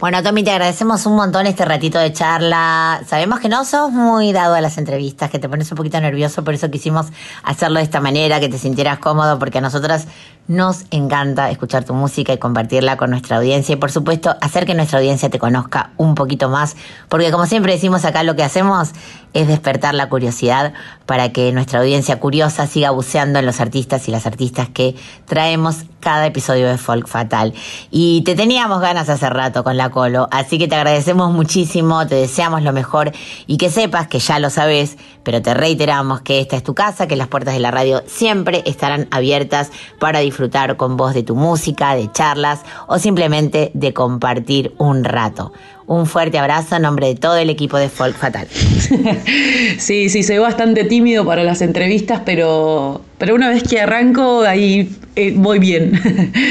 Bueno, 0.00 0.22
Tommy, 0.22 0.44
te 0.44 0.52
agradecemos 0.52 1.06
un 1.06 1.16
montón 1.16 1.48
este 1.48 1.64
ratito 1.64 1.98
de 1.98 2.12
charla. 2.12 3.02
Sabemos 3.04 3.40
que 3.40 3.48
no 3.48 3.64
sos 3.64 3.90
muy 3.90 4.32
dado 4.32 4.54
a 4.54 4.60
las 4.60 4.78
entrevistas, 4.78 5.28
que 5.28 5.40
te 5.40 5.48
pones 5.48 5.72
un 5.72 5.76
poquito 5.76 6.00
nervioso, 6.00 6.44
por 6.44 6.54
eso 6.54 6.70
quisimos 6.70 7.06
hacerlo 7.42 7.78
de 7.78 7.84
esta 7.84 8.00
manera, 8.00 8.38
que 8.38 8.48
te 8.48 8.58
sintieras 8.58 9.00
cómodo, 9.00 9.40
porque 9.40 9.58
a 9.58 9.60
nosotras 9.60 10.06
nos 10.46 10.84
encanta 10.92 11.50
escuchar 11.50 11.82
tu 11.82 11.94
música 11.94 12.32
y 12.32 12.38
compartirla 12.38 12.96
con 12.96 13.10
nuestra 13.10 13.38
audiencia 13.38 13.72
y, 13.72 13.76
por 13.76 13.90
supuesto, 13.90 14.36
hacer 14.40 14.66
que 14.66 14.74
nuestra 14.74 15.00
audiencia 15.00 15.30
te 15.30 15.40
conozca 15.40 15.90
un 15.96 16.14
poquito 16.14 16.48
más, 16.48 16.76
porque 17.08 17.32
como 17.32 17.46
siempre 17.46 17.72
decimos 17.72 18.04
acá, 18.04 18.22
lo 18.22 18.36
que 18.36 18.44
hacemos 18.44 18.92
es 19.38 19.46
despertar 19.46 19.94
la 19.94 20.08
curiosidad 20.08 20.72
para 21.06 21.32
que 21.32 21.52
nuestra 21.52 21.78
audiencia 21.78 22.18
curiosa 22.18 22.66
siga 22.66 22.90
buceando 22.90 23.38
en 23.38 23.46
los 23.46 23.60
artistas 23.60 24.08
y 24.08 24.10
las 24.10 24.26
artistas 24.26 24.68
que 24.68 24.96
traemos 25.26 25.84
cada 26.00 26.26
episodio 26.26 26.68
de 26.68 26.76
Folk 26.76 27.06
Fatal. 27.06 27.54
Y 27.92 28.22
te 28.22 28.34
teníamos 28.34 28.80
ganas 28.80 29.08
hace 29.08 29.30
rato 29.30 29.62
con 29.62 29.76
la 29.76 29.90
Colo, 29.90 30.26
así 30.32 30.58
que 30.58 30.66
te 30.66 30.74
agradecemos 30.74 31.32
muchísimo, 31.32 32.04
te 32.08 32.16
deseamos 32.16 32.62
lo 32.62 32.72
mejor 32.72 33.12
y 33.46 33.58
que 33.58 33.70
sepas 33.70 34.08
que 34.08 34.18
ya 34.18 34.40
lo 34.40 34.50
sabes, 34.50 34.98
pero 35.22 35.40
te 35.40 35.54
reiteramos 35.54 36.20
que 36.22 36.40
esta 36.40 36.56
es 36.56 36.64
tu 36.64 36.74
casa, 36.74 37.06
que 37.06 37.14
las 37.14 37.28
puertas 37.28 37.54
de 37.54 37.60
la 37.60 37.70
radio 37.70 38.02
siempre 38.08 38.64
estarán 38.66 39.06
abiertas 39.12 39.70
para 40.00 40.18
disfrutar 40.18 40.76
con 40.76 40.96
vos 40.96 41.14
de 41.14 41.22
tu 41.22 41.36
música, 41.36 41.94
de 41.94 42.10
charlas 42.10 42.62
o 42.88 42.98
simplemente 42.98 43.70
de 43.72 43.94
compartir 43.94 44.74
un 44.78 45.04
rato. 45.04 45.52
Un 45.88 46.04
fuerte 46.04 46.36
abrazo 46.36 46.76
en 46.76 46.82
nombre 46.82 47.06
de 47.06 47.14
todo 47.14 47.38
el 47.38 47.48
equipo 47.48 47.78
de 47.78 47.88
Folk 47.88 48.14
Fatal. 48.14 48.46
Sí, 49.78 50.10
sí, 50.10 50.22
soy 50.22 50.36
bastante 50.36 50.84
tímido 50.84 51.24
para 51.24 51.44
las 51.44 51.62
entrevistas, 51.62 52.20
pero, 52.26 53.00
pero 53.16 53.34
una 53.34 53.48
vez 53.48 53.62
que 53.62 53.80
arranco, 53.80 54.42
ahí 54.42 54.90
eh, 55.16 55.32
voy 55.34 55.58
bien. 55.58 55.92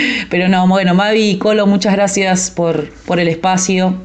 Pero 0.29 0.47
no, 0.47 0.67
bueno, 0.67 0.93
Mavi 0.95 1.31
y 1.31 1.37
Colo, 1.37 1.67
muchas 1.67 1.93
gracias 1.93 2.49
por, 2.49 2.89
por 3.05 3.19
el 3.19 3.27
espacio, 3.27 3.95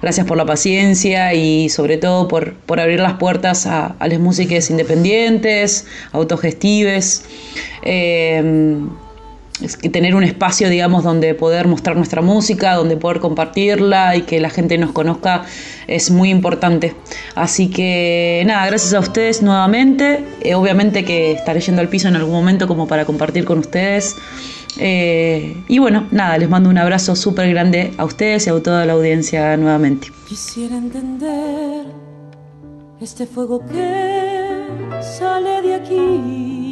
gracias 0.00 0.26
por 0.26 0.36
la 0.36 0.46
paciencia 0.46 1.34
y 1.34 1.68
sobre 1.68 1.98
todo 1.98 2.26
por, 2.26 2.54
por 2.54 2.80
abrir 2.80 3.00
las 3.00 3.14
puertas 3.14 3.66
a, 3.66 3.94
a 3.98 4.08
las 4.08 4.18
músicas 4.18 4.70
independientes, 4.70 5.86
autogestives. 6.12 7.24
Eh, 7.82 8.80
tener 9.92 10.14
un 10.14 10.24
espacio, 10.24 10.68
digamos, 10.68 11.04
donde 11.04 11.34
poder 11.34 11.66
mostrar 11.66 11.96
nuestra 11.96 12.22
música, 12.22 12.74
donde 12.74 12.96
poder 12.96 13.20
compartirla 13.20 14.16
y 14.16 14.22
que 14.22 14.40
la 14.40 14.50
gente 14.50 14.78
nos 14.78 14.92
conozca 14.92 15.44
es 15.86 16.10
muy 16.10 16.30
importante. 16.30 16.94
Así 17.34 17.68
que 17.68 18.42
nada, 18.46 18.66
gracias 18.66 18.94
a 18.94 19.00
ustedes 19.00 19.42
nuevamente. 19.42 20.24
Eh, 20.40 20.54
obviamente 20.54 21.04
que 21.04 21.32
estaré 21.32 21.60
yendo 21.60 21.80
al 21.80 21.88
piso 21.88 22.08
en 22.08 22.16
algún 22.16 22.32
momento 22.32 22.68
como 22.68 22.86
para 22.86 23.04
compartir 23.04 23.44
con 23.44 23.58
ustedes. 23.58 24.16
Eh, 24.78 25.56
y 25.66 25.78
bueno, 25.78 26.06
nada, 26.12 26.38
les 26.38 26.48
mando 26.48 26.70
un 26.70 26.78
abrazo 26.78 27.16
súper 27.16 27.48
grande 27.50 27.92
a 27.98 28.04
ustedes 28.04 28.46
y 28.46 28.50
a 28.50 28.62
toda 28.62 28.86
la 28.86 28.92
audiencia 28.92 29.56
nuevamente. 29.56 30.08
Quisiera 30.28 30.76
entender 30.76 31.86
este 33.00 33.26
fuego 33.26 33.60
que 33.66 34.66
sale 35.00 35.62
de 35.62 35.74
aquí, 35.74 36.67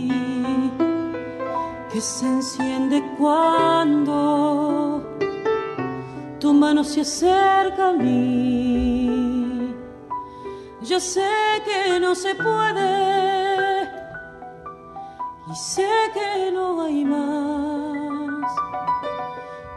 que 1.96 2.02
se 2.02 2.26
enciende 2.26 3.02
cuando 3.16 5.02
tu 6.38 6.52
mano 6.52 6.84
se 6.84 7.00
acerca 7.00 7.88
a 7.88 7.92
mí. 7.94 9.74
Yo 10.82 11.00
sé 11.00 11.26
que 11.64 11.98
no 11.98 12.14
se 12.14 12.34
puede 12.34 13.84
y 15.50 15.54
sé 15.56 15.88
que 16.12 16.52
no 16.52 16.82
hay 16.82 17.02
más, 17.02 18.52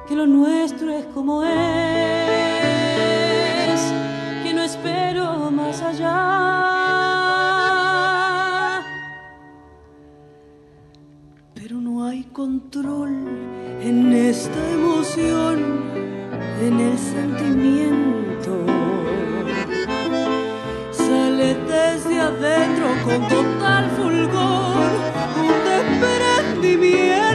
que 0.05 0.13
lo 0.13 0.27
nuestro 0.27 0.91
es 0.91 1.05
como 1.13 1.41
es, 1.41 1.49
que 4.43 4.53
no 4.53 4.63
espero 4.63 5.49
más 5.51 5.81
allá. 5.81 6.78
Hay 12.09 12.23
control 12.33 13.27
en 13.81 14.11
esta 14.13 14.59
emoción, 14.71 15.83
en 16.59 16.79
el 16.79 16.97
sentimiento. 16.97 18.65
Sale 20.91 21.55
desde 21.67 22.19
adentro 22.19 22.87
con 23.03 23.27
total 23.27 23.91
fulgor, 23.91 24.89
un 25.45 25.55
desprendimiento, 25.69 27.28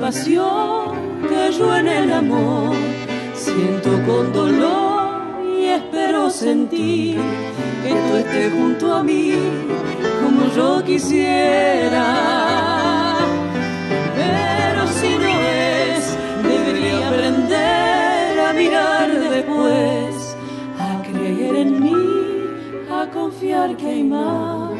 pasión 0.00 0.96
que 1.28 1.52
yo 1.52 1.76
en 1.76 1.88
el 1.88 2.12
amor 2.12 2.76
siento 3.34 3.90
con 4.06 4.32
dolor 4.32 5.20
y 5.58 5.64
espero 5.64 6.30
sentir 6.30 7.16
que 7.82 7.90
tú 7.90 8.16
estés 8.16 8.52
junto 8.52 8.94
a 8.94 9.02
mí 9.02 9.32
como 10.22 10.54
yo 10.54 10.84
quisiera. 10.84 12.04
Pero 14.14 14.86
si 14.88 15.10
no 15.18 15.28
es, 15.28 16.16
debería 16.42 17.08
aprender 17.08 18.40
a 18.40 18.52
mirar 18.52 19.08
después, 19.30 20.36
a 20.78 21.02
creer 21.02 21.56
en 21.56 21.82
mí, 21.82 21.94
a 22.90 23.08
confiar 23.10 23.76
que 23.76 23.86
hay 23.86 24.04
más, 24.04 24.78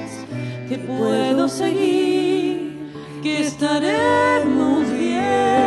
que 0.68 0.78
puedo 0.78 1.48
seguir, 1.48 2.35
que 3.26 3.40
estaremos 3.40 4.88
bien. 4.92 5.65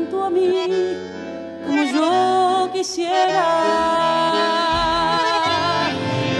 Junto 0.00 0.24
a 0.24 0.30
mí 0.30 0.66
como 1.66 1.82
yo 1.84 2.70
quisiera. 2.72 3.48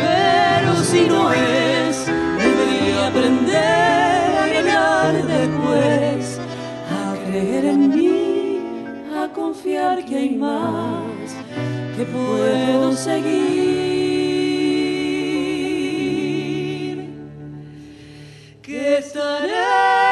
Pero 0.00 0.74
si 0.82 1.02
no 1.06 1.32
es, 1.32 2.06
debería 2.06 3.08
aprender 3.08 4.30
a 4.42 4.46
ganar 4.48 5.12
después, 5.26 6.40
a 6.90 7.14
creer 7.26 7.64
en 7.66 7.88
mí, 7.90 8.58
a 9.14 9.28
confiar 9.32 10.04
que 10.04 10.16
hay 10.16 10.30
más 10.36 11.36
que 11.96 12.04
puedo 12.04 12.92
seguir, 12.92 13.90
que 18.62 18.98
estaremos 18.98 20.09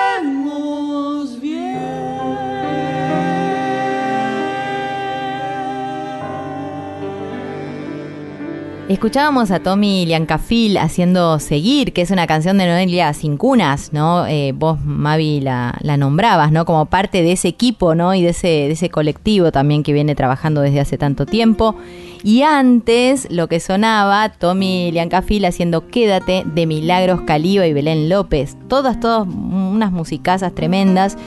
Escuchábamos 8.89 9.51
a 9.51 9.60
Tommy 9.60 10.06
Liancafil 10.06 10.78
haciendo 10.78 11.39
Seguir, 11.40 11.93
que 11.93 12.01
es 12.01 12.10
una 12.10 12.27
canción 12.27 12.56
de 12.56 12.65
Noelia 12.65 13.12
Cincunas, 13.12 13.93
¿no? 13.93 14.27
Eh, 14.27 14.52
vos, 14.56 14.82
Mavi, 14.82 15.43
la, 15.43 15.77
la 15.82 15.98
nombrabas, 15.98 16.52
¿no? 16.52 16.65
Como 16.65 16.86
parte 16.86 17.20
de 17.23 17.32
ese 17.32 17.48
equipo, 17.48 17.94
¿no? 17.94 18.15
Y 18.15 18.23
de 18.23 18.31
ese, 18.31 18.48
de 18.48 18.70
ese 18.70 18.89
colectivo 18.89 19.52
también 19.52 19.82
que 19.82 19.93
viene 19.93 20.15
trabajando 20.15 20.62
desde 20.62 20.81
hace 20.81 20.97
tanto 20.97 21.27
tiempo. 21.27 21.77
Y 22.23 22.40
antes, 22.44 23.31
lo 23.31 23.47
que 23.47 23.60
sonaba, 23.60 24.31
Tommy 24.31 24.90
Liancafil 24.90 25.44
haciendo 25.44 25.89
Quédate 25.89 26.44
de 26.47 26.65
Milagros 26.65 27.20
Caliba 27.27 27.66
y 27.66 27.74
Belén 27.74 28.09
López. 28.09 28.56
Todas, 28.69 28.98
todas 29.01 29.28
unas 29.28 29.93
musicazas 29.93 30.55
tremendas. 30.55 31.19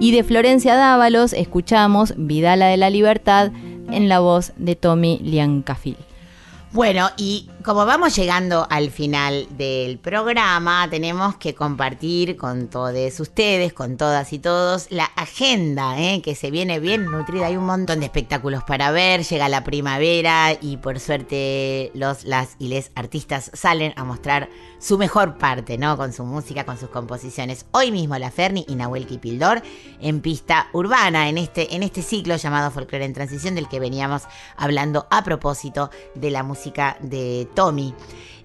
Y 0.00 0.12
de 0.12 0.24
Florencia 0.24 0.74
Dávalos 0.74 1.34
escuchamos 1.34 2.14
Vidala 2.16 2.68
de 2.68 2.78
la 2.78 2.88
Libertad 2.88 3.52
en 3.92 4.08
la 4.08 4.20
voz 4.20 4.54
de 4.56 4.74
Tommy 4.74 5.20
Liancafil. 5.22 5.98
Bueno, 6.72 7.10
y 7.16 7.50
como 7.64 7.84
vamos 7.84 8.14
llegando 8.14 8.64
al 8.70 8.92
final 8.92 9.48
del 9.58 9.98
programa, 9.98 10.86
tenemos 10.88 11.34
que 11.34 11.52
compartir 11.52 12.36
con 12.36 12.68
todos 12.68 13.18
ustedes, 13.18 13.72
con 13.72 13.96
todas 13.96 14.32
y 14.32 14.38
todos, 14.38 14.86
la 14.90 15.06
agenda, 15.16 16.00
¿eh? 16.00 16.22
que 16.22 16.36
se 16.36 16.52
viene 16.52 16.78
bien 16.78 17.06
nutrida. 17.06 17.46
Hay 17.46 17.56
un 17.56 17.66
montón 17.66 17.98
de 17.98 18.06
espectáculos 18.06 18.62
para 18.62 18.92
ver, 18.92 19.24
llega 19.24 19.48
la 19.48 19.64
primavera 19.64 20.52
y 20.60 20.76
por 20.76 21.00
suerte 21.00 21.90
los, 21.94 22.22
las 22.22 22.54
y 22.60 22.68
les 22.68 22.92
artistas 22.94 23.50
salen 23.52 23.92
a 23.96 24.04
mostrar 24.04 24.48
su 24.80 24.96
mejor 24.98 25.36
parte, 25.36 25.78
¿no? 25.78 25.96
Con 25.96 26.12
su 26.12 26.24
música, 26.24 26.64
con 26.64 26.78
sus 26.78 26.88
composiciones. 26.88 27.66
Hoy 27.70 27.92
mismo 27.92 28.18
la 28.18 28.30
Ferni 28.30 28.64
y 28.66 28.74
Nahuel 28.74 29.06
Kipildor 29.06 29.62
en 30.00 30.20
pista 30.20 30.68
urbana, 30.72 31.28
en 31.28 31.38
este, 31.38 31.76
en 31.76 31.82
este 31.82 32.02
ciclo 32.02 32.36
llamado 32.36 32.70
Folklore 32.70 33.04
en 33.04 33.12
Transición, 33.12 33.54
del 33.54 33.68
que 33.68 33.78
veníamos 33.78 34.22
hablando 34.56 35.06
a 35.10 35.22
propósito 35.22 35.90
de 36.14 36.30
la 36.30 36.42
música 36.42 36.96
de 37.00 37.46
Tommy. 37.54 37.94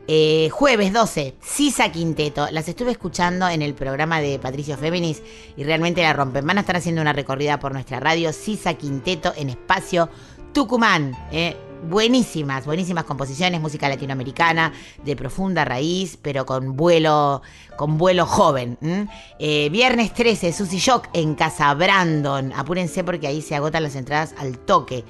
Eh, 0.07 0.49
jueves 0.52 0.94
12, 0.94 1.36
Sisa 1.41 1.91
Quinteto. 1.91 2.48
Las 2.52 2.68
estuve 2.68 2.91
escuchando 2.91 3.48
en 3.48 3.62
el 3.62 3.74
programa 3.74 4.20
de 4.20 4.38
Patricio 4.38 4.78
Féminis 4.78 5.24
y 5.57 5.64
realmente 5.64 6.03
la 6.03 6.14
rompen. 6.14 6.45
Van 6.45 6.57
a 6.57 6.62
estar 6.62 6.76
haciendo 6.76 7.02
una 7.02 7.14
recorrida 7.14 7.60
por 7.60 7.72
nuestra 7.72 7.99
radio 7.99 8.32
Sisa 8.34 8.76
Quinteto 8.76 9.34
en 9.36 9.49
espacio 9.49 10.10
Tucumán. 10.53 11.18
eh. 11.32 11.56
Buenísimas, 11.88 12.66
buenísimas 12.66 13.03
composiciones, 13.03 13.62
música 13.62 13.88
latinoamericana 13.88 14.74
de 15.03 15.16
profunda 15.16 15.66
raíz, 15.66 16.18
pero 16.20 16.44
con 16.44 16.76
vuelo, 16.76 17.44
con 17.76 17.99
vuelo 17.99 18.26
joven. 18.26 18.78
Eh, 19.38 19.70
viernes 19.70 20.12
13, 20.14 20.52
Susy 20.52 20.80
Shock 20.80 21.10
en 21.14 21.36
Casa 21.36 21.72
Brandon. 21.76 22.52
Apúrense 22.53 23.03
porque 23.03 23.28
ahí 23.28 23.41
se 23.41 23.56
agotan 23.56 23.84
las 23.84 23.95
entradas 23.95 24.34
al 24.40 24.57
toque. 24.57 25.03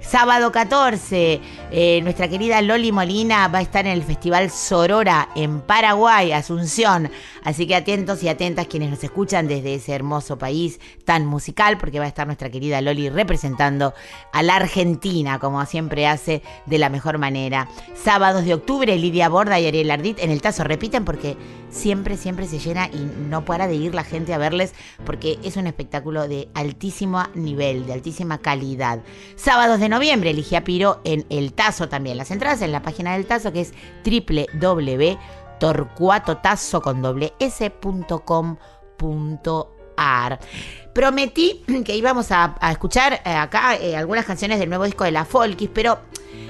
Sábado 0.00 0.50
14, 0.50 1.40
eh, 1.70 2.00
nuestra 2.02 2.26
querida 2.26 2.62
Loli 2.62 2.90
Molina 2.90 3.48
va 3.48 3.58
a 3.58 3.62
estar 3.62 3.86
en 3.86 3.92
el 3.92 4.02
Festival 4.02 4.50
Sorora 4.50 5.28
en 5.36 5.60
Paraguay, 5.60 6.32
Asunción. 6.32 7.10
Así 7.44 7.66
que 7.66 7.76
atentos 7.76 8.22
y 8.22 8.28
atentas 8.28 8.66
quienes 8.66 8.90
nos 8.90 9.04
escuchan 9.04 9.46
desde 9.46 9.74
ese 9.74 9.94
hermoso 9.94 10.38
país 10.38 10.80
tan 11.04 11.26
musical, 11.26 11.78
porque 11.78 11.98
va 11.98 12.06
a 12.06 12.08
estar 12.08 12.26
nuestra 12.26 12.50
querida 12.50 12.80
Loli 12.80 13.10
representando 13.10 13.94
a 14.32 14.42
la 14.42 14.56
Argentina, 14.56 15.38
como 15.38 15.64
siempre 15.66 16.06
hace 16.06 16.42
de 16.66 16.78
la 16.78 16.88
mejor 16.88 17.18
manera. 17.18 17.68
Sábados 17.94 18.44
de 18.44 18.54
octubre, 18.54 18.96
Lidia 18.96 19.28
Borda 19.28 19.60
y 19.60 19.66
Ariel 19.66 19.90
Ardit 19.90 20.18
en 20.18 20.30
el 20.30 20.42
Tazo 20.42 20.64
repiten 20.64 21.04
porque 21.04 21.36
siempre, 21.70 22.16
siempre 22.16 22.46
se 22.46 22.58
llena 22.58 22.88
y 22.88 22.98
no 23.28 23.44
para 23.44 23.66
de 23.66 23.74
ir 23.74 23.94
la 23.94 24.04
gente 24.04 24.32
a 24.34 24.38
verles 24.38 24.74
porque 25.04 25.38
es 25.42 25.56
un 25.56 25.66
espectáculo 25.66 26.28
de 26.28 26.48
altísimo 26.54 27.22
nivel, 27.34 27.86
de 27.86 27.94
altísima 27.94 28.38
calidad. 28.38 29.00
Sábados 29.36 29.80
de 29.80 29.88
noviembre, 29.88 30.34
Ligia 30.34 30.62
Piro 30.64 31.00
en 31.04 31.26
El 31.30 31.52
Tazo 31.52 31.88
también. 31.88 32.16
Las 32.16 32.30
entradas 32.30 32.62
en 32.62 32.70
la 32.72 32.82
página 32.82 33.14
del 33.14 33.26
Tazo 33.26 33.52
que 33.52 33.62
es 33.62 33.74
www.torcuatotazo 34.04 36.82
con 36.82 37.02
doble. 37.02 37.32
Prometí 40.94 41.64
que 41.84 41.96
íbamos 41.96 42.32
a, 42.32 42.56
a 42.60 42.72
escuchar 42.72 43.20
eh, 43.24 43.30
acá 43.30 43.76
eh, 43.76 43.96
algunas 43.96 44.24
canciones 44.24 44.58
del 44.58 44.68
nuevo 44.68 44.84
disco 44.84 45.04
de 45.04 45.12
la 45.12 45.24
Folkis, 45.24 45.70
pero 45.72 46.00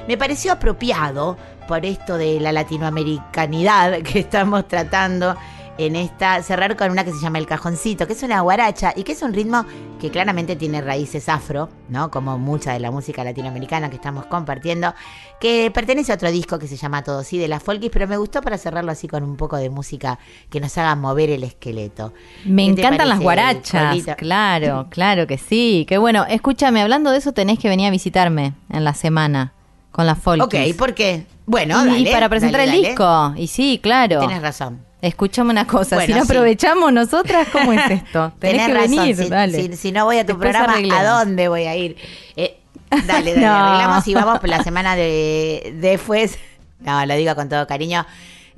me 0.08 0.16
pareció 0.16 0.52
apropiado 0.52 1.36
por 1.70 1.86
esto 1.86 2.18
de 2.18 2.40
la 2.40 2.50
latinoamericanidad 2.50 4.02
que 4.02 4.18
estamos 4.18 4.66
tratando 4.66 5.36
en 5.78 5.94
esta, 5.94 6.42
cerrar 6.42 6.76
con 6.76 6.90
una 6.90 7.04
que 7.04 7.12
se 7.12 7.20
llama 7.20 7.38
El 7.38 7.46
Cajoncito, 7.46 8.08
que 8.08 8.14
es 8.14 8.24
una 8.24 8.40
guaracha 8.40 8.92
y 8.96 9.04
que 9.04 9.12
es 9.12 9.22
un 9.22 9.32
ritmo 9.32 9.64
que 10.00 10.10
claramente 10.10 10.56
tiene 10.56 10.80
raíces 10.80 11.28
afro, 11.28 11.68
¿no? 11.88 12.10
Como 12.10 12.38
mucha 12.38 12.72
de 12.72 12.80
la 12.80 12.90
música 12.90 13.22
latinoamericana 13.22 13.88
que 13.88 13.94
estamos 13.94 14.26
compartiendo, 14.26 14.94
que 15.40 15.70
pertenece 15.72 16.10
a 16.10 16.16
otro 16.16 16.32
disco 16.32 16.58
que 16.58 16.66
se 16.66 16.76
llama 16.76 17.04
Todo 17.04 17.22
Sí 17.22 17.38
de 17.38 17.46
la 17.46 17.60
Folkis, 17.60 17.90
pero 17.92 18.08
me 18.08 18.16
gustó 18.16 18.42
para 18.42 18.58
cerrarlo 18.58 18.90
así 18.90 19.06
con 19.06 19.22
un 19.22 19.36
poco 19.36 19.56
de 19.56 19.70
música 19.70 20.18
que 20.50 20.58
nos 20.58 20.76
haga 20.76 20.96
mover 20.96 21.30
el 21.30 21.44
esqueleto. 21.44 22.12
Me 22.44 22.66
¿Qué 22.66 22.74
te 22.74 22.80
encantan 22.80 23.08
las 23.08 23.20
guarachas, 23.20 23.96
claro, 24.16 24.88
claro 24.90 25.28
que 25.28 25.38
sí. 25.38 25.86
Qué 25.88 25.98
bueno, 25.98 26.26
escúchame, 26.28 26.82
hablando 26.82 27.12
de 27.12 27.18
eso 27.18 27.30
tenés 27.30 27.60
que 27.60 27.68
venir 27.68 27.86
a 27.86 27.90
visitarme 27.90 28.54
en 28.70 28.82
la 28.82 28.92
semana 28.92 29.52
con 30.00 30.06
la 30.06 30.14
Folkis. 30.14 30.70
Ok, 30.72 30.76
¿por 30.78 30.94
qué? 30.94 31.26
Bueno, 31.46 31.84
y 31.84 32.04
dale, 32.04 32.10
para 32.12 32.28
presentar 32.30 32.60
dale, 32.60 32.70
el 32.72 32.76
dale. 32.78 32.88
disco. 32.88 33.34
Y 33.36 33.46
sí, 33.48 33.78
claro. 33.82 34.18
Tienes 34.20 34.40
razón. 34.40 34.80
Escuchame 35.02 35.50
una 35.50 35.66
cosa, 35.66 35.96
Bueno, 35.96 36.06
si 36.14 36.18
no 36.18 36.24
sí. 36.24 36.32
aprovechamos 36.32 36.92
nosotras, 36.92 37.48
¿cómo 37.52 37.72
es 37.72 37.90
esto? 37.90 38.32
Tenés, 38.38 38.56
Tenés 38.62 38.66
que 38.66 38.74
razón, 38.74 38.90
venir, 38.96 39.16
si, 39.16 39.28
dale. 39.28 39.62
si- 39.68 39.76
si 39.76 39.92
no 39.92 40.04
voy 40.06 40.18
a 40.18 40.22
tu 40.26 40.28
Después 40.38 40.56
programa. 40.56 40.98
¿a 40.98 41.04
dónde 41.04 41.48
voy 41.48 41.64
a 41.64 41.76
ir? 41.76 41.96
Eh, 42.36 42.58
dale, 42.90 43.04
dale, 43.34 43.36
No. 43.40 43.52
arreglamos 43.54 44.08
y 44.08 44.14
vamos 44.14 44.38
por 44.40 44.48
la 44.48 44.62
semana 44.62 44.96
de 44.96 45.74
después. 45.80 46.38
No, 46.80 47.04
lo 47.04 47.14
digo 47.14 47.34
con 47.34 47.48
todo 47.50 47.66
cariño. 47.66 48.06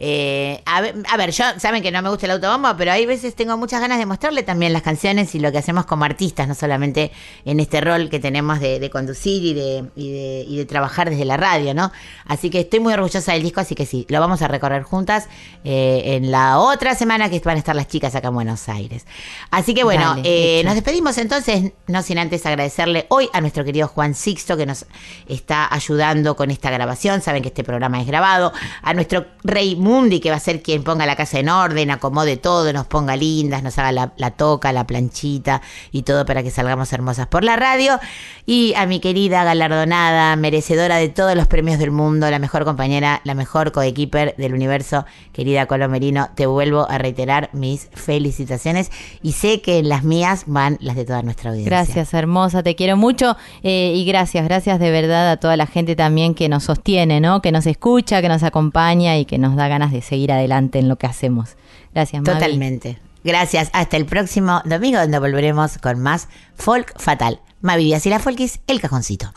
Eh, 0.04 0.60
a, 0.66 0.80
ver, 0.80 0.96
a 1.08 1.16
ver, 1.16 1.30
yo 1.30 1.44
saben 1.58 1.80
que 1.80 1.92
no 1.92 2.02
me 2.02 2.08
gusta 2.08 2.26
el 2.26 2.32
autobombo, 2.32 2.74
pero 2.76 2.90
hay 2.90 3.06
veces 3.06 3.36
tengo 3.36 3.56
muchas 3.56 3.80
ganas 3.80 4.00
de 4.00 4.06
mostrarle 4.06 4.42
también 4.42 4.72
las 4.72 4.82
canciones 4.82 5.32
y 5.36 5.38
lo 5.38 5.52
que 5.52 5.58
hacemos 5.58 5.86
como 5.86 6.04
artistas, 6.04 6.48
no 6.48 6.56
solamente 6.56 7.12
en 7.44 7.60
este 7.60 7.80
rol 7.80 8.10
que 8.10 8.18
tenemos 8.18 8.58
de, 8.58 8.80
de 8.80 8.90
conducir 8.90 9.44
y 9.44 9.54
de, 9.54 9.84
y, 9.94 10.10
de, 10.10 10.44
y 10.48 10.56
de 10.56 10.64
trabajar 10.64 11.08
desde 11.08 11.24
la 11.24 11.36
radio, 11.36 11.72
¿no? 11.72 11.92
Así 12.26 12.50
que 12.50 12.58
estoy 12.58 12.80
muy 12.80 12.92
orgullosa 12.92 13.32
del 13.32 13.44
disco, 13.44 13.60
así 13.60 13.76
que 13.76 13.86
sí, 13.86 14.04
lo 14.08 14.18
vamos 14.18 14.42
a 14.42 14.48
recorrer 14.48 14.82
juntas 14.82 15.28
eh, 15.62 16.02
en 16.16 16.32
la 16.32 16.58
otra 16.58 16.96
semana 16.96 17.30
que 17.30 17.38
van 17.38 17.54
a 17.54 17.58
estar 17.60 17.76
las 17.76 17.86
chicas 17.86 18.16
acá 18.16 18.26
en 18.26 18.34
Buenos 18.34 18.68
Aires. 18.68 19.06
Así 19.52 19.72
que 19.72 19.84
bueno, 19.84 20.16
Dale, 20.16 20.22
eh, 20.24 20.64
nos 20.64 20.74
despedimos 20.74 21.16
entonces, 21.16 21.74
no 21.86 22.02
sin 22.02 22.18
antes 22.18 22.44
agradecerle 22.44 23.06
hoy 23.08 23.28
a 23.32 23.40
nuestro 23.40 23.64
querido 23.64 23.86
Juan 23.86 24.16
Sixto 24.16 24.56
que 24.56 24.66
nos 24.66 24.84
está 25.28 25.72
ayudando 25.72 26.34
con 26.34 26.50
esta 26.50 26.72
grabación. 26.72 27.22
Saben 27.22 27.40
que 27.40 27.50
este 27.50 27.62
programa 27.62 28.00
es 28.00 28.08
grabado. 28.08 28.52
A 28.82 28.94
nuestro 28.94 29.26
rey 29.44 29.76
mundo 29.76 29.91
y 29.93 30.20
que 30.20 30.31
va 30.31 30.36
a 30.36 30.40
ser 30.40 30.62
quien 30.62 30.85
ponga 30.85 31.05
la 31.05 31.16
casa 31.16 31.39
en 31.39 31.51
orden, 31.51 31.90
acomode 31.90 32.39
todo, 32.39 32.73
nos 32.73 32.86
ponga 32.86 33.14
lindas, 33.14 33.62
nos 33.62 33.78
haga 33.78 34.10
la, 34.16 34.31
toca, 34.31 34.73
la 34.73 34.86
planchita 34.86 35.60
y 35.90 36.02
todo 36.02 36.24
para 36.24 36.43
que 36.43 36.51
salgamos 36.51 36.90
hermosas 36.94 37.27
por 37.27 37.44
la 37.44 37.56
radio. 37.56 38.01
Y 38.47 38.73
a 38.77 38.86
mi 38.86 39.01
querida 39.01 39.44
galardonada, 39.44 40.35
merecedora 40.36 40.97
de 40.97 41.10
todos 41.10 41.35
los 41.35 41.47
premios 41.47 41.78
del 41.78 41.90
mundo, 41.90 42.31
la 42.31 42.39
mejor 42.39 42.64
compañera, 42.64 43.20
la 43.24 43.35
mejor 43.35 43.70
coequiper 43.70 44.35
del 44.36 44.55
universo, 44.55 45.05
querida 45.32 45.66
Colomerino, 45.66 46.31
te 46.35 46.47
vuelvo 46.47 46.89
a 46.89 46.97
reiterar 46.97 47.51
mis 47.52 47.89
felicitaciones 47.93 48.90
y 49.23 49.32
sé 49.32 49.60
que 49.60 49.82
las 49.82 50.05
mías 50.05 50.44
van 50.47 50.78
las 50.81 50.97
de 50.97 51.05
toda 51.05 51.23
nuestra 51.23 51.51
audiencia. 51.51 51.70
Gracias, 51.70 52.14
hermosa, 52.14 52.62
te 52.62 52.74
quiero 52.74 52.97
mucho 52.97 53.36
eh, 53.62 53.93
y 53.94 54.06
gracias, 54.06 54.44
gracias 54.44 54.81
de 54.81 54.90
verdad 54.90 55.31
a 55.31 55.36
toda 55.36 55.59
la 55.59 55.66
gente 55.66 55.97
también 55.97 56.35
que 56.35 56.48
nos 56.48 56.64
sostiene, 56.64 57.20
¿no? 57.20 57.43
Que 57.43 57.52
nos 57.52 57.66
escucha, 57.66 58.23
que 58.23 58.28
nos 58.28 58.43
acompaña 58.43 59.19
y 59.19 59.27
que 59.27 59.36
nos 59.39 59.55
da 59.55 59.69
ganas 59.73 59.90
de 59.90 60.03
seguir 60.03 60.31
adelante 60.31 60.78
en 60.78 60.89
lo 60.89 60.97
que 60.97 61.07
hacemos. 61.07 61.57
Gracias, 61.94 62.23
Mavi. 62.23 62.39
Totalmente. 62.39 62.99
Gracias. 63.24 63.70
Hasta 63.73 63.97
el 63.97 64.07
próximo 64.07 64.61
domingo, 64.65 64.99
donde 64.99 65.19
volveremos 65.19 65.78
con 65.78 66.01
más 66.01 66.28
Folk 66.55 66.99
Fatal. 67.01 67.40
Mavi 67.61 67.94
y 67.94 68.09
la 68.09 68.19
Folkis, 68.19 68.61
el 68.66 68.81
cajoncito. 68.81 69.32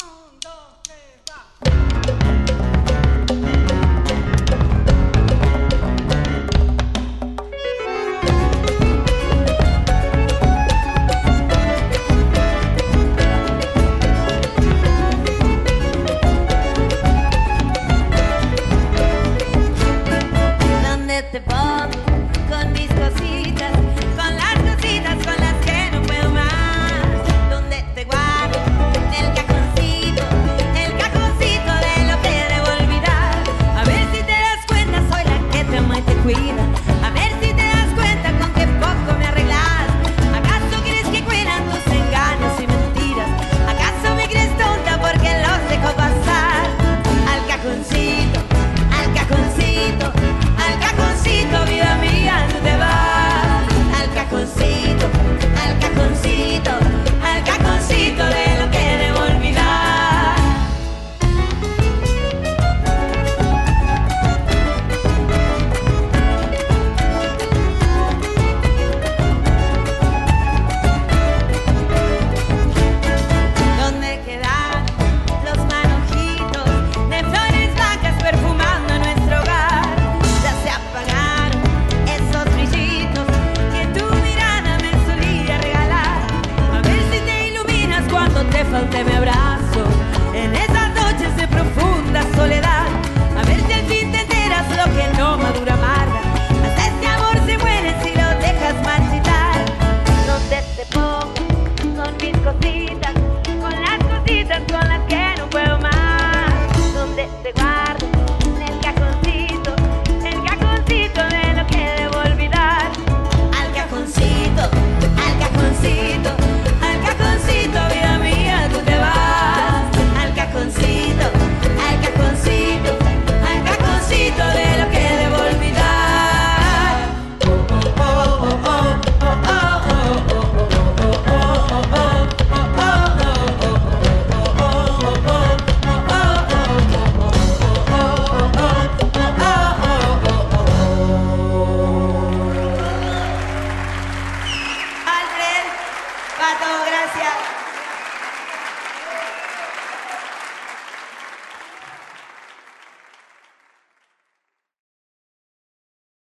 ¿Dónde 1.64 1.94